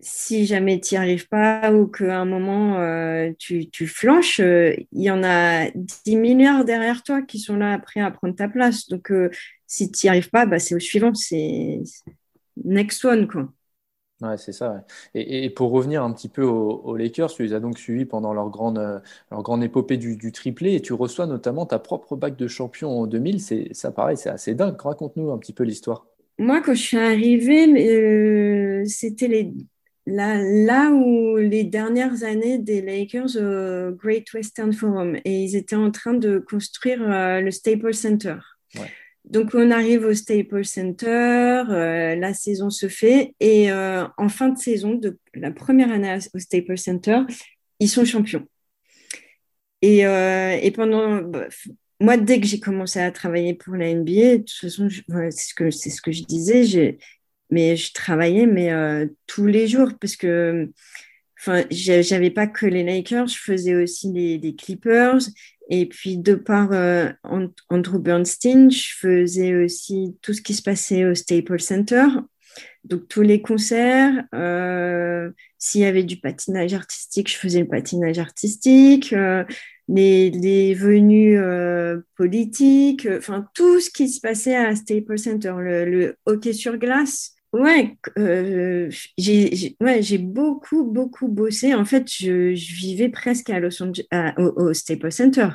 si 0.00 0.46
jamais 0.46 0.80
tu 0.80 0.94
n'y 0.94 0.98
arrives 0.98 1.28
pas 1.28 1.72
ou 1.72 1.86
qu'à 1.86 2.18
un 2.20 2.24
moment 2.24 2.78
euh, 2.78 3.32
tu, 3.38 3.68
tu, 3.70 3.86
flanches, 3.86 4.40
euh, 4.40 4.74
il 4.92 5.02
y 5.02 5.10
en 5.10 5.22
a 5.24 5.70
10 6.04 6.16
milliards 6.16 6.64
derrière 6.64 7.02
toi 7.02 7.22
qui 7.22 7.38
sont 7.38 7.56
là 7.56 7.72
après 7.72 8.00
à 8.00 8.10
prendre 8.10 8.34
ta 8.34 8.48
place. 8.48 8.88
Donc, 8.88 9.10
euh, 9.10 9.30
si 9.66 9.90
tu 9.90 10.06
n'y 10.06 10.10
arrives 10.10 10.30
pas, 10.30 10.44
bah, 10.44 10.58
c'est 10.58 10.74
au 10.74 10.80
suivant, 10.80 11.14
c'est 11.14 11.82
next 12.62 13.04
one. 13.04 13.26
Quoi. 13.26 13.48
Ouais, 14.20 14.36
c'est 14.36 14.52
ça. 14.52 14.84
Et, 15.14 15.50
pour 15.50 15.70
revenir 15.70 16.02
un 16.02 16.12
petit 16.12 16.28
peu 16.28 16.42
aux, 16.42 16.96
Lakers, 16.96 17.32
tu 17.32 17.42
les 17.42 17.54
as 17.54 17.60
donc 17.60 17.78
suivis 17.78 18.06
pendant 18.06 18.32
leur 18.32 18.50
grande, 18.50 19.02
leur 19.30 19.42
grande 19.42 19.62
épopée 19.62 19.96
du, 19.96 20.16
du, 20.16 20.32
triplé 20.32 20.74
et 20.74 20.80
tu 20.80 20.92
reçois 20.92 21.26
notamment 21.26 21.66
ta 21.66 21.78
propre 21.78 22.16
bague 22.16 22.36
de 22.36 22.48
champion 22.48 23.00
en 23.00 23.06
2000. 23.06 23.40
C'est, 23.40 23.68
ça, 23.72 23.90
pareil, 23.90 24.16
c'est 24.16 24.30
assez 24.30 24.54
dingue. 24.54 24.80
Raconte-nous 24.80 25.30
un 25.30 25.38
petit 25.38 25.52
peu 25.52 25.64
l'histoire. 25.64 26.06
Moi, 26.38 26.60
quand 26.60 26.74
je 26.74 26.82
suis 26.82 26.98
arrivée, 26.98 28.84
c'était 28.86 29.28
les 29.28 29.52
là, 30.06 30.40
là 30.42 30.90
où 30.90 31.36
les 31.36 31.64
dernières 31.64 32.22
années 32.22 32.58
des 32.58 32.80
Lakers 32.80 33.36
au 33.36 33.92
Great 33.92 34.32
Western 34.32 34.72
Forum 34.72 35.16
et 35.24 35.42
ils 35.42 35.56
étaient 35.56 35.76
en 35.76 35.90
train 35.90 36.14
de 36.14 36.38
construire 36.38 37.02
euh, 37.02 37.40
le 37.40 37.50
Staples 37.50 37.94
Center. 37.94 38.36
Donc 39.24 39.50
on 39.54 39.70
arrive 39.72 40.04
au 40.04 40.14
Staples 40.14 40.64
Center, 40.64 41.64
euh, 41.68 42.14
la 42.14 42.32
saison 42.32 42.70
se 42.70 42.88
fait 42.88 43.34
et 43.40 43.72
euh, 43.72 44.06
en 44.16 44.28
fin 44.28 44.50
de 44.50 44.58
saison, 44.58 44.94
de 44.94 45.18
la 45.34 45.50
première 45.50 45.90
année 45.90 46.16
au 46.32 46.38
Staples 46.38 46.78
Center, 46.78 47.20
ils 47.80 47.88
sont 47.88 48.04
champions. 48.04 48.46
Et, 49.82 50.00
et 50.00 50.70
pendant, 50.72 51.20
bah, 51.22 51.46
moi, 52.00 52.16
dès 52.16 52.40
que 52.40 52.46
j'ai 52.46 52.60
commencé 52.60 52.98
à 52.98 53.10
travailler 53.10 53.54
pour 53.54 53.74
la 53.74 53.92
NBA, 53.94 54.04
de 54.04 54.36
toute 54.38 54.50
façon, 54.50 54.88
c'est 54.90 55.30
ce, 55.30 55.54
que, 55.54 55.70
ce 55.70 56.00
que 56.00 56.12
je 56.12 56.24
disais, 56.24 56.64
j'ai 56.64 56.98
mais 57.50 57.76
je 57.76 57.92
travaillais 57.92 58.46
mais 58.46 58.72
euh, 58.72 59.06
tous 59.26 59.46
les 59.46 59.68
jours 59.68 59.92
parce 60.00 60.16
que 60.16 60.70
enfin, 61.38 61.64
j'avais 61.70 62.30
pas 62.30 62.46
que 62.46 62.66
les 62.66 62.82
Lakers, 62.82 63.28
je 63.28 63.38
faisais 63.38 63.74
aussi 63.74 64.12
les, 64.12 64.56
Clippers. 64.56 65.20
Et 65.68 65.86
puis, 65.86 66.16
de 66.16 66.34
par 66.34 66.70
Andrew 67.68 67.98
Bernstein, 67.98 68.70
je 68.70 68.94
faisais 68.98 69.54
aussi 69.54 70.16
tout 70.22 70.32
ce 70.32 70.40
qui 70.40 70.54
se 70.54 70.62
passait 70.62 71.04
au 71.04 71.14
Staples 71.14 71.60
Center. 71.60 72.06
Donc, 72.84 73.08
tous 73.08 73.22
les 73.22 73.42
concerts, 73.42 74.24
s'il 75.58 75.80
y 75.80 75.84
avait 75.84 76.04
du 76.04 76.16
patinage 76.16 76.72
artistique, 76.72 77.30
je 77.30 77.36
faisais 77.36 77.60
le 77.60 77.68
patinage 77.68 78.18
artistique 78.18 79.12
les, 79.88 80.74
venues 80.74 81.38
euh, 81.38 82.00
politiques, 82.16 83.06
euh, 83.06 83.18
enfin 83.18 83.48
tout 83.54 83.80
ce 83.80 83.90
qui 83.90 84.08
se 84.08 84.20
passait 84.20 84.56
à 84.56 84.74
Staples 84.74 85.18
Center, 85.18 85.54
le, 85.58 86.16
hockey 86.26 86.52
sur 86.52 86.76
glace. 86.78 87.35
Ouais, 87.56 87.96
euh, 88.18 88.90
j'ai 89.16 89.76
ouais, 89.80 90.02
beaucoup, 90.18 90.84
beaucoup 90.84 91.26
bossé. 91.26 91.74
En 91.74 91.86
fait, 91.86 92.04
je, 92.06 92.54
je 92.54 92.74
vivais 92.74 93.08
presque 93.08 93.48
à 93.48 93.58
Los 93.60 93.82
Angeles, 93.82 94.34
au, 94.36 94.74
Staples 94.74 95.12
Center, 95.12 95.48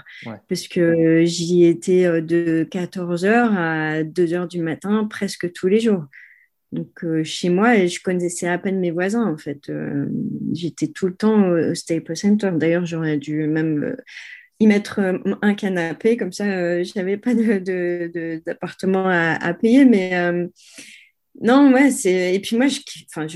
parce 0.49 0.68
que 0.68 1.24
j'y 1.26 1.66
étais 1.66 2.06
de 2.22 2.68
14h 2.72 3.28
à 3.56 4.04
2h 4.04 4.47
du 4.47 4.62
matin 4.62 5.06
presque 5.10 5.52
tous 5.54 5.68
les 5.68 5.80
jours. 5.80 6.06
Donc, 6.72 7.06
chez 7.24 7.49
moi, 7.49 7.86
je 7.86 7.99
connaissais 7.99 8.47
à 8.47 8.58
peine 8.58 8.80
mes 8.80 8.91
voisins, 8.91 9.28
en 9.28 9.38
fait. 9.38 9.72
J'étais 10.54 10.88
tout 10.88 11.06
le 11.06 11.14
temps 11.16 11.49
au, 11.49 11.76
Staples 11.76 12.16
Center. 12.16 12.52
D'ailleurs, 12.56 12.86
j'aurais 12.88 13.18
dû 13.18 13.45
même 13.45 13.95
y 14.60 14.66
mettre 14.66 15.02
un 15.41 15.54
canapé, 15.54 16.18
comme 16.18 16.32
ça, 16.32 16.82
je 16.82 16.91
n'avais 16.95 17.18
pas 17.18 17.36
d'appartement 17.36 19.06
à, 19.08 19.34
à, 19.34 19.54
payer. 19.54 19.86
Mais 19.86 20.14
non, 21.39 21.71
ouais, 21.71 21.91
c'est. 21.91 22.36
Et 22.36 22.39
puis 22.39 22.57
moi, 22.57 22.67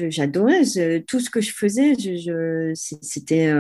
j'adorais 0.09 0.63
tout 1.07 1.19
ce 1.19 1.29
que 1.29 1.41
je 1.41 1.53
faisais. 1.53 1.93
C'était 2.75 3.51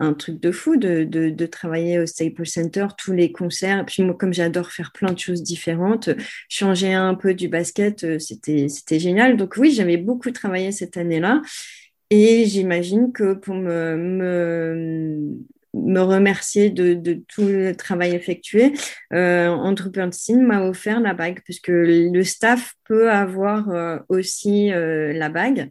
un 0.00 0.14
truc 0.14 0.40
de 0.40 0.52
fou 0.52 0.76
de, 0.76 1.04
de, 1.04 1.46
travailler 1.46 1.98
au 1.98 2.06
Staples 2.06 2.46
Center, 2.46 2.86
tous 2.96 3.12
les 3.12 3.32
concerts. 3.32 3.84
Puis 3.84 4.02
moi, 4.02 4.14
comme 4.14 4.32
j'adore 4.32 4.70
faire 4.70 4.92
plein 4.92 5.12
de 5.12 5.18
choses 5.18 5.42
différentes, 5.42 6.10
changer 6.48 6.94
un 6.94 7.14
peu 7.14 7.34
du 7.34 7.48
basket, 7.48 8.04
euh, 8.04 8.18
c'était, 8.18 8.98
génial. 8.98 9.36
Donc 9.36 9.54
oui, 9.56 9.72
j'avais 9.72 9.96
beaucoup 9.96 10.30
travaillé 10.30 10.72
cette 10.72 10.96
année-là. 10.96 11.42
Et 12.10 12.46
j'imagine 12.46 13.12
que 13.12 13.34
pour 13.34 13.54
me, 13.54 15.18
me 15.88 16.00
remercier 16.00 16.70
de, 16.70 16.94
de, 16.94 17.22
tout 17.28 17.46
le 17.46 17.74
travail 17.74 18.14
effectué, 18.14 18.72
euh, 19.12 19.74
Bernstein 19.90 20.42
m'a 20.42 20.62
offert 20.62 21.00
la 21.00 21.14
bague, 21.14 21.40
parce 21.46 21.60
que 21.60 21.72
le 22.12 22.24
staff 22.24 22.74
peut 22.84 23.10
avoir 23.10 23.70
euh, 23.70 23.98
aussi 24.08 24.72
euh, 24.72 25.12
la 25.12 25.28
bague. 25.28 25.70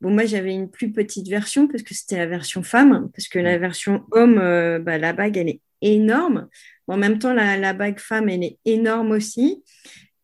Bon, 0.00 0.10
moi, 0.10 0.26
j'avais 0.26 0.52
une 0.52 0.70
plus 0.70 0.92
petite 0.92 1.28
version 1.28 1.66
parce 1.66 1.82
que 1.82 1.94
c'était 1.94 2.18
la 2.18 2.26
version 2.26 2.62
femme, 2.62 3.10
parce 3.14 3.26
que 3.26 3.38
la 3.38 3.56
version 3.56 4.04
homme, 4.12 4.38
euh, 4.38 4.78
bah, 4.78 4.98
la 4.98 5.14
bague, 5.14 5.38
elle 5.38 5.48
est 5.48 5.60
énorme. 5.80 6.48
En 6.88 6.98
même 6.98 7.18
temps, 7.18 7.32
la, 7.32 7.72
bague 7.72 7.98
femme, 7.98 8.28
elle 8.28 8.44
est 8.44 8.58
énorme 8.66 9.12
aussi 9.12 9.62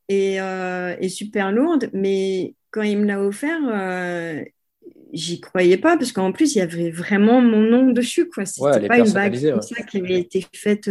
et, 0.09 0.41
euh, 0.41 0.97
super 1.09 1.51
lourde. 1.51 1.89
Mais 1.95 2.55
quand 2.71 2.83
il 2.83 2.99
me 2.99 3.07
l'a 3.07 3.23
offert, 3.23 3.61
j'y 5.13 5.41
croyais 5.41 5.77
pas 5.77 5.97
parce 5.97 6.13
qu'en 6.13 6.33
plus, 6.33 6.55
il 6.55 6.59
y 6.59 6.63
avait 6.63 6.91
vraiment 6.91 7.41
mon 7.41 7.61
nom 7.61 7.91
dessus. 7.91 8.29
Quoi. 8.29 8.47
C'était 8.47 8.89
pas 8.89 8.99
une 8.99 9.13
bague 9.13 9.51
comme 9.51 9.63
ça 9.63 9.83
qui 9.83 9.99
avait 9.99 10.21
été 10.21 10.47
faite 10.55 10.91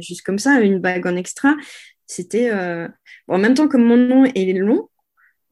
juste 0.00 0.22
comme 0.22 0.38
ça, 0.38 0.60
une 0.60 0.78
bague 0.78 1.06
en 1.06 1.16
extra. 1.16 1.54
C'était 2.06 2.50
en 2.52 3.38
même 3.38 3.54
temps, 3.54 3.68
comme 3.68 3.84
mon 3.84 3.96
nom 3.96 4.24
est 4.24 4.52
long, 4.52 4.88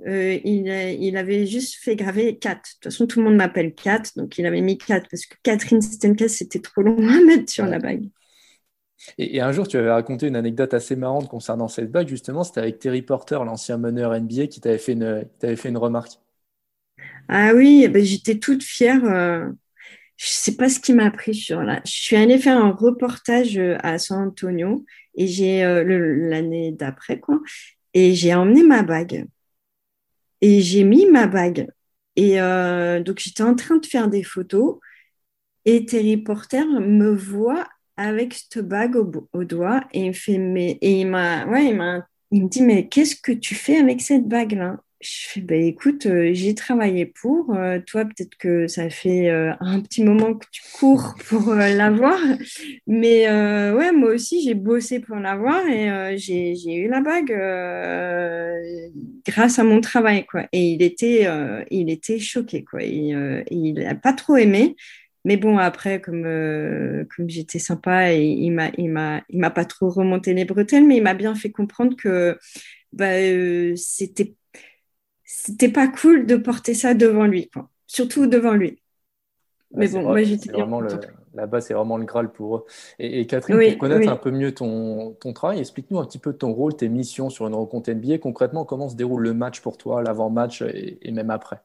euh, 0.07 0.39
il, 0.45 1.17
avait 1.17 1.47
juste 1.47 1.77
fait 1.77 1.95
graver 1.97 2.37
4. 2.37 2.57
De 2.57 2.61
toute 2.61 2.85
façon, 2.85 3.07
tout 3.07 3.21
le 3.21 3.27
monde 3.27 3.37
m'appelle 3.37 3.75
4, 3.75 4.17
donc 4.17 4.37
il 4.39 4.47
avait 4.47 4.61
mis 4.61 4.79
4 4.79 5.09
parce 5.09 5.27
que 5.27 5.37
Catherine 5.43 5.81
Stenka, 5.81 6.29
c'était 6.29 6.61
trop 6.61 6.83
long 6.83 6.97
à 7.09 7.21
mettre 7.25 7.51
sur 7.53 7.67
la 7.67 7.79
bague. 7.79 8.09
Et, 9.19 9.41
un 9.41 9.53
jour, 9.53 9.67
tu 9.67 9.77
avais 9.77 9.91
raconté 9.91 10.29
une 10.29 10.37
anecdote 10.37 10.75
assez 10.75 10.97
marrante 10.97 11.29
concernant 11.29 11.69
cette 11.69 11.91
bague, 11.91 12.09
justement, 12.09 12.45
c'était 12.45 12.61
avec 12.61 12.79
Terry 12.79 13.03
Porter, 13.03 13.39
l'ancien 13.45 13.77
meneur 13.77 14.19
NBA, 14.19 14.47
qui 14.47 14.61
t'avait 14.61 14.79
fait, 14.79 14.93
une, 14.93 15.25
fait 15.41 15.69
une 15.69 15.77
remarque. 15.77 16.13
Ah 17.29 17.53
oui, 17.55 17.83
eh 17.85 17.89
ben, 17.89 18.05
j'étais 18.05 18.39
toute 18.39 18.63
fière. 18.63 19.05
Euh, 19.05 19.49
je 20.17 20.27
sais 20.27 20.57
pas 20.57 20.69
ce 20.69 20.81
qui 20.81 20.93
m'a 20.93 21.07
appris 21.07 21.35
sur 21.35 21.63
là. 21.63 21.81
Je 21.85 21.93
suis 21.93 22.17
allée 22.17 22.39
faire 22.39 22.59
un 22.59 22.73
reportage 22.73 23.59
euh, 23.59 23.77
à 23.83 23.99
San 23.99 24.29
Antonio 24.29 24.85
et 25.15 25.27
j'ai 25.27 25.63
l'année 25.63 26.73
d'après 26.73 27.21
quoi, 27.21 27.41
et 27.95 28.15
j'ai 28.15 28.35
emmené 28.35 28.63
ma 28.63 28.83
bague. 28.83 29.27
Et 30.41 30.61
j'ai 30.61 30.85
mis 30.85 31.07
ma 31.07 31.27
bague. 31.27 31.69
Et 32.17 32.41
euh, 32.41 33.01
donc, 33.01 33.19
j'étais 33.21 33.43
en 33.43 33.55
train 33.55 33.77
de 33.77 33.87
faire 33.87 34.09
des 34.09 34.23
photos. 34.23 34.79
Et 35.65 35.87
Terry 35.87 36.17
Porter 36.17 36.65
me 36.65 37.15
voit 37.15 37.69
avec 37.97 38.35
cette 38.35 38.67
bague 38.67 38.97
au, 38.97 39.45
doigt 39.45 39.85
et 39.93 40.11
il, 40.11 40.79
et 40.81 41.05
m'a, 41.05 41.47
ouais, 41.47 41.67
il, 41.71 42.05
il 42.33 42.45
me 42.45 42.49
dit 42.49 42.63
Mais 42.63 42.89
qu'est-ce 42.89 43.17
que 43.17 43.33
tu 43.33 43.55
fais 43.55 43.77
avec 43.77 44.01
cette 44.01 44.27
bague-là? 44.27 44.79
Je 45.03 45.29
fais, 45.29 45.41
bah, 45.41 45.57
écoute, 45.57 46.07
euh, 46.07 46.31
j'ai 46.33 46.55
travaillé 46.55 47.07
pour. 47.07 47.55
Euh, 47.55 47.81
toi, 47.85 48.05
peut-être 48.05 48.37
que 48.37 48.69
ça 48.69 48.89
fait 48.89 49.31
euh, 49.31 49.53
un 49.61 49.81
petit 49.81 50.05
moment 50.05 50.35
que 50.35 50.47
tu 50.53 50.63
cours 50.75 51.17
pour 51.29 51.55
l'avoir. 51.55 52.19
Mais 52.87 53.29
ouais, 53.73 53.93
moi 53.93 54.11
aussi, 54.11 54.43
j'ai 54.43 54.55
bossé 54.55 55.01
pour 55.01 55.17
l'avoir 55.17 55.67
et 55.67 56.17
j'ai, 56.19 56.75
eu 56.75 56.89
la 56.89 57.01
bague 57.01 57.33
grâce 59.27 59.59
à 59.59 59.65
mon 59.65 59.81
travail. 59.81 60.25
Quoi. 60.25 60.47
Et 60.53 60.73
il 60.73 60.83
était, 60.83 61.27
il 61.71 61.91
était 61.91 62.19
choqué. 62.19 62.65
Quoi. 62.65 62.83
il 62.85 63.75
n'a 63.75 63.95
pas 63.95 64.13
trop 64.13 64.37
aimé. 64.37 64.77
Mais 65.25 65.37
bon, 65.37 65.59
après, 65.59 66.01
comme, 66.01 66.25
comme 67.17 67.29
j'étais 67.29 67.59
sympa, 67.59 68.13
et 68.13 68.25
il 68.25 68.73
il 68.79 68.91
m'a 68.91 69.51
pas 69.51 69.65
trop 69.65 69.89
remonté 69.89 70.35
les 70.35 70.45
bretelles, 70.45 70.87
mais 70.87 70.97
il 70.99 71.03
m'a 71.03 71.15
bien 71.15 71.35
fait 71.35 71.51
comprendre 71.51 71.97
que 71.97 72.39
bah, 72.93 73.17
c'était 73.77 74.35
c'était 75.35 75.71
pas 75.71 75.89
cool 75.89 76.27
de 76.27 76.37
porter 76.37 76.75
ça 76.75 76.93
devant 76.93 77.25
lui, 77.25 77.49
quoi. 77.49 77.71
surtout 77.87 78.27
devant 78.27 78.53
lui. 78.53 78.83
Mais 79.75 79.89
bon, 79.89 80.03
moi 80.03 80.23
j'étais 80.23 80.53
Là-bas, 81.35 81.63
c'est 81.63 81.73
vraiment 81.73 81.97
le 81.97 82.05
Graal 82.05 82.31
pour 82.31 82.57
eux. 82.57 82.65
Et, 82.99 83.27
Catherine, 83.27 83.57
pour 83.57 83.79
connaître 83.79 84.13
un 84.13 84.17
peu 84.17 84.31
mieux 84.31 84.53
ton, 84.53 85.17
ton 85.19 85.33
travail, 85.33 85.61
explique-nous 85.61 85.99
un 85.99 86.05
petit 86.05 86.19
peu 86.19 86.35
ton 86.35 86.53
rôle, 86.53 86.77
tes 86.77 86.91
missions 86.91 87.31
sur 87.31 87.47
une 87.47 87.55
rencontre 87.55 87.91
NBA. 87.91 88.19
Concrètement, 88.19 88.67
comment 88.67 88.91
se 88.91 88.97
déroule 88.97 89.23
le 89.23 89.33
match 89.33 89.63
pour 89.63 89.79
toi, 89.79 90.03
l'avant-match 90.03 90.61
et, 90.61 91.11
même 91.11 91.31
après? 91.31 91.57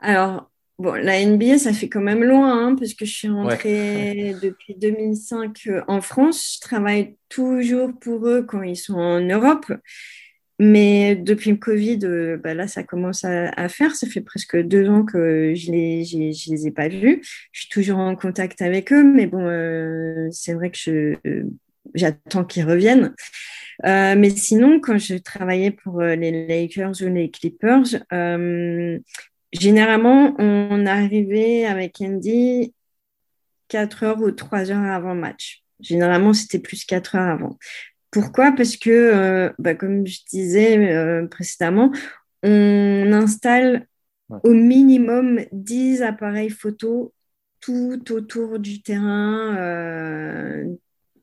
Alors, 0.00 0.50
bon, 0.80 0.94
la 0.94 1.24
NBA, 1.24 1.58
ça 1.58 1.72
fait 1.72 1.88
quand 1.88 2.00
même 2.00 2.24
loin, 2.24 2.66
hein, 2.66 2.74
parce 2.74 2.94
que 2.94 3.04
je 3.04 3.12
suis 3.12 3.28
rentrée 3.28 4.34
depuis 4.42 4.74
2005 4.74 5.56
euh, 5.68 5.82
en 5.86 6.00
France. 6.00 6.56
Je 6.56 6.60
travaille 6.60 7.16
toujours 7.28 7.92
pour 8.00 8.26
eux 8.26 8.42
quand 8.42 8.62
ils 8.62 8.76
sont 8.76 8.98
en 8.98 9.20
Europe. 9.20 9.72
Mais 10.62 11.16
depuis 11.16 11.52
le 11.52 11.56
Covid, 11.56 12.00
euh, 12.02 12.36
bah 12.36 12.52
là, 12.52 12.68
ça 12.68 12.82
commence 12.82 13.24
à, 13.24 13.68
faire. 13.70 13.96
Ça 13.96 14.06
fait 14.06 14.20
presque 14.20 14.60
deux 14.60 14.90
ans 14.90 15.06
que 15.06 15.54
je 15.54 15.72
les, 15.72 16.04
les 16.04 16.66
ai 16.66 16.70
pas 16.70 16.88
vus. 16.88 17.22
Je 17.50 17.60
suis 17.60 17.70
toujours 17.70 17.96
en 17.96 18.14
contact 18.14 18.60
avec 18.60 18.92
eux, 18.92 19.02
mais 19.02 19.26
bon, 19.26 19.40
euh, 19.40 20.28
c'est 20.32 20.52
vrai 20.52 20.70
que 20.70 21.16
j'attends 21.94 22.44
qu'ils 22.44 22.66
reviennent. 22.66 23.14
Euh, 23.86 24.14
mais 24.18 24.28
sinon, 24.28 24.80
quand 24.80 24.98
je 24.98 25.14
travaillais 25.14 25.70
pour 25.70 26.02
les 26.02 26.46
Lakers 26.46 27.00
ou 27.00 27.06
les 27.06 27.30
Clippers, 27.30 27.96
généralement, 29.52 30.34
on 30.38 30.84
arrivait 30.84 31.64
avec 31.64 32.02
Andy 32.02 32.74
4 33.68 34.02
heures 34.02 34.20
ou 34.20 34.30
3 34.30 34.70
heures 34.70 34.92
avant 34.92 35.14
match. 35.14 35.62
Généralement, 35.80 36.34
c'était 36.34 36.58
plus 36.58 36.84
4 36.84 37.14
heures 37.16 37.30
avant. 37.30 37.58
Pourquoi? 38.10 38.52
Parce 38.52 38.76
que, 38.76 38.90
euh, 38.90 39.52
bah, 39.58 39.74
comme 39.74 40.06
je 40.06 40.20
disais 40.28 40.78
euh, 40.92 41.26
précédemment, 41.28 41.92
on 42.42 43.12
installe 43.12 43.86
au 44.44 44.52
minimum 44.54 45.40
10 45.52 46.02
appareils 46.02 46.50
photo 46.50 47.12
tout 47.60 48.02
autour 48.10 48.58
du 48.58 48.82
terrain. 48.82 49.56
Euh, 49.58 50.64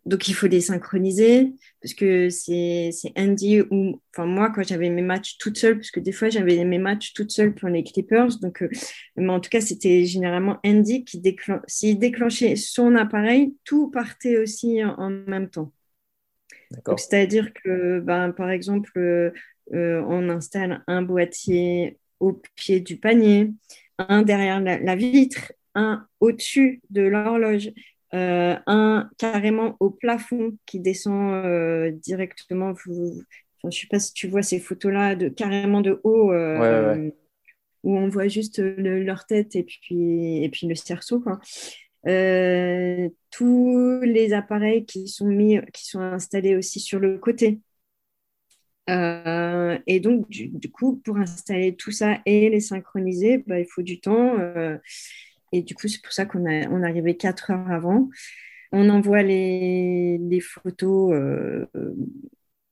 donc, 0.05 0.29
il 0.29 0.33
faut 0.33 0.47
les 0.47 0.61
synchroniser 0.61 1.53
parce 1.81 1.93
que 1.93 2.29
c'est 2.29 2.91
Andy 3.17 3.61
ou, 3.71 4.01
enfin, 4.15 4.25
moi, 4.25 4.49
quand 4.51 4.63
j'avais 4.63 4.89
mes 4.89 5.01
matchs 5.01 5.38
toute 5.38 5.57
seule, 5.57 5.75
parce 5.75 5.91
que 5.91 5.99
des 5.99 6.13
fois, 6.13 6.29
j'avais 6.29 6.63
mes 6.63 6.79
matchs 6.79 7.13
toute 7.13 7.31
seule 7.31 7.53
pour 7.53 7.67
les 7.67 7.83
Clippers. 7.83 8.39
Donc, 8.41 8.63
mais 9.17 9.29
en 9.29 9.41
tout 9.41 9.49
cas, 9.49 9.59
c'était 9.61 10.05
généralement 10.05 10.59
Andy 10.65 11.03
qui 11.03 11.21
s'il 11.67 11.99
déclenchait 11.99 12.55
son 12.55 12.95
appareil, 12.95 13.55
tout 13.65 13.89
partait 13.89 14.38
aussi 14.38 14.81
en 14.85 15.09
même 15.09 15.49
temps. 15.49 15.73
C'est-à-dire 16.97 17.53
que, 17.53 17.99
ben, 17.99 18.32
par 18.32 18.49
exemple, 18.49 18.91
euh, 18.97 19.32
euh, 19.74 20.03
on 20.07 20.30
installe 20.30 20.84
un 20.88 21.01
boîtier 21.01 21.97
au 22.20 22.41
pied 22.55 22.80
du 22.80 22.97
panier, 22.97 23.51
un 23.97 24.22
derrière 24.22 24.59
la, 24.61 24.95
vitre, 24.95 25.53
un 25.76 26.07
au-dessus 26.20 26.82
de 26.89 27.01
l'horloge, 27.01 27.72
euh, 28.13 28.55
un 28.65 29.09
carrément 29.18 29.76
au 29.80 29.89
plafond 29.89 30.57
qui 30.65 30.80
descend 30.80 31.91
directement. 31.99 32.74
je 32.76 32.91
ne 33.63 33.72
sais 33.72 33.88
pas 33.88 33.99
si 33.99 34.13
tu 34.13 34.28
vois 34.28 34.41
ces 34.41 34.59
photos-là, 34.59 35.15
de, 35.15 35.30
carrément 35.30 35.82
de 35.82 35.99
haut. 36.03 36.34
où 37.84 37.95
on 37.97 38.09
voit 38.09 38.28
juste 38.28 38.59
leur 38.59 39.26
tête 39.26 39.55
et 39.55 39.63
puis, 39.63 40.43
et 40.43 40.49
puis 40.49 40.68
le 40.68 40.76
cerceau. 40.76 41.22
Quoi. 41.22 41.39
Euh, 42.08 43.10
tous 43.32 43.99
les 44.01 44.34
appareils 44.34 44.86
qui 44.86 45.08
sont 45.08 45.28
mis, 45.28 45.60
qui 45.74 45.86
sont 45.86 45.99
installés 45.99 46.55
aussi 46.55 46.80
sur 46.80 46.99
le 46.99 47.18
côté. 47.18 47.62
Euh, 48.89 49.78
et 49.88 49.99
donc, 49.99 50.30
du, 50.30 50.72
coup, 50.72 50.97
pour 51.03 51.18
installer 51.18 51.76
tout 51.76 51.91
ça 51.91 52.20
et 52.26 52.49
les 52.49 52.62
synchroniser, 52.62 53.39
bah, 53.47 53.60
il 53.60 53.68
faut 53.70 53.82
du 53.82 53.99
temps. 53.99 54.39
Euh, 54.39 54.78
et 55.51 55.62
du 55.62 55.76
coup, 55.76 55.88
c'est 55.88 56.01
pour 56.01 56.14
ça 56.14 56.26
qu'on 56.26 56.45
on 56.45 56.84
arrivait 56.84 57.18
quatre 57.18 57.51
heures 57.51 57.70
avant. 57.72 58.10
On 58.72 58.89
envoie 58.89 59.24
les, 59.24 60.18
les 60.20 60.39
photos. 60.41 61.14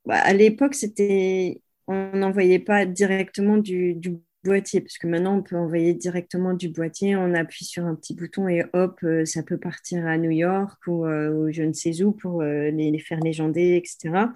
Bah, 0.05 0.17
à 0.19 0.33
l'époque, 0.33 0.75
c'était, 0.75 1.61
on 1.87 2.11
n'envoyait 2.17 2.59
pas 2.59 2.85
directement 2.85 3.57
du, 3.57 3.95
du 3.95 4.17
boîtier, 4.45 4.81
parce 4.81 4.97
que 4.97 5.07
maintenant 5.07 5.37
on 5.37 5.41
peut 5.41 5.57
envoyer 5.57 5.93
directement 5.93 6.53
du 6.53 6.69
boîtier, 6.69 7.15
on 7.15 7.33
appuie 7.33 7.65
sur 7.65 7.85
un 7.85 7.95
petit 7.95 8.13
bouton 8.13 8.47
et 8.47 8.63
hop, 8.73 8.99
euh, 9.03 9.25
ça 9.25 9.43
peut 9.43 9.57
partir 9.57 10.05
à 10.05 10.17
New 10.17 10.31
York 10.31 10.79
ou, 10.87 11.05
euh, 11.05 11.49
je 11.51 11.63
ne 11.63 11.73
sais 11.73 12.03
où 12.03 12.11
pour 12.13 12.41
euh, 12.41 12.69
les, 12.71 12.97
faire 12.99 13.19
légender, 13.19 13.75
etc. 13.75 14.27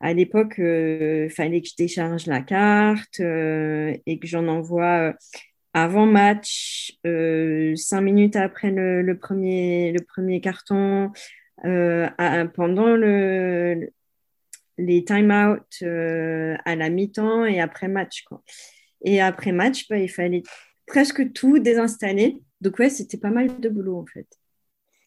À 0.00 0.12
l'époque, 0.12 0.56
il 0.58 1.30
fallait 1.30 1.62
que 1.62 1.68
je 1.68 1.76
décharge 1.76 2.26
la 2.26 2.42
carte 2.42 3.20
et 3.20 4.18
que 4.20 4.26
j'en 4.26 4.48
envoie 4.48 5.14
avant 5.72 6.04
match, 6.06 6.92
cinq 7.76 8.00
minutes 8.02 8.36
après 8.36 8.70
le, 8.70 9.16
premier, 9.18 9.92
le 9.92 10.04
premier 10.04 10.40
carton, 10.42 11.10
pendant 11.62 12.96
le, 12.96 13.88
les 14.76 15.04
time-out 15.04 15.82
à 15.82 16.76
la 16.76 16.90
mi-temps 16.90 17.46
et 17.46 17.60
après 17.60 17.88
match. 17.88 18.24
Et 19.04 19.20
après 19.20 19.52
match, 19.52 19.88
bah, 19.88 19.98
il 19.98 20.08
fallait 20.08 20.42
presque 20.86 21.32
tout 21.32 21.58
désinstaller. 21.58 22.40
Donc 22.60 22.78
ouais, 22.78 22.90
c'était 22.90 23.18
pas 23.18 23.30
mal 23.30 23.60
de 23.60 23.68
boulot 23.68 23.98
en 23.98 24.06
fait. 24.06 24.26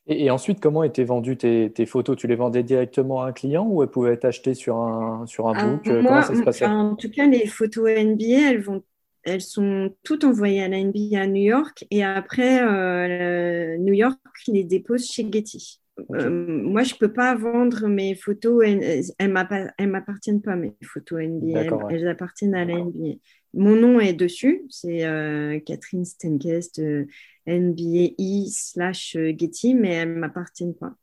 Et, 0.10 0.32
ensuite, 0.32 0.62
comment 0.62 0.84
étaient 0.84 1.04
vendues 1.04 1.36
tes, 1.36 1.86
photos? 1.86 2.16
Tu 2.16 2.28
les 2.28 2.36
vendais 2.36 2.64
directement 2.64 3.24
à 3.24 3.28
un 3.28 3.32
client 3.34 3.68
ou 3.68 3.84
elles 3.84 3.90
pouvaient 3.90 4.14
être 4.14 4.24
achetées 4.24 4.54
sur 4.54 4.78
un, 4.78 5.26
sur 5.26 5.50
un 5.50 5.54
ah, 5.54 5.66
book? 5.68 5.84
Comment 5.84 6.22
ça 6.22 6.34
se 6.34 6.44
passait? 6.44 6.66
En 6.66 6.96
tout 6.96 7.10
cas, 7.10 7.28
les 7.28 7.46
photos 7.46 7.90
NBA, 7.90 8.52
elles, 8.52 8.62
vont, 8.62 8.84
elles 9.24 9.42
sont 9.42 9.94
toutes 10.04 10.24
envoyées 10.24 10.64
à 10.64 10.70
la 10.70 10.82
NBA 10.82 11.20
à 11.20 11.28
New 11.28 11.44
York 11.44 11.86
et 11.92 12.06
après, 12.06 12.64
euh, 12.64 13.78
New 13.80 13.94
York 13.94 14.18
les 14.48 14.64
dépose 14.64 15.06
chez 15.06 15.28
Getty. 15.30 15.82
Euh, 16.14 16.30
moi, 16.30 16.84
je 16.84 16.94
ne 16.94 17.00
peux 17.00 17.12
pas 17.12 17.36
vendre 17.36 17.88
mes 17.88 18.16
photos, 18.16 18.64
elles 18.66 19.04
ne 19.20 19.86
m'appartiennent 19.88 20.42
pas, 20.42 20.56
mes 20.56 20.74
photos 20.84 21.22
NBA, 21.22 21.64
elles, 21.90 22.08
appartiennent 22.08 22.56
à 22.56 22.64
la 22.64 22.76
NBA. 22.76 23.16
Mon 23.58 23.76
nom 23.76 24.00
est 24.00 24.14
dessus, 24.14 24.66
c'est 24.70 25.04
euh, 25.04 25.60
Catherine 25.60 26.06
Stenkest, 26.06 26.78
euh, 26.78 27.08
NBAI 27.48 28.50
slash 28.52 29.16
euh, 29.16 29.34
Getty, 29.36 29.74
mais 29.74 29.94
elles 29.94 30.14
ne 30.14 30.20
m'appartiennent 30.20 30.76
pas. 30.76 30.94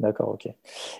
D'accord, 0.00 0.30
ok. 0.30 0.48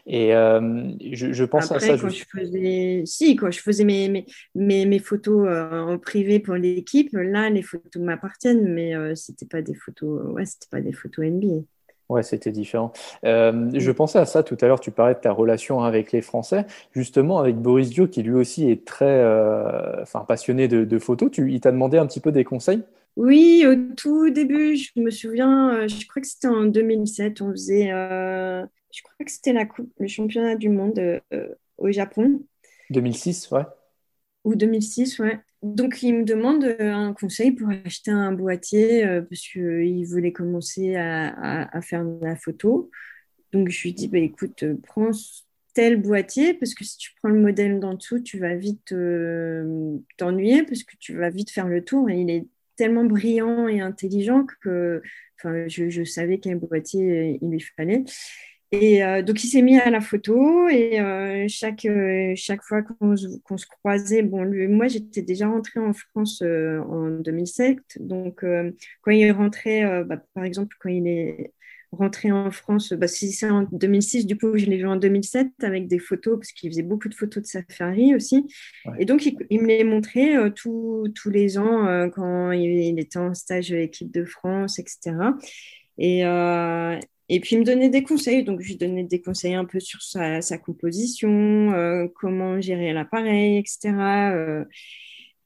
Et 0.07 0.31
je, 0.31 1.45
pense 1.45 1.70
à 1.70 1.79
ça. 1.79 1.99
Quand 1.99 2.09
je 2.09 2.24
faisais... 2.24 3.03
Si, 3.07 3.37
quand 3.37 3.51
je 3.51 3.61
faisais 3.61 3.85
mes, 3.85 4.26
mes, 4.57 4.87
mes, 4.87 4.99
photos 4.99 5.49
en 5.49 5.99
privé 5.99 6.41
pour 6.41 6.55
l'équipe, 6.55 7.11
là, 7.12 7.49
les 7.49 7.62
photos 7.62 8.03
m'appartiennent, 8.03 8.72
mais 8.72 8.95
ce 9.14 9.31
n'était 9.31 9.47
pas 9.47 9.62
des 9.62 9.74
photos, 9.74 10.33
ouais, 10.33 10.47
c'était 10.47 10.66
pas 10.68 10.81
des 10.81 10.93
photos 10.93 11.26
NBA. 11.26 11.62
Ouais, 12.09 12.22
c'était 12.22 12.52
différent. 12.52 12.92
Euh, 13.24 13.70
je 13.74 13.90
pensais 13.90 14.18
à 14.18 14.24
ça 14.24 14.42
tout 14.42 14.56
à 14.62 14.66
l'heure, 14.66 14.80
tu 14.80 14.90
parlais 14.90 15.14
de 15.14 15.20
ta 15.20 15.30
relation 15.30 15.82
avec 15.82 16.11
les 16.12 16.22
Français, 16.22 16.64
justement 16.92 17.38
avec 17.38 17.56
Boris 17.56 17.90
Dio, 17.90 18.09
qui 18.09 18.22
lui 18.22 18.32
aussi 18.32 18.70
est 18.70 18.86
très 18.86 19.04
euh, 19.04 20.02
enfin, 20.02 20.20
passionné 20.20 20.68
de, 20.68 20.98
photos. 20.98 21.30
Tu, 21.30 21.52
il 21.52 21.61
t'a 21.61 21.70
demandé 21.70 21.98
un 21.98 22.06
petit 22.06 22.20
peu 22.20 22.32
des 22.32 22.44
conseils? 22.44 22.82
Oui, 23.16 23.66
au 23.66 23.94
tout 23.94 24.30
début, 24.30 24.76
je 24.76 24.90
me 24.96 25.11
souviens, 25.11 25.74
euh, 25.74 25.88
je 25.88 26.06
crois 26.06 26.22
que 26.22 26.28
c'était 26.28 26.48
en 26.48 26.64
2007, 26.64 27.42
on 27.42 27.50
faisait, 27.50 27.88
je 27.88 29.02
crois 29.02 29.24
que 29.26 29.30
c'était 29.30 29.52
la 29.52 29.66
coupe, 29.66 29.92
le 29.98 30.06
championnat 30.06 30.54
du 30.54 30.70
monde 30.70 30.98
au 31.76 31.90
Japon. 31.90 32.40
2006, 32.88 33.50
ouais. 33.50 33.64
Ou 34.44 34.54
2006, 34.54 35.18
ouais. 35.18 35.40
Donc, 35.62 36.02
il 36.02 36.14
me 36.14 36.24
demande 36.24 36.64
euh, 36.64 36.92
un 36.92 37.12
conseil 37.12 37.50
pour 37.50 37.68
acheter 37.84 38.12
un 38.12 38.32
boîtier 38.32 39.04
euh, 39.04 39.22
parce 39.22 39.40
qu'il 39.40 39.62
euh, 39.62 40.04
voulait 40.06 40.32
commencer 40.32 40.94
à, 40.94 41.80
faire 41.82 42.04
de 42.04 42.24
la 42.24 42.36
photo. 42.36 42.90
Donc, 43.52 43.68
je 43.68 43.82
lui 43.82 43.92
dis, 43.92 44.09
bah, 44.09 44.18
écoute, 44.18 44.64
prends 44.86 45.11
tel 45.74 46.00
boîtier 46.00 46.54
parce 46.54 46.74
que 46.74 46.84
si 46.84 46.96
tu 46.98 47.12
prends 47.16 47.28
le 47.28 47.40
modèle 47.40 47.80
d'en 47.80 47.94
dessous, 47.94 48.20
tu 48.20 48.38
vas 48.38 48.54
vite 48.54 48.94
t'ennuyer 50.16 50.62
parce 50.62 50.82
que 50.84 50.96
tu 50.98 51.16
vas 51.16 51.30
vite 51.30 51.50
faire 51.50 51.68
le 51.68 51.84
tour 51.84 52.09
et 52.11 52.20
il 52.20 52.30
est 52.30 52.46
tellement 52.76 53.04
brillant 53.04 53.68
et 53.68 53.80
intelligent 53.80 54.46
que 54.61 55.02
je, 55.44 55.88
je 55.88 56.04
savais 56.04 56.38
quel 56.38 56.59
boîtier 56.59 57.38
il 57.42 57.50
lui 57.50 57.61
fallait. 57.61 58.04
Et 58.71 59.03
euh, 59.03 59.23
donc, 59.23 59.43
il 59.45 59.49
s'est 59.49 59.62
mis 59.62 59.79
à 59.79 59.89
la 59.89 60.01
photo 60.01 60.69
et 60.69 61.01
euh, 61.01 61.47
chaque, 61.49 61.87
euh, 61.87 62.35
chaque 62.37 62.62
fois 62.62 62.83
qu'on 62.83 63.16
se 63.16 63.66
croisait, 63.66 64.23
bon, 64.23 64.45
moi, 64.69 64.89
j'étais 64.89 65.23
déjà 65.23 65.49
rentrée 65.49 65.81
en 65.81 65.95
France 65.95 66.43
en 66.43 67.09
2007. 67.11 67.79
Donc, 68.01 68.45
quand 69.01 69.11
il 69.11 69.23
est 69.23 69.31
rentré, 69.31 70.05
bah, 70.05 70.23
par 70.35 70.45
exemple, 70.45 70.77
quand 70.81 70.91
il 70.91 71.07
est 71.07 71.55
rentré 71.93 72.31
en 72.31 72.51
France, 72.51 72.93
bah, 72.93 73.09
si 73.09 73.33
c'est 73.33 73.49
en 73.49 73.62
2006, 73.73 74.27
du 74.27 74.37
coup, 74.37 74.59
je 74.59 74.66
l'ai 74.66 74.77
vu 74.77 74.87
en 74.87 74.97
2007 74.97 75.49
avec 75.62 75.89
des 75.89 75.99
photos, 75.99 76.39
parce 76.39 76.53
qu'il 76.53 76.71
faisait 76.71 76.83
beaucoup 76.83 77.09
de 77.09 77.14
photos 77.14 77.43
de 77.43 77.49
safari 77.49 78.14
aussi. 78.14 78.47
Et 78.99 79.07
donc, 79.07 79.25
il, 79.25 79.62
me 79.62 79.66
les 79.66 79.85
montrait 79.85 80.37
tous 80.55 81.11
les 81.25 81.57
ans 81.57 82.11
quand 82.11 82.53
il, 82.53 82.71
il, 82.71 83.01
était 83.01 83.19
en 83.19 83.33
stage 83.33 83.73
à 83.73 83.77
l'équipe 83.77 84.12
de 84.12 84.27
France, 84.27 84.79
etc. 84.79 85.16
Et, 85.97 86.23
et 87.29 87.41
puis, 87.41 87.57
il 87.57 87.61
me 87.61 87.64
donnait 87.64 87.91
des 87.91 88.03
conseils. 88.03 88.43
Donc, 88.45 88.61
je 88.61 88.68
lui 88.68 88.76
donnais 88.76 89.05
des 89.05 89.20
conseils 89.20 89.55
un 89.55 89.64
peu 89.64 89.81
sur 89.81 90.03
sa, 90.03 90.41
composition, 90.59 91.72
euh, 91.72 92.07
comment 92.14 92.61
gérer 92.61 92.93
l'appareil, 92.93 93.59
etc. 93.59 94.33
Euh. 94.35 94.64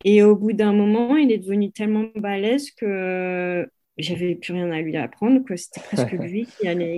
et 0.04 0.22
au 0.22 0.36
bout 0.36 0.52
d'un 0.52 0.72
moment, 0.72 1.16
il 1.16 1.32
est 1.32 1.38
devenu 1.38 1.72
tellement 1.72 2.06
balèze 2.16 2.70
que 2.72 3.66
j'avais 3.98 4.36
plus 4.36 4.52
rien 4.54 4.70
à 4.70 4.80
lui 4.80 4.96
apprendre. 4.96 5.42
C'était 5.56 5.80
presque 5.80 6.12
lui 6.12 6.46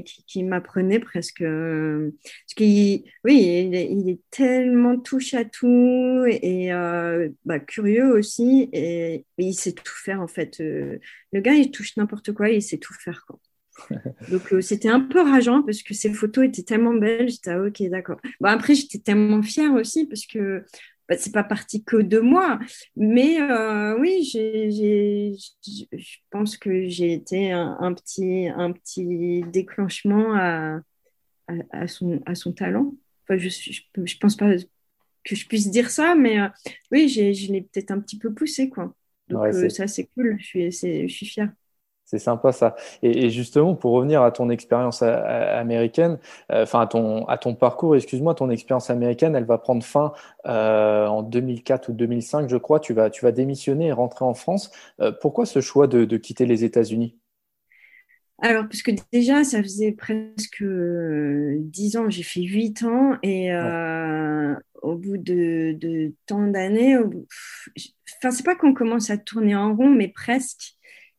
qui, 0.04 0.24
qui, 0.26 0.42
m'apprenait 0.44 1.00
presque. 1.00 1.40
Euh, 1.42 2.10
parce 2.22 2.54
qu'il 2.54 3.04
oui, 3.24 3.70
il 3.72 4.10
est, 4.10 4.20
tellement 4.30 4.98
touche 4.98 5.32
à 5.34 5.44
tout 5.46 6.24
et 6.26 6.70
bah, 7.44 7.58
curieux 7.58 8.12
aussi. 8.12 8.68
Et, 8.72 9.14
et, 9.14 9.24
il 9.38 9.54
sait 9.54 9.72
tout 9.72 9.84
faire, 9.86 10.20
en 10.20 10.28
fait. 10.28 10.58
le 10.60 11.00
gars, 11.40 11.54
il 11.54 11.70
touche 11.70 11.96
n'importe 11.96 12.32
quoi, 12.32 12.50
il 12.50 12.62
sait 12.62 12.78
tout 12.78 12.94
faire. 12.94 13.24
Quoi. 13.26 13.38
Donc 14.30 14.52
euh, 14.52 14.60
c'était 14.60 14.88
un 14.88 15.00
peu 15.00 15.20
rageant 15.20 15.62
parce 15.62 15.82
que 15.82 15.94
ces 15.94 16.12
photos 16.12 16.46
étaient 16.46 16.62
tellement 16.62 16.94
belles. 16.94 17.28
J'étais 17.28 17.50
ah, 17.50 17.62
ok, 17.62 17.82
d'accord. 17.88 18.20
Bon, 18.40 18.48
après, 18.48 18.74
j'étais 18.74 18.98
tellement 18.98 19.42
fière 19.42 19.72
aussi 19.74 20.06
parce 20.06 20.26
que 20.26 20.64
bah, 21.08 21.16
c'est 21.18 21.32
pas 21.32 21.44
parti 21.44 21.84
que 21.84 21.96
de 21.96 22.18
moi. 22.18 22.58
Mais 22.96 23.40
euh, 23.40 23.98
oui, 23.98 24.24
je 24.24 26.16
pense 26.30 26.56
que 26.56 26.88
j'ai 26.88 27.12
été 27.12 27.52
un, 27.52 27.94
petit, 27.94 28.48
un 28.48 28.72
petit 28.72 29.42
déclenchement 29.52 30.34
à, 30.34 30.80
à, 31.70 31.86
son, 31.86 32.22
à 32.26 32.34
son 32.34 32.52
talent. 32.52 32.94
Enfin, 33.24 33.38
je, 33.38 33.48
je, 33.48 34.18
pense 34.18 34.36
pas 34.36 34.54
que 35.24 35.34
je 35.34 35.46
puisse 35.46 35.70
dire 35.70 35.90
ça, 35.90 36.14
mais 36.14 36.40
euh, 36.40 36.48
oui, 36.92 37.08
je 37.08 37.52
l'ai 37.52 37.62
peut-être 37.62 37.90
un 37.90 38.00
petit 38.00 38.18
peu 38.18 38.32
poussé. 38.32 38.68
Quoi. 38.68 38.94
Donc 39.28 39.52
ça, 39.70 39.86
c'est 39.86 40.08
cool. 40.14 40.36
Je 40.38 40.44
suis, 40.44 40.70
je 40.70 41.12
suis 41.12 41.26
fière. 41.26 41.50
C'est 42.14 42.20
sympa 42.20 42.52
ça. 42.52 42.76
Et, 43.02 43.28
justement, 43.28 43.74
pour 43.74 43.90
revenir 43.90 44.22
à 44.22 44.30
ton 44.30 44.48
expérience 44.48 45.02
américaine, 45.02 46.18
euh, 46.52 46.62
enfin 46.62 46.82
à, 46.82 46.86
ton, 46.86 47.24
à 47.26 47.38
ton 47.38 47.56
parcours, 47.56 47.96
excuse-moi, 47.96 48.34
ton 48.34 48.50
expérience 48.50 48.88
américaine, 48.88 49.34
elle 49.34 49.46
va 49.46 49.58
prendre 49.58 49.82
fin 49.82 50.12
euh, 50.46 51.08
en 51.08 51.24
2004 51.24 51.88
ou 51.88 51.92
2005, 51.92 52.48
je 52.48 52.56
crois. 52.56 52.78
Tu 52.78 52.92
vas, 52.92 53.10
tu 53.10 53.24
vas 53.24 53.32
démissionner 53.32 53.88
et 53.88 53.92
rentrer 53.92 54.24
en 54.24 54.34
France. 54.34 54.70
Euh, 55.00 55.10
pourquoi 55.10 55.44
ce 55.44 55.60
choix 55.60 55.88
de, 55.88 56.16
quitter 56.16 56.46
les 56.46 56.62
États-Unis? 56.62 57.16
Alors, 58.40 58.62
parce 58.68 58.82
que 58.82 58.92
déjà, 59.12 59.42
ça 59.42 59.60
faisait 59.60 59.90
presque 59.90 60.62
dix 60.62 61.96
ans, 61.96 62.08
j'ai 62.10 62.22
fait 62.22 62.42
huit 62.42 62.84
ans, 62.84 63.16
et 63.24 63.52
au 64.82 64.94
bout 64.94 65.16
de, 65.16 66.12
tant 66.26 66.46
d'années, 66.46 66.96
enfin, 66.96 68.30
c'est 68.30 68.44
pas 68.44 68.54
qu'on 68.54 68.72
commence 68.72 69.10
à 69.10 69.18
tourner 69.18 69.56
en 69.56 69.74
rond, 69.74 69.90
mais 69.90 70.08
presque. 70.08 70.76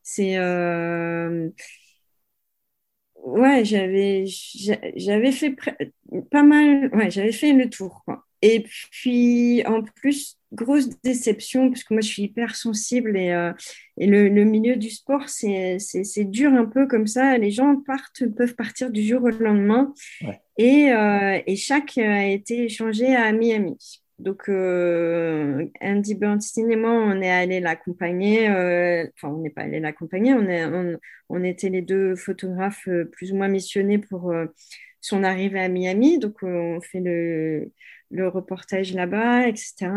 C'est 0.08 0.38
euh, 0.38 1.50
ouais, 3.24 3.66
j'avais 3.66 4.26
j'avais 4.96 5.32
fait 5.32 5.56
pas 6.30 6.44
mal, 6.44 6.92
ouais, 6.94 7.10
j'avais 7.10 7.32
fait 7.32 7.54
le 7.54 7.70
tour 7.70 8.04
quoi. 8.06 8.24
Et 8.44 8.64
puis 8.92 9.66
en 9.66 9.82
plus 9.82 10.38
grosse 10.54 10.90
déception 11.02 11.70
parce 11.70 11.84
que 11.84 11.96
moi 11.96 12.02
je 12.02 12.08
suis 12.08 12.24
hyper 12.24 12.56
sensible 12.56 13.18
et, 13.18 13.32
euh, 13.32 13.52
et 13.98 14.06
le, 14.06 14.30
milieu 14.46 14.76
du 14.76 14.92
sport 14.92 15.28
c'est 15.28 15.80
dur 16.26 16.54
un 16.54 16.66
peu 16.66 16.86
comme 16.86 17.08
ça. 17.08 17.40
Les 17.40 17.50
gens 17.50 17.76
partent 17.78 18.28
peuvent 18.38 18.56
partir 18.56 18.92
du 18.92 19.02
jour 19.04 19.24
au 19.24 19.30
lendemain 19.32 19.92
et, 20.60 20.92
euh, 20.92 21.40
et 21.48 21.56
chaque 21.56 21.98
a 21.98 22.28
été 22.28 22.66
échangé 22.66 23.16
à 23.16 23.32
Miami. 23.32 24.05
Donc, 24.18 24.48
euh, 24.50 25.66
Andy 25.82 26.16
Bernstein 26.16 26.72
et 26.72 26.76
moi, 26.78 26.92
on 26.92 27.22
est 27.22 27.30
allés 27.30 27.60
l'accompagner. 27.60 28.50
euh, 28.50 29.06
Enfin, 29.16 29.34
on 29.34 29.42
n'est 29.42 29.50
pas 29.50 29.64
allés 29.64 29.80
l'accompagner. 29.82 30.34
On, 30.34 30.46
on, 30.48 30.98
on 31.30 31.44
était 31.44 31.70
les 31.70 31.82
deux 31.82 32.16
photographes 32.16 32.88
euh, 32.88 33.06
plus 33.06 33.32
ou 33.34 33.36
moins 33.36 33.50
missionnés 33.50 33.98
pour 33.98 34.34
son 35.02 35.24
arrivée 35.24 35.60
à 35.60 35.68
Miami. 35.68 36.18
Donc, 36.20 36.38
on 36.44 36.80
fait 36.82 37.02
le, 37.02 37.72
le 38.10 38.28
reportage 38.30 38.94
là-bas, 38.94 39.48
etc. 39.50 39.92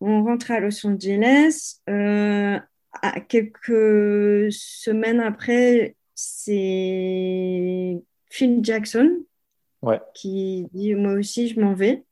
On 0.00 0.22
rentre 0.24 0.50
à 0.52 0.60
Los 0.60 0.86
Angeles. 0.86 1.80
À 3.02 3.20
quelques 3.20 4.52
semaines 4.52 5.20
après, 5.20 5.96
c'est 6.14 8.00
Phil 8.30 8.60
Jackson 8.62 9.24
Ouais. 9.82 10.00
qui 10.14 10.66
dit 10.72 10.94
Moi 10.94 11.14
aussi, 11.14 11.48
je 11.48 11.58
m'en 11.60 11.74
vais. 11.74 12.04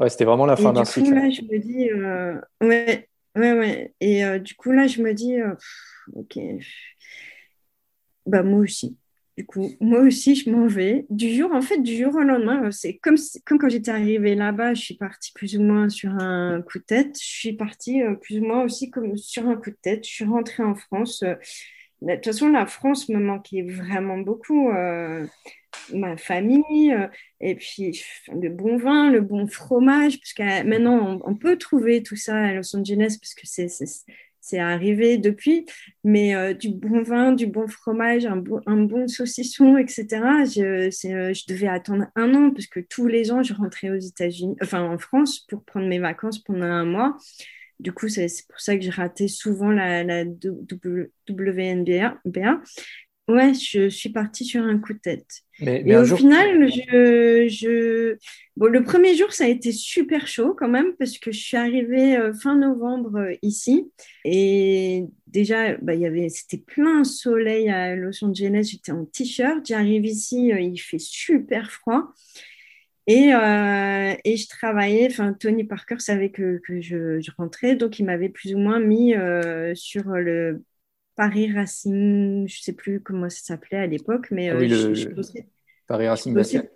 Ouais, 0.00 0.08
c'était 0.08 0.24
vraiment 0.24 0.46
la 0.46 0.56
fin 0.56 0.70
du 0.70 0.76
d'un 0.76 0.84
coup, 0.84 0.90
cycle. 0.90 1.14
là, 1.14 1.30
je 1.30 1.42
me 1.42 1.58
dis, 1.58 1.90
euh, 1.90 2.40
ouais, 2.60 3.08
ouais, 3.36 3.52
ouais. 3.52 3.94
Et 4.00 4.24
euh, 4.24 4.38
du 4.38 4.54
coup, 4.54 4.72
là, 4.72 4.86
je 4.86 5.02
me 5.02 5.14
dis, 5.14 5.40
euh, 5.40 5.54
ok, 6.14 6.38
bah, 8.26 8.42
moi 8.42 8.60
aussi. 8.60 8.96
Du 9.36 9.44
coup, 9.46 9.70
moi 9.80 10.00
aussi, 10.00 10.36
je 10.36 10.48
m'en 10.48 10.66
vais. 10.68 11.06
Du 11.10 11.34
jour, 11.34 11.52
en 11.52 11.60
fait, 11.60 11.78
du 11.78 11.96
jour 11.96 12.14
au 12.14 12.20
lendemain, 12.20 12.70
c'est 12.70 12.98
comme, 12.98 13.16
comme 13.44 13.58
quand 13.58 13.68
j'étais 13.68 13.90
arrivée 13.90 14.36
là-bas, 14.36 14.74
je 14.74 14.80
suis 14.82 14.96
partie 14.96 15.32
plus 15.32 15.56
ou 15.56 15.62
moins 15.62 15.88
sur 15.88 16.10
un 16.10 16.62
coup 16.62 16.78
de 16.78 16.84
tête. 16.84 17.18
Je 17.20 17.26
suis 17.26 17.52
partie 17.52 18.00
plus 18.22 18.38
ou 18.38 18.44
moins 18.44 18.62
aussi 18.62 18.90
comme 18.90 19.16
sur 19.16 19.48
un 19.48 19.56
coup 19.56 19.70
de 19.70 19.78
tête. 19.82 20.06
Je 20.06 20.10
suis 20.10 20.24
rentrée 20.24 20.62
en 20.62 20.76
France. 20.76 21.24
Euh, 22.04 22.10
De 22.10 22.14
toute 22.14 22.26
façon, 22.26 22.48
la 22.50 22.66
France 22.66 23.08
me 23.08 23.18
manquait 23.18 23.62
vraiment 23.62 24.18
beaucoup. 24.18 24.70
euh, 24.70 25.26
ma 25.92 26.16
famille, 26.16 26.92
euh, 26.92 27.08
et 27.40 27.54
puis 27.56 28.00
le 28.32 28.48
bon 28.48 28.76
vin, 28.76 29.10
le 29.10 29.20
bon 29.20 29.46
fromage, 29.46 30.18
parce 30.18 30.32
que 30.32 30.42
euh, 30.42 30.64
maintenant, 30.64 31.20
on, 31.24 31.34
peut 31.34 31.56
trouver 31.56 32.02
tout 32.02 32.16
ça 32.16 32.36
à 32.36 32.52
Los 32.54 32.74
Angeles, 32.76 33.18
parce 33.20 33.34
que 33.34 33.46
c'est, 34.40 34.58
arrivé 34.58 35.18
depuis, 35.18 35.66
mais 36.04 36.54
du 36.54 36.68
bon 36.70 37.02
vin, 37.02 37.32
du 37.32 37.46
bon 37.46 37.66
fromage, 37.66 38.26
un 38.26 38.36
bon, 38.36 39.08
saucisson, 39.08 39.78
etc. 39.78 40.06
Je, 40.44 40.90
je 40.90 41.52
devais 41.52 41.68
attendre 41.68 42.06
un 42.14 42.34
an, 42.34 42.50
parce 42.50 42.66
que 42.66 42.80
tous 42.80 43.06
les 43.06 43.32
ans, 43.32 43.42
je 43.42 43.54
rentrais 43.54 43.90
aux 43.90 43.98
États-Unis, 43.98 44.56
enfin 44.62 44.82
en 44.82 44.98
France, 44.98 45.40
pour 45.48 45.64
prendre 45.64 45.86
mes 45.86 45.98
vacances 45.98 46.38
pendant 46.38 46.66
un 46.66 46.84
mois. 46.84 47.16
Du 47.84 47.92
coup, 47.92 48.08
c'est 48.08 48.26
pour 48.48 48.58
ça 48.60 48.76
que 48.78 48.82
je 48.82 48.90
ratais 48.90 49.28
souvent 49.28 49.70
la, 49.70 50.02
la 50.02 50.24
WNBA. 50.24 52.18
BA. 52.24 52.60
Ouais, 53.28 53.52
je 53.52 53.90
suis 53.90 54.08
partie 54.08 54.46
sur 54.46 54.62
un 54.62 54.78
coup 54.78 54.94
de 54.94 54.98
tête. 54.98 55.26
Mais, 55.60 55.82
mais 55.84 55.92
Et 55.92 55.96
au 55.96 56.04
jour, 56.04 56.18
final, 56.18 56.66
je, 56.70 57.46
je... 57.48 58.16
Bon, 58.56 58.66
le 58.66 58.82
premier 58.82 59.14
jour, 59.14 59.32
ça 59.34 59.44
a 59.44 59.48
été 59.48 59.70
super 59.70 60.26
chaud 60.26 60.54
quand 60.58 60.68
même, 60.68 60.94
parce 60.98 61.18
que 61.18 61.30
je 61.30 61.38
suis 61.38 61.56
arrivée 61.58 62.16
euh, 62.16 62.32
fin 62.32 62.56
novembre 62.56 63.16
euh, 63.18 63.34
ici. 63.42 63.90
Et 64.24 65.04
déjà, 65.26 65.76
bah, 65.76 65.94
il 65.94 66.00
y 66.00 66.06
avait... 66.06 66.30
c'était 66.30 66.56
plein 66.56 67.04
soleil 67.04 67.68
à 67.68 67.94
Los 67.94 68.24
Angeles. 68.24 68.68
J'étais 68.72 68.92
en 68.92 69.04
t-shirt. 69.04 69.60
J'arrive 69.66 70.06
ici, 70.06 70.52
euh, 70.52 70.60
il 70.60 70.78
fait 70.78 70.98
super 70.98 71.70
froid. 71.70 72.14
Et, 73.06 73.34
euh, 73.34 74.14
et 74.24 74.36
je 74.36 74.48
travaillais, 74.48 75.08
enfin, 75.10 75.34
Tony 75.34 75.64
Parker 75.64 75.98
savait 75.98 76.30
que, 76.30 76.58
que 76.66 76.80
je, 76.80 77.20
je 77.20 77.30
rentrais, 77.36 77.76
donc 77.76 77.98
il 77.98 78.04
m'avait 78.06 78.30
plus 78.30 78.54
ou 78.54 78.58
moins 78.58 78.80
mis 78.80 79.14
euh, 79.14 79.74
sur 79.74 80.04
le 80.08 80.64
Paris 81.16 81.52
Racing, 81.52 82.48
je 82.48 82.62
sais 82.62 82.72
plus 82.74 83.00
comment 83.02 83.30
ça 83.30 83.42
s'appelait 83.42 83.78
à 83.78 83.86
l'époque, 83.86 84.30
mais 84.30 84.50
Ah 84.50 84.56
euh, 84.56 84.56
oui, 84.56 84.68
je, 84.70 84.88
le- 84.94 84.94
je 84.94 85.08
bossais, 85.14 85.48
Paris 85.86 86.08
Racing 86.08 86.34
je 86.34 86.38
bossais- 86.38 86.70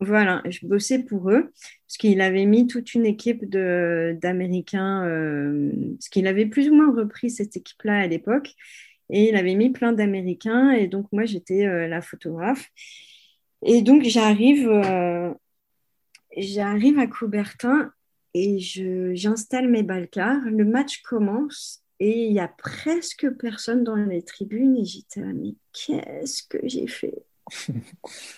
voilà, 0.00 0.42
je 0.48 0.66
bossais 0.66 1.00
pour 1.04 1.30
eux, 1.30 1.52
parce 1.86 1.98
qu'il 1.98 2.20
avait 2.22 2.46
mis 2.46 2.66
toute 2.66 2.94
une 2.94 3.06
équipe 3.06 3.44
d'Américains, 3.50 5.04
euh, 5.06 5.72
parce 5.96 6.08
qu'il 6.08 6.26
avait 6.26 6.46
plus 6.46 6.70
ou 6.70 6.74
moins 6.74 6.94
repris 6.94 7.30
cette 7.30 7.56
équipe-là 7.56 8.00
à 8.00 8.06
l'époque, 8.06 8.54
et 9.10 9.28
il 9.30 9.36
avait 9.36 9.54
mis 9.56 9.70
plein 9.70 9.92
d'Américains, 9.92 10.72
et 10.72 10.88
donc 10.88 11.06
moi 11.12 11.26
j'étais 11.26 11.88
la 11.88 12.02
photographe. 12.02 12.70
Et 13.66 13.82
donc 13.82 14.04
j'arrive, 14.04 14.68
j'arrive 16.36 16.98
à 16.98 17.06
Coubertin 17.06 17.92
et 18.34 18.58
j'installe 18.58 19.68
mes 19.68 19.82
balcars. 19.82 20.42
Le 20.44 20.64
match 20.64 21.02
commence 21.02 21.82
et 21.98 22.26
il 22.26 22.32
y 22.32 22.40
a 22.40 22.48
presque 22.48 23.28
personne 23.38 23.84
dans 23.84 23.96
les 23.96 24.22
tribunes. 24.22 24.76
Et 24.76 24.84
j'étais 24.84 25.20
là, 25.20 25.32
mais 25.34 25.54
qu'est-ce 25.72 26.42
que 26.44 26.58
j'ai 26.64 26.86
fait? 26.86 27.24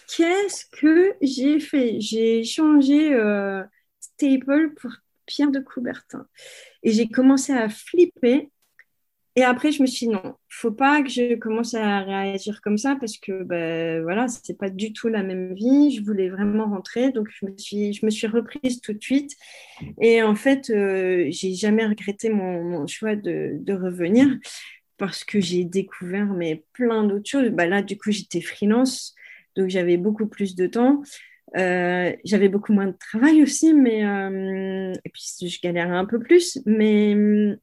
Qu'est-ce 0.09 0.65
que 0.73 1.15
j'ai 1.21 1.61
fait? 1.61 2.01
J'ai 2.01 2.45
changé 2.45 3.13
euh, 3.13 3.63
Staple 4.01 4.73
pour 4.75 4.91
Pierre 5.27 5.51
de 5.51 5.61
Coubertin. 5.61 6.27
Et 6.83 6.93
j'ai 6.93 7.09
commencé 7.09 7.53
à 7.53 7.69
flipper. 7.69 8.51
Et 9.35 9.45
après, 9.45 9.73
je 9.73 9.81
me 9.81 9.87
suis 9.87 10.07
dit, 10.09 10.13
non, 10.13 10.35
faut 10.49 10.73
pas 10.73 11.03
que 11.03 11.09
je 11.09 11.37
commence 11.37 11.73
à 11.75 12.01
réagir 12.01 12.61
comme 12.61 12.77
ça 12.77 12.97
parce 13.01 13.17
que, 13.17 13.43
ben, 13.45 14.03
voilà, 14.03 14.29
c'est 14.29 14.59
pas 14.59 14.69
du 14.69 14.93
tout 14.93 15.09
la 15.09 15.23
même 15.23 15.55
vie. 15.55 15.91
Je 15.97 16.03
voulais 16.03 16.29
vraiment 16.29 16.67
rentrer. 16.67 17.13
Donc, 17.13 17.29
je 17.31 17.47
me 17.47 17.57
suis, 17.57 17.95
je 17.95 18.05
me 18.05 18.11
suis 18.11 18.27
reprise 18.27 18.83
tout 18.83 18.93
de 18.93 19.03
suite. 19.03 19.35
Et 20.01 20.23
en 20.23 20.35
fait, 20.35 20.69
euh, 20.69 21.27
j'ai 21.31 21.55
jamais 21.55 21.87
regretté 21.87 22.29
mon, 22.29 22.87
choix 22.87 23.17
de, 23.17 23.73
revenir 23.73 24.29
parce 24.99 25.25
que 25.25 25.41
j'ai 25.41 25.65
découvert 25.65 26.27
mais 26.27 26.65
plein 26.75 27.05
d'autres 27.05 27.29
choses. 27.29 27.49
Bah, 27.51 27.67
là, 27.67 27.81
du 27.83 27.97
coup, 27.97 28.11
j'étais 28.11 28.43
freelance. 28.43 29.15
Donc, 29.57 29.71
j'avais 29.71 29.97
beaucoup 29.97 30.27
plus 30.27 30.55
de 30.55 30.67
temps. 30.67 31.03
Euh, 31.57 32.13
j'avais 32.25 32.49
beaucoup 32.49 32.73
moins 32.73 32.87
de 32.87 32.97
travail 32.99 33.43
aussi, 33.43 33.75
mais 33.75 34.05
euh, 34.07 34.93
et 35.05 35.11
puis 35.11 35.23
je 35.43 35.61
galérais 35.61 35.97
un 35.97 36.07
peu 36.07 36.19
plus, 36.19 36.59
mais 36.65 37.15
hum, 37.15 37.57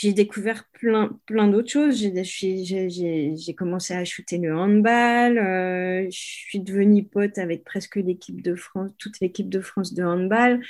j'ai 0.00 0.14
découvert 0.14 0.64
plein, 0.72 1.10
plein 1.26 1.46
d'autres 1.46 1.68
choses. 1.68 1.94
J'ai, 1.98 3.54
commencé 3.54 3.92
à 3.92 4.02
shooter 4.06 4.38
le 4.38 4.56
handball. 4.56 5.36
euh, 5.36 6.06
je 6.06 6.18
suis 6.18 6.60
devenue 6.60 7.04
pote 7.04 7.36
avec 7.36 7.64
presque 7.64 7.96
l'équipe 7.96 8.40
de 8.40 8.54
France, 8.54 8.92
toute 8.96 9.20
l'équipe 9.20 9.50
de 9.50 9.60
France 9.60 9.92
de 9.92 10.02
handball. 10.02 10.62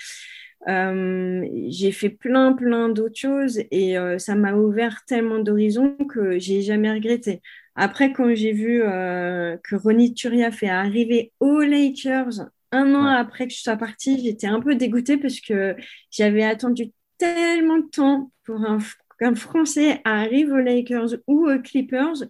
Euh, 0.68 1.46
j'ai 1.68 1.92
fait 1.92 2.08
plein, 2.10 2.54
plein 2.54 2.88
d'autres 2.88 3.20
choses 3.20 3.60
et 3.70 3.96
euh, 3.96 4.18
ça 4.18 4.34
m'a 4.34 4.54
ouvert 4.54 5.04
tellement 5.06 5.38
d'horizons 5.38 5.96
que 6.08 6.40
j'ai 6.40 6.62
jamais 6.62 6.92
regretté. 6.92 7.40
Après, 7.76 8.12
quand 8.12 8.34
j'ai 8.34 8.52
vu 8.52 8.80
que 8.80 9.76
Ronnie 9.76 10.12
Turia 10.12 10.50
fait 10.50 10.68
arriver 10.68 11.32
aux 11.38 11.60
Lakers 11.60 12.50
un 12.72 12.94
an 12.96 13.04
Ouais. 13.04 13.16
après 13.16 13.46
que 13.46 13.54
je 13.54 13.60
sois 13.60 13.76
partie, 13.76 14.20
j'étais 14.24 14.48
un 14.48 14.60
peu 14.60 14.74
dégoûtée 14.74 15.18
parce 15.18 15.40
que 15.40 15.76
j'avais 16.10 16.42
attendu 16.42 16.90
tellement 17.16 17.78
de 17.78 17.88
temps 17.88 18.32
pour 18.44 18.56
un, 18.64 18.78
qu'un 19.20 19.34
Français 19.34 20.00
arrive 20.04 20.50
aux 20.52 20.58
Lakers 20.58 21.14
ou 21.26 21.48
aux 21.48 21.60
Clippers 21.60 22.24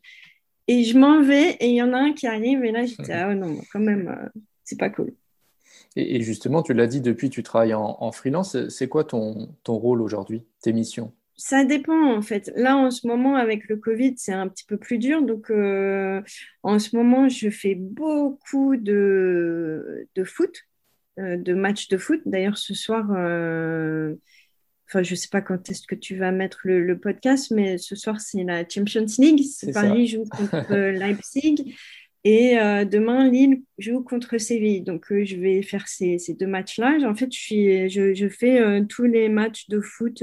et 0.68 0.84
je 0.84 0.98
m'en 0.98 1.22
vais 1.22 1.52
et 1.60 1.68
il 1.68 1.76
y 1.76 1.82
en 1.82 1.92
a 1.92 1.98
un 1.98 2.12
qui 2.12 2.26
arrive 2.26 2.64
et 2.64 2.72
là 2.72 2.84
j'étais 2.84 3.12
ah 3.12 3.34
non 3.34 3.56
quand 3.72 3.80
même 3.80 4.08
euh, 4.08 4.28
c'est 4.64 4.78
pas 4.78 4.90
cool. 4.90 5.14
Et, 5.96 6.16
et 6.16 6.20
justement, 6.20 6.62
tu 6.62 6.72
l'as 6.72 6.86
dit, 6.86 7.00
depuis, 7.00 7.30
tu 7.30 7.42
travailles 7.42 7.74
en, 7.74 7.96
en 7.98 8.12
freelance. 8.12 8.68
C'est 8.68 8.88
quoi 8.88 9.02
ton, 9.02 9.48
ton 9.64 9.74
rôle 9.74 10.02
aujourd'hui, 10.02 10.44
tes 10.62 10.72
missions? 10.72 11.12
Ça 11.36 11.64
dépend 11.64 12.14
en 12.14 12.20
fait. 12.20 12.52
Là 12.54 12.76
en 12.76 12.90
ce 12.90 13.06
moment 13.06 13.34
avec 13.36 13.66
le 13.68 13.76
Covid 13.76 14.12
c'est 14.18 14.34
un 14.34 14.46
petit 14.46 14.66
peu 14.66 14.76
plus 14.76 14.98
dur 14.98 15.22
donc 15.22 15.50
euh, 15.50 16.20
en 16.62 16.78
ce 16.78 16.94
moment 16.94 17.30
je 17.30 17.48
fais 17.48 17.74
beaucoup 17.74 18.76
de, 18.76 20.06
de 20.14 20.24
foot, 20.24 20.54
euh, 21.18 21.38
de 21.38 21.54
matchs 21.54 21.88
de 21.88 21.96
foot. 21.96 22.20
D'ailleurs 22.26 22.58
ce 22.58 22.74
soir 22.74 23.06
euh, 23.16 24.16
Enfin, 24.90 25.04
je 25.04 25.14
sais 25.14 25.28
pas 25.30 25.40
quand 25.40 25.70
est-ce 25.70 25.86
que 25.86 25.94
tu 25.94 26.16
vas 26.16 26.32
mettre 26.32 26.60
le, 26.64 26.84
le 26.84 26.98
podcast, 26.98 27.52
mais 27.52 27.78
ce 27.78 27.94
soir, 27.94 28.20
c'est 28.20 28.42
la 28.42 28.68
Champions 28.68 29.06
League. 29.18 29.42
Paris 29.72 30.08
joue 30.08 30.24
contre 30.24 30.74
Leipzig 30.74 31.76
et 32.24 32.58
euh, 32.58 32.84
demain, 32.84 33.30
Lille 33.30 33.62
joue 33.78 34.02
contre 34.02 34.36
Séville. 34.38 34.82
Donc, 34.82 35.10
euh, 35.10 35.24
je 35.24 35.36
vais 35.36 35.62
faire 35.62 35.88
ces, 35.88 36.18
ces 36.18 36.34
deux 36.34 36.46
matchs-là. 36.46 36.98
En 37.08 37.14
fait, 37.14 37.32
je, 37.32 37.38
suis, 37.38 37.88
je, 37.88 38.12
je 38.14 38.28
fais 38.28 38.60
euh, 38.60 38.84
tous 38.86 39.04
les 39.04 39.30
matchs 39.30 39.68
de 39.68 39.80
foot, 39.80 40.22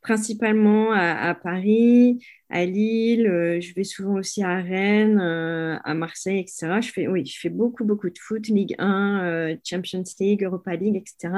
principalement 0.00 0.92
à, 0.92 1.30
à 1.30 1.34
Paris, 1.34 2.24
à 2.50 2.64
Lille. 2.64 3.24
je 3.60 3.74
vais 3.74 3.82
souvent 3.82 4.14
aussi 4.14 4.44
à 4.44 4.60
Rennes, 4.60 5.18
à 5.18 5.94
Marseille, 5.94 6.38
etc. 6.38 6.80
Je 6.80 6.92
fais, 6.92 7.08
oui, 7.08 7.24
je 7.26 7.38
fais 7.40 7.48
beaucoup, 7.48 7.84
beaucoup 7.84 8.10
de 8.10 8.18
foot, 8.18 8.46
Ligue 8.46 8.76
1, 8.78 9.24
euh, 9.24 9.56
Champions 9.64 10.04
League, 10.20 10.44
Europa 10.44 10.76
League, 10.76 10.96
etc. 10.96 11.34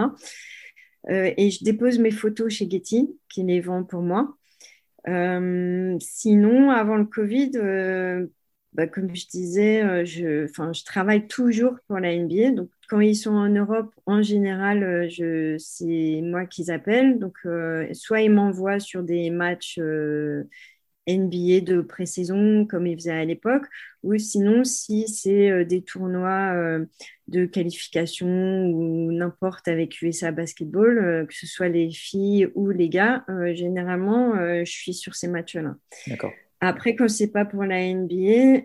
Euh, 1.09 1.33
et 1.37 1.51
je 1.51 1.65
dépose 1.65 1.99
mes 1.99 2.11
photos 2.11 2.53
chez 2.53 2.69
Getty, 2.69 3.09
qui 3.29 3.43
les 3.43 3.61
vend 3.61 3.85
pour 3.85 4.03
moi. 4.03 4.37
Euh, 5.09 5.97
sinon, 6.01 6.71
avant 6.71 6.97
le 6.97 7.05
Covid, 7.05 7.53
euh, 7.57 8.27
bah, 8.73 8.87
comme 8.87 9.15
je 9.15 9.27
disais, 9.29 10.05
je, 10.05 10.85
travaille 10.85 11.27
toujours 11.29 11.77
pour 11.87 11.99
la 11.99 12.15
NBA. 12.15 12.51
Donc, 12.53 12.71
quand 12.89 13.01
ils 13.01 13.17
sont 13.17 13.35
en 13.35 13.49
Europe, 13.49 13.95
en 14.07 14.23
général, 14.23 15.09
c'est 15.59 16.21
moi 16.23 16.47
qu'ils 16.47 16.71
appellent. 16.71 17.19
Donc, 17.19 17.39
soit 17.93 18.23
ils 18.23 18.31
m'envoient 18.31 18.81
sur 18.81 19.03
des 19.03 19.31
matchs 19.31 19.81
NBA 21.09 21.61
de 21.61 21.81
pré-saison 21.81 22.67
comme 22.67 22.87
ils 22.87 22.97
faisaient 22.97 23.13
à 23.13 23.25
l'époque, 23.25 23.65
ou 24.03 24.17
sinon 24.19 24.65
si 24.65 25.09
c'est 25.09 25.65
des 25.65 25.83
tournois 25.83 26.79
de 27.29 27.45
qualification 27.45 28.27
ou 28.67 29.13
n'importe 29.13 29.69
avec 29.69 30.01
USA 30.03 30.33
Basketball, 30.33 31.27
que 31.27 31.35
ce 31.35 31.47
soit 31.47 31.69
les 31.69 31.91
filles 31.91 32.49
ou 32.55 32.71
les 32.71 32.89
gars, 32.89 33.25
généralement 33.53 34.35
je 34.65 34.71
suis 34.71 34.95
sur 34.95 35.15
ces 35.15 35.29
matchs-là. 35.29 35.77
D'accord. 36.07 36.33
Après, 36.61 36.97
quand 36.97 37.09
c'est 37.09 37.33
pas 37.33 37.45
pour 37.45 37.65
la 37.65 37.81
NBA, 37.83 38.65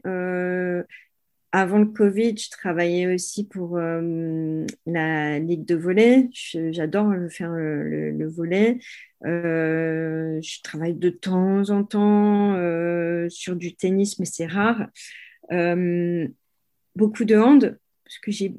avant 1.51 1.79
le 1.79 1.85
Covid, 1.85 2.37
je 2.37 2.49
travaillais 2.49 3.13
aussi 3.13 3.45
pour 3.45 3.77
euh, 3.77 4.65
la 4.85 5.39
ligue 5.39 5.65
de 5.65 5.75
volley. 5.75 6.29
J'adore 6.31 7.13
faire 7.29 7.51
le, 7.51 8.11
le, 8.11 8.27
volley. 8.27 8.79
Euh, 9.25 10.39
je 10.41 10.61
travaille 10.61 10.93
de 10.93 11.09
temps 11.09 11.69
en 11.69 11.83
temps 11.83 12.55
euh, 12.55 13.27
sur 13.29 13.55
du 13.55 13.75
tennis, 13.75 14.17
mais 14.19 14.25
c'est 14.25 14.45
rare. 14.45 14.87
beaucoup 16.95 17.25
de 17.25 17.35
hand, 17.35 17.77
parce 18.05 18.19
que 18.19 18.31
j'ai, 18.31 18.55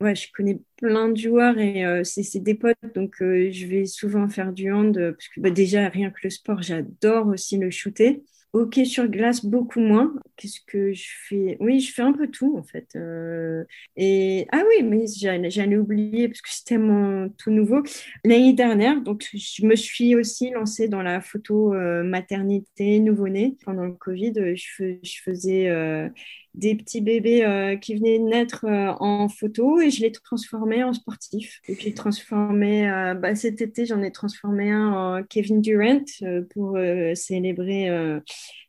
ouais, 0.00 0.14
je 0.14 0.28
connais 0.32 0.60
plein 0.76 1.08
de 1.08 1.16
joueurs 1.16 1.58
et 1.58 2.04
c'est 2.04 2.40
des 2.40 2.54
potes, 2.54 2.76
donc 2.94 3.16
je 3.20 3.66
vais 3.66 3.86
souvent 3.86 4.28
faire 4.28 4.52
du 4.52 4.70
hand, 4.70 4.94
parce 5.12 5.28
que 5.28 5.40
bah, 5.40 5.50
déjà, 5.50 5.88
rien 5.88 6.10
que 6.10 6.20
le 6.22 6.30
sport, 6.30 6.62
j'adore 6.62 7.26
aussi 7.26 7.58
le 7.58 7.70
shooter. 7.70 8.22
Ok, 8.56 8.80
sur 8.86 9.06
glace, 9.06 9.44
beaucoup 9.44 9.80
moins. 9.80 10.14
Qu'est-ce 10.36 10.60
que 10.66 10.90
je 10.94 11.08
fais? 11.28 11.58
Oui, 11.60 11.78
je 11.78 11.92
fais 11.92 12.00
un 12.00 12.14
peu 12.14 12.26
tout 12.30 12.56
en 12.56 12.62
fait. 12.62 12.88
Euh, 12.96 13.64
et 13.96 14.46
ah 14.50 14.62
oui, 14.66 14.82
mais 14.82 15.04
j'allais 15.50 15.76
oublier 15.76 16.28
parce 16.28 16.40
que 16.40 16.48
c'était 16.50 16.78
mon 16.78 17.28
tout 17.28 17.50
nouveau. 17.50 17.82
L'année 18.24 18.54
dernière, 18.54 19.02
donc 19.02 19.28
je 19.34 19.66
me 19.66 19.76
suis 19.76 20.14
aussi 20.14 20.48
lancée 20.52 20.88
dans 20.88 21.02
la 21.02 21.20
photo 21.20 21.74
euh, 21.74 22.02
maternité 22.02 22.98
nouveau-né 23.00 23.58
pendant 23.62 23.84
le 23.84 23.92
Covid. 23.92 24.32
Je, 24.56 24.94
je 25.02 25.20
faisais 25.22 25.68
euh, 25.68 26.08
des 26.56 26.74
petits 26.74 27.02
bébés 27.02 27.44
euh, 27.44 27.76
qui 27.76 27.94
venaient 27.94 28.18
de 28.18 28.24
naître 28.24 28.64
euh, 28.64 28.92
en 28.98 29.28
photo 29.28 29.80
et 29.80 29.90
je 29.90 30.00
les 30.00 30.10
transformais 30.10 30.82
en 30.82 30.92
sportifs. 30.92 31.60
Et 31.68 31.74
puis 31.74 31.92
transformé, 31.92 32.90
euh, 32.90 33.14
bah, 33.14 33.34
cet 33.34 33.60
été, 33.60 33.84
j'en 33.84 34.02
ai 34.02 34.10
transformé 34.10 34.70
un 34.70 34.92
en 34.92 35.22
Kevin 35.22 35.60
Durant 35.60 36.04
pour 36.50 36.78
célébrer 37.14 37.88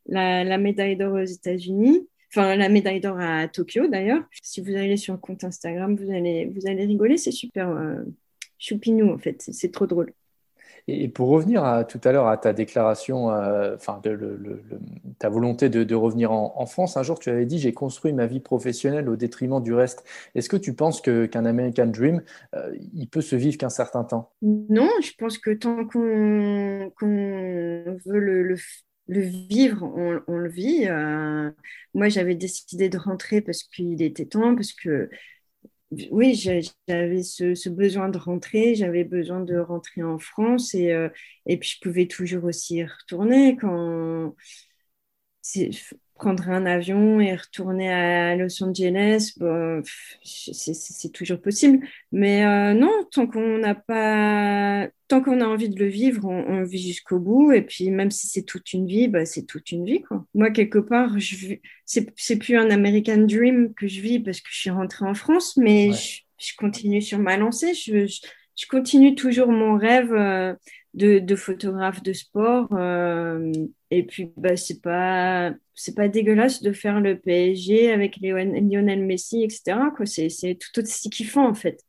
la, 0.06 0.44
la, 0.44 0.58
médaille 0.58 0.98
d'or 0.98 1.14
aux 1.14 1.24
États-Unis. 1.24 2.08
Enfin, 2.32 2.56
la 2.56 2.70
médaille 2.70 3.00
d'or 3.00 3.18
à 3.20 3.48
Tokyo 3.48 3.88
d'ailleurs. 3.88 4.24
Si 4.42 4.62
vous 4.62 4.76
allez 4.76 4.98
sur 4.98 5.14
le 5.14 5.20
compte 5.20 5.44
Instagram, 5.44 5.96
vous 5.96 6.12
allez, 6.12 6.46
vous 6.46 6.68
allez 6.68 6.86
rigoler, 6.86 7.18
c'est 7.18 7.32
super 7.32 7.74
choupinou 8.60 9.12
en 9.12 9.18
fait, 9.18 9.42
c'est 9.52 9.72
trop 9.72 9.88
drôle. 9.88 10.12
Et 10.90 11.10
pour 11.10 11.28
revenir 11.28 11.66
à, 11.66 11.84
tout 11.84 12.00
à 12.06 12.14
l'heure 12.14 12.28
à 12.28 12.38
ta 12.38 12.54
déclaration, 12.54 13.30
euh, 13.30 13.76
enfin 13.76 14.02
ta 15.20 15.30
volonté 15.30 15.68
de, 15.68 15.96
revenir 15.96 16.32
en, 16.32 16.66
France, 16.66 16.96
un 16.96 17.04
jour 17.04 17.20
tu 17.20 17.30
avais 17.30 17.46
dit 17.46 17.60
j'ai 17.60 17.74
construit 17.74 18.14
ma 18.14 18.26
vie 18.26 18.40
professionnelle 18.40 19.10
au 19.10 19.18
détriment 19.18 19.62
du 19.62 19.74
reste. 19.74 20.06
Est-ce 20.34 20.48
que 20.48 20.56
tu 20.56 20.74
penses 20.74 21.02
que, 21.02 21.26
qu'un 21.26 21.46
American 21.46 21.88
Dream, 21.88 22.22
euh, 22.56 22.74
il 22.94 23.10
peut 23.10 23.22
se 23.22 23.36
vivre 23.36 23.58
qu'un 23.58 23.70
certain 23.70 24.06
temps? 24.06 24.32
Non, 24.42 24.90
je 25.02 25.12
pense 25.18 25.38
que 25.38 25.52
tant 25.52 25.86
qu'on, 25.86 26.90
veut 28.06 28.20
le, 28.20 28.56
vivre, 29.10 29.84
on, 29.84 30.38
le 30.38 30.50
vit. 30.50 30.88
Euh, 30.88 31.52
moi, 31.94 32.08
j'avais 32.08 32.36
décidé 32.36 32.88
de 32.88 32.98
rentrer 32.98 33.42
parce 33.42 33.64
qu'il 33.64 34.02
était 34.02 34.26
temps, 34.26 34.56
parce 34.56 34.72
que 34.72 35.10
oui, 36.12 36.36
j'avais 36.36 37.24
ce, 37.24 37.70
besoin 37.70 38.10
de 38.10 38.18
rentrer, 38.18 38.76
j'avais 38.76 39.06
besoin 39.06 39.40
de 39.42 39.58
rentrer 39.58 40.04
en 40.04 40.20
France 40.20 40.76
et, 40.76 40.92
euh, 40.92 41.10
et 41.46 41.58
puis 41.58 41.70
je 41.70 41.80
pouvais 41.82 42.08
toujours 42.08 42.44
aussi 42.46 42.76
y 42.78 42.84
retourner 42.86 43.56
quand 43.58 44.36
prendre 46.18 46.50
un 46.50 46.66
avion 46.66 47.20
et 47.20 47.36
retourner 47.36 47.92
à 47.92 48.36
Los 48.36 48.64
Angeles, 48.64 49.34
bon, 49.38 49.82
c'est 50.24 51.12
toujours 51.14 51.40
possible. 51.40 51.86
Mais 52.12 52.46
euh, 52.46 52.74
non, 52.74 52.92
tant 53.12 53.28
qu'on 53.28 53.58
n'a 53.60 53.76
pas, 53.76 54.90
tant 55.08 55.22
qu'on 55.22 55.42
a 55.42 55.46
envie 55.46 55.70
de 55.70 55.80
le 55.80 55.88
vivre, 55.88 56.26
on, 56.26 56.64
vit 56.64 56.88
jusqu'au 56.88 57.20
bout. 57.20 57.52
Et 57.52 57.62
puis 57.62 57.90
même 57.92 58.12
si 58.12 58.28
c'est 58.28 58.44
toute 58.44 58.74
une 58.74 58.88
vie, 58.88 59.08
bah, 59.08 59.26
c'est 59.26 59.44
toute 59.44 59.72
une 59.72 59.86
vie. 59.86 60.02
Quoi. 60.02 60.26
Moi, 60.34 60.52
quelque 60.52 60.80
part, 60.80 61.20
je 61.20 61.56
c'est 61.86 62.38
plus 62.38 62.58
un 62.58 62.70
American 62.70 63.20
Dream 63.20 63.74
que 63.74 63.88
je 63.88 64.02
vis 64.02 64.20
parce 64.20 64.42
que 64.42 64.50
je 64.52 64.60
suis 64.60 64.70
rentrée 64.70 65.06
en 65.06 65.14
France, 65.14 65.56
mais 65.58 65.92
je, 65.94 66.56
continue 66.58 67.02
sur 67.02 67.20
ma 67.20 67.38
lancée. 67.38 67.74
Je, 67.74 68.08
je, 68.08 68.22
continue 68.66 69.14
toujours 69.14 69.52
mon 69.52 69.78
rêve. 69.78 70.14
Euh, 70.14 70.54
de, 70.98 71.36
photographe 71.36 72.02
de 72.04 72.14
sport. 72.14 72.68
Euh, 72.74 73.52
et 73.92 74.04
puis, 74.04 74.34
bah, 74.38 74.58
c'est 74.58 74.82
pas, 74.82 75.54
c'est 75.74 75.96
pas 75.96 76.08
dégueulasse 76.08 76.62
de 76.62 76.74
faire 76.74 77.00
le 77.00 77.20
PSG 77.20 77.92
avec 77.92 78.18
Lionel 78.18 79.06
Messi, 79.06 79.44
etc. 79.44 79.80
C'est 80.06 80.58
tout 80.60 80.82
aussi 80.82 81.10
kiffant, 81.10 81.48
en 81.48 81.54
fait. 81.54 81.84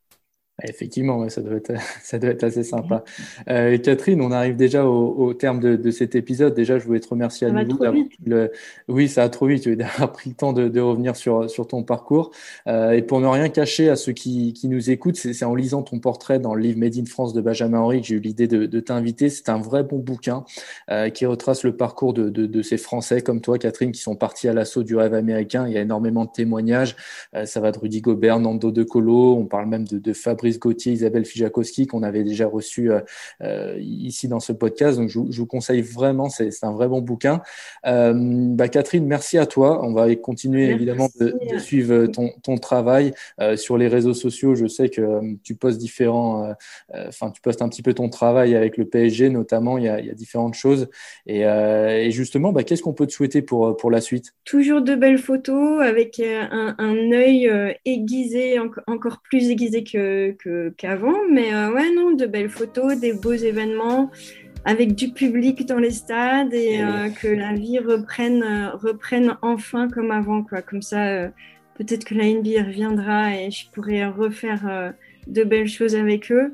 Effectivement, 0.65 1.29
ça, 1.29 1.41
doit 1.41 1.57
être, 1.57 1.73
ça 2.03 2.19
doit 2.19 2.31
être 2.31 2.43
assez 2.43 2.65
sympa. 2.65 3.05
Euh, 3.49 3.79
Catherine, 3.79 4.21
on 4.21 4.33
arrive 4.33 4.57
déjà 4.57 4.85
au, 4.85 5.33
terme 5.33 5.61
de, 5.61 5.91
cet 5.91 6.17
épisode. 6.17 6.55
Déjà, 6.55 6.79
je 6.79 6.85
voulais 6.85 6.99
te 6.99 7.09
remercier 7.09 7.47
à 7.47 7.51
nouveau. 7.53 7.85
Le... 8.27 8.51
Oui, 8.89 9.09
ça 9.09 9.23
a 9.23 9.29
trop 9.29 9.47
vite. 9.47 9.63
Tu 9.63 9.79
as 9.81 10.09
pris 10.09 10.31
le 10.31 10.37
temps 10.37 10.53
de, 10.53 10.81
revenir 10.81 11.15
sur, 11.15 11.49
sur 11.49 11.69
ton 11.69 11.85
parcours. 11.85 12.33
Euh, 12.67 12.91
et 12.91 13.03
pour 13.03 13.21
ne 13.21 13.29
rien 13.29 13.49
cacher 13.49 13.89
à 13.89 13.95
ceux 13.95 14.13
qui, 14.13 14.53
qui 14.53 14.69
nous 14.69 14.91
écoutent, 14.91 15.17
c'est 15.17 15.45
en 15.45 15.55
lisant 15.55 15.83
ton 15.83 16.01
portrait 16.01 16.41
dans 16.41 16.55
le 16.55 16.63
livre 16.63 16.79
Made 16.79 16.97
in 16.97 17.05
France 17.05 17.33
de 17.33 17.41
Benjamin 17.41 17.79
Henry 17.79 18.01
que 18.01 18.09
j'ai 18.09 18.17
eu 18.17 18.21
l'idée 18.21 18.49
de, 18.49 18.81
t'inviter. 18.81 19.29
C'est 19.29 19.49
un 19.49 19.59
vrai 19.59 19.85
bon 19.85 19.99
bouquin 19.99 20.45
euh, 20.91 21.09
qui 21.11 21.27
retrace 21.27 21.63
le 21.63 21.77
parcours 21.77 22.15
de, 22.15 22.63
ces 22.63 22.79
Français 22.79 23.21
comme 23.21 23.41
toi, 23.41 23.59
Catherine, 23.59 23.93
qui 23.93 24.01
sont 24.01 24.17
partis 24.17 24.49
à 24.49 24.53
l'assaut 24.53 24.83
du 24.83 24.97
rêve 24.97 25.15
américain. 25.15 25.67
Il 25.69 25.75
y 25.75 25.79
a 25.79 25.83
énormément 25.83 26.25
de 26.25 26.31
témoignages. 26.31 26.97
ça 27.45 27.61
va 27.61 27.71
de 27.71 27.79
Rudy 27.79 28.01
Gobert, 28.01 28.41
Nando 28.41 28.73
De 28.73 28.83
Colo. 28.83 29.37
On 29.37 29.47
parle 29.47 29.67
même 29.67 29.85
de, 29.87 30.13
Fabrice 30.13 30.48
Gauthier, 30.57 30.93
Isabelle 30.93 31.25
Fijakowski, 31.25 31.87
qu'on 31.87 32.03
avait 32.03 32.25
déjà 32.25 32.47
reçu 32.47 32.91
euh, 32.91 33.01
euh, 33.43 33.77
ici 33.81 34.29
dans 34.29 34.41
ce 34.41 34.53
podcast. 34.53 34.99
Donc, 34.99 35.09
je, 35.09 35.19
vous 35.19 35.47
conseille 35.47 35.83
vraiment, 35.83 36.29
c'est 36.29 36.51
un 36.63 36.73
vrai 36.73 36.89
bon 36.89 37.01
bouquin. 37.01 37.43
Euh, 37.87 38.15
bah, 38.15 38.69
Catherine, 38.69 39.07
merci 39.07 39.39
à 39.39 39.47
toi. 39.47 39.85
On 39.85 39.93
va 39.93 40.15
continuer 40.17 40.71
évidemment 40.71 41.09
de, 41.21 41.37
suivre 41.59 42.07
ton, 42.07 42.59
travail 42.59 43.13
sur 43.57 43.77
les 43.77 43.89
réseaux 43.89 44.15
sociaux. 44.15 44.55
Je 44.55 44.67
sais 44.67 44.89
que 44.89 45.37
tu 45.43 45.55
postes 45.55 45.79
différents, 45.79 46.55
enfin, 46.93 47.31
tu 47.31 47.41
postes 47.41 47.63
un 47.63 47.69
petit 47.69 47.83
peu 47.83 47.95
ton 47.95 48.09
travail 48.09 48.57
avec 48.57 48.77
le 48.77 48.85
PSG 48.85 49.29
notamment. 49.29 49.79
Il 49.79 49.85
y 49.85 49.89
a, 49.89 50.01
différentes 50.15 50.55
choses. 50.55 50.89
Et, 51.27 52.11
justement, 52.11 52.53
bah, 52.53 52.65
qu'est-ce 52.65 52.83
qu'on 52.83 52.95
peut 52.95 53.07
te 53.07 53.13
souhaiter 53.13 53.43
pour, 53.43 53.77
pour 53.77 53.91
la 53.91 54.01
suite? 54.01 54.35
Toujours 54.45 54.83
de 54.83 54.95
belles 54.95 55.19
photos 55.19 55.83
avec 55.83 56.21
un, 56.21 56.75
un 56.79 57.13
œil 57.13 57.51
aiguisé, 57.85 58.59
encore 58.87 59.23
plus 59.23 59.51
aiguisé 59.51 59.85
que, 59.85 60.33
qu'avant. 60.77 61.17
mais 61.31 61.55
euh, 61.55 61.73
ouais, 61.73 61.93
non, 61.95 62.13
de 62.13 62.27
belles 62.27 62.51
photos, 62.51 62.99
des 62.99 63.13
beaux 63.13 63.33
événements 63.33 64.11
avec 64.65 64.95
du 64.95 65.13
public 65.13 65.67
dans 65.67 65.79
les 65.79 65.93
stades 65.93 66.53
et 66.53 66.83
euh, 66.83 67.09
que 67.11 67.29
la 67.29 67.55
vie 67.55 67.79
reprenne, 67.79 68.43
euh, 68.43 68.71
reprenne 68.77 69.37
enfin 69.43 69.89
comme 69.89 70.11
avant. 70.11 70.43
Quoi. 70.43 70.63
Comme 70.63 70.83
ça, 70.83 71.29
peut-être 71.75 72.05
que 72.05 72.15
la 72.15 72.25
NBA 72.25 72.65
reviendra 72.65 73.35
et 73.35 73.51
je 73.51 73.71
pourrai 73.71 74.07
refaire 74.07 74.93
de 75.27 75.45
belles 75.45 75.69
choses 75.69 75.95
avec 75.95 76.31
eux. 76.33 76.53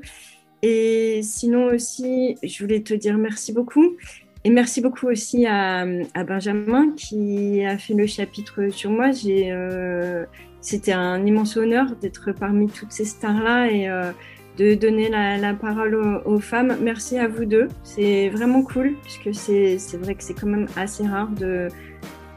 Et 0.61 1.21
sinon 1.23 1.65
aussi, 1.65 2.37
je 2.43 2.63
voulais 2.63 2.81
te 2.81 2.93
dire 2.93 3.17
merci 3.17 3.53
beaucoup. 3.53 3.97
Et 4.43 4.51
merci 4.51 4.79
beaucoup 4.79 5.07
aussi 5.07 5.47
à, 5.47 5.85
à 6.13 6.23
Benjamin 6.23 6.91
qui 6.95 7.65
a 7.65 7.79
fait 7.79 7.95
le 7.95 8.05
chapitre 8.05 8.69
sur 8.69 8.91
moi. 8.91 9.11
J'ai 9.11 9.51
c'était 10.65 10.93
un 10.93 11.23
immense 11.23 11.57
honneur 11.57 11.95
d'être 12.01 12.31
parmi 12.31 12.67
toutes 12.67 12.91
ces 12.91 13.05
stars-là 13.05 13.71
et 13.71 13.87
euh, 13.87 14.11
de 14.57 14.73
donner 14.73 15.09
la, 15.09 15.53
parole 15.53 16.21
aux, 16.25 16.39
femmes. 16.39 16.75
Merci 16.81 17.19
à 17.19 17.27
vous 17.27 17.45
deux. 17.45 17.67
C'est 17.83 18.29
vraiment 18.29 18.63
cool, 18.63 18.95
puisque 19.03 19.33
c'est 19.35 19.77
vrai 19.97 20.15
que 20.15 20.23
c'est 20.23 20.33
quand 20.33 20.47
même 20.47 20.67
assez 20.75 21.05
rare 21.05 21.29
de. 21.29 21.67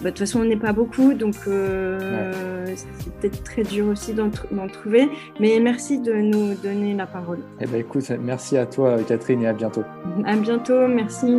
Bah, 0.01 0.05
de 0.05 0.09
toute 0.11 0.19
façon, 0.21 0.41
on 0.41 0.45
n'est 0.45 0.57
pas 0.57 0.73
beaucoup, 0.73 1.15
donc 1.15 1.35
euh, 1.49 2.67
c'est 2.77 3.13
peut-être 3.15 3.43
très 3.43 3.63
dur 3.63 3.87
aussi 3.89 4.13
d'en 4.13 4.29
trouver. 4.31 5.09
Mais 5.41 5.59
merci 5.59 5.99
de 5.99 6.13
nous 6.13 6.55
donner 6.55 6.95
la 6.95 7.07
parole. 7.07 7.41
Eh 7.61 7.67
ben, 7.67 7.81
écoute, 7.81 8.11
merci 8.21 8.59
à 8.59 8.67
toi, 8.67 8.99
Catherine, 9.09 9.43
et 9.43 9.49
à 9.49 9.55
bientôt. 9.55 9.85
À 10.27 10.37
bientôt, 10.37 10.87
merci. 10.87 11.39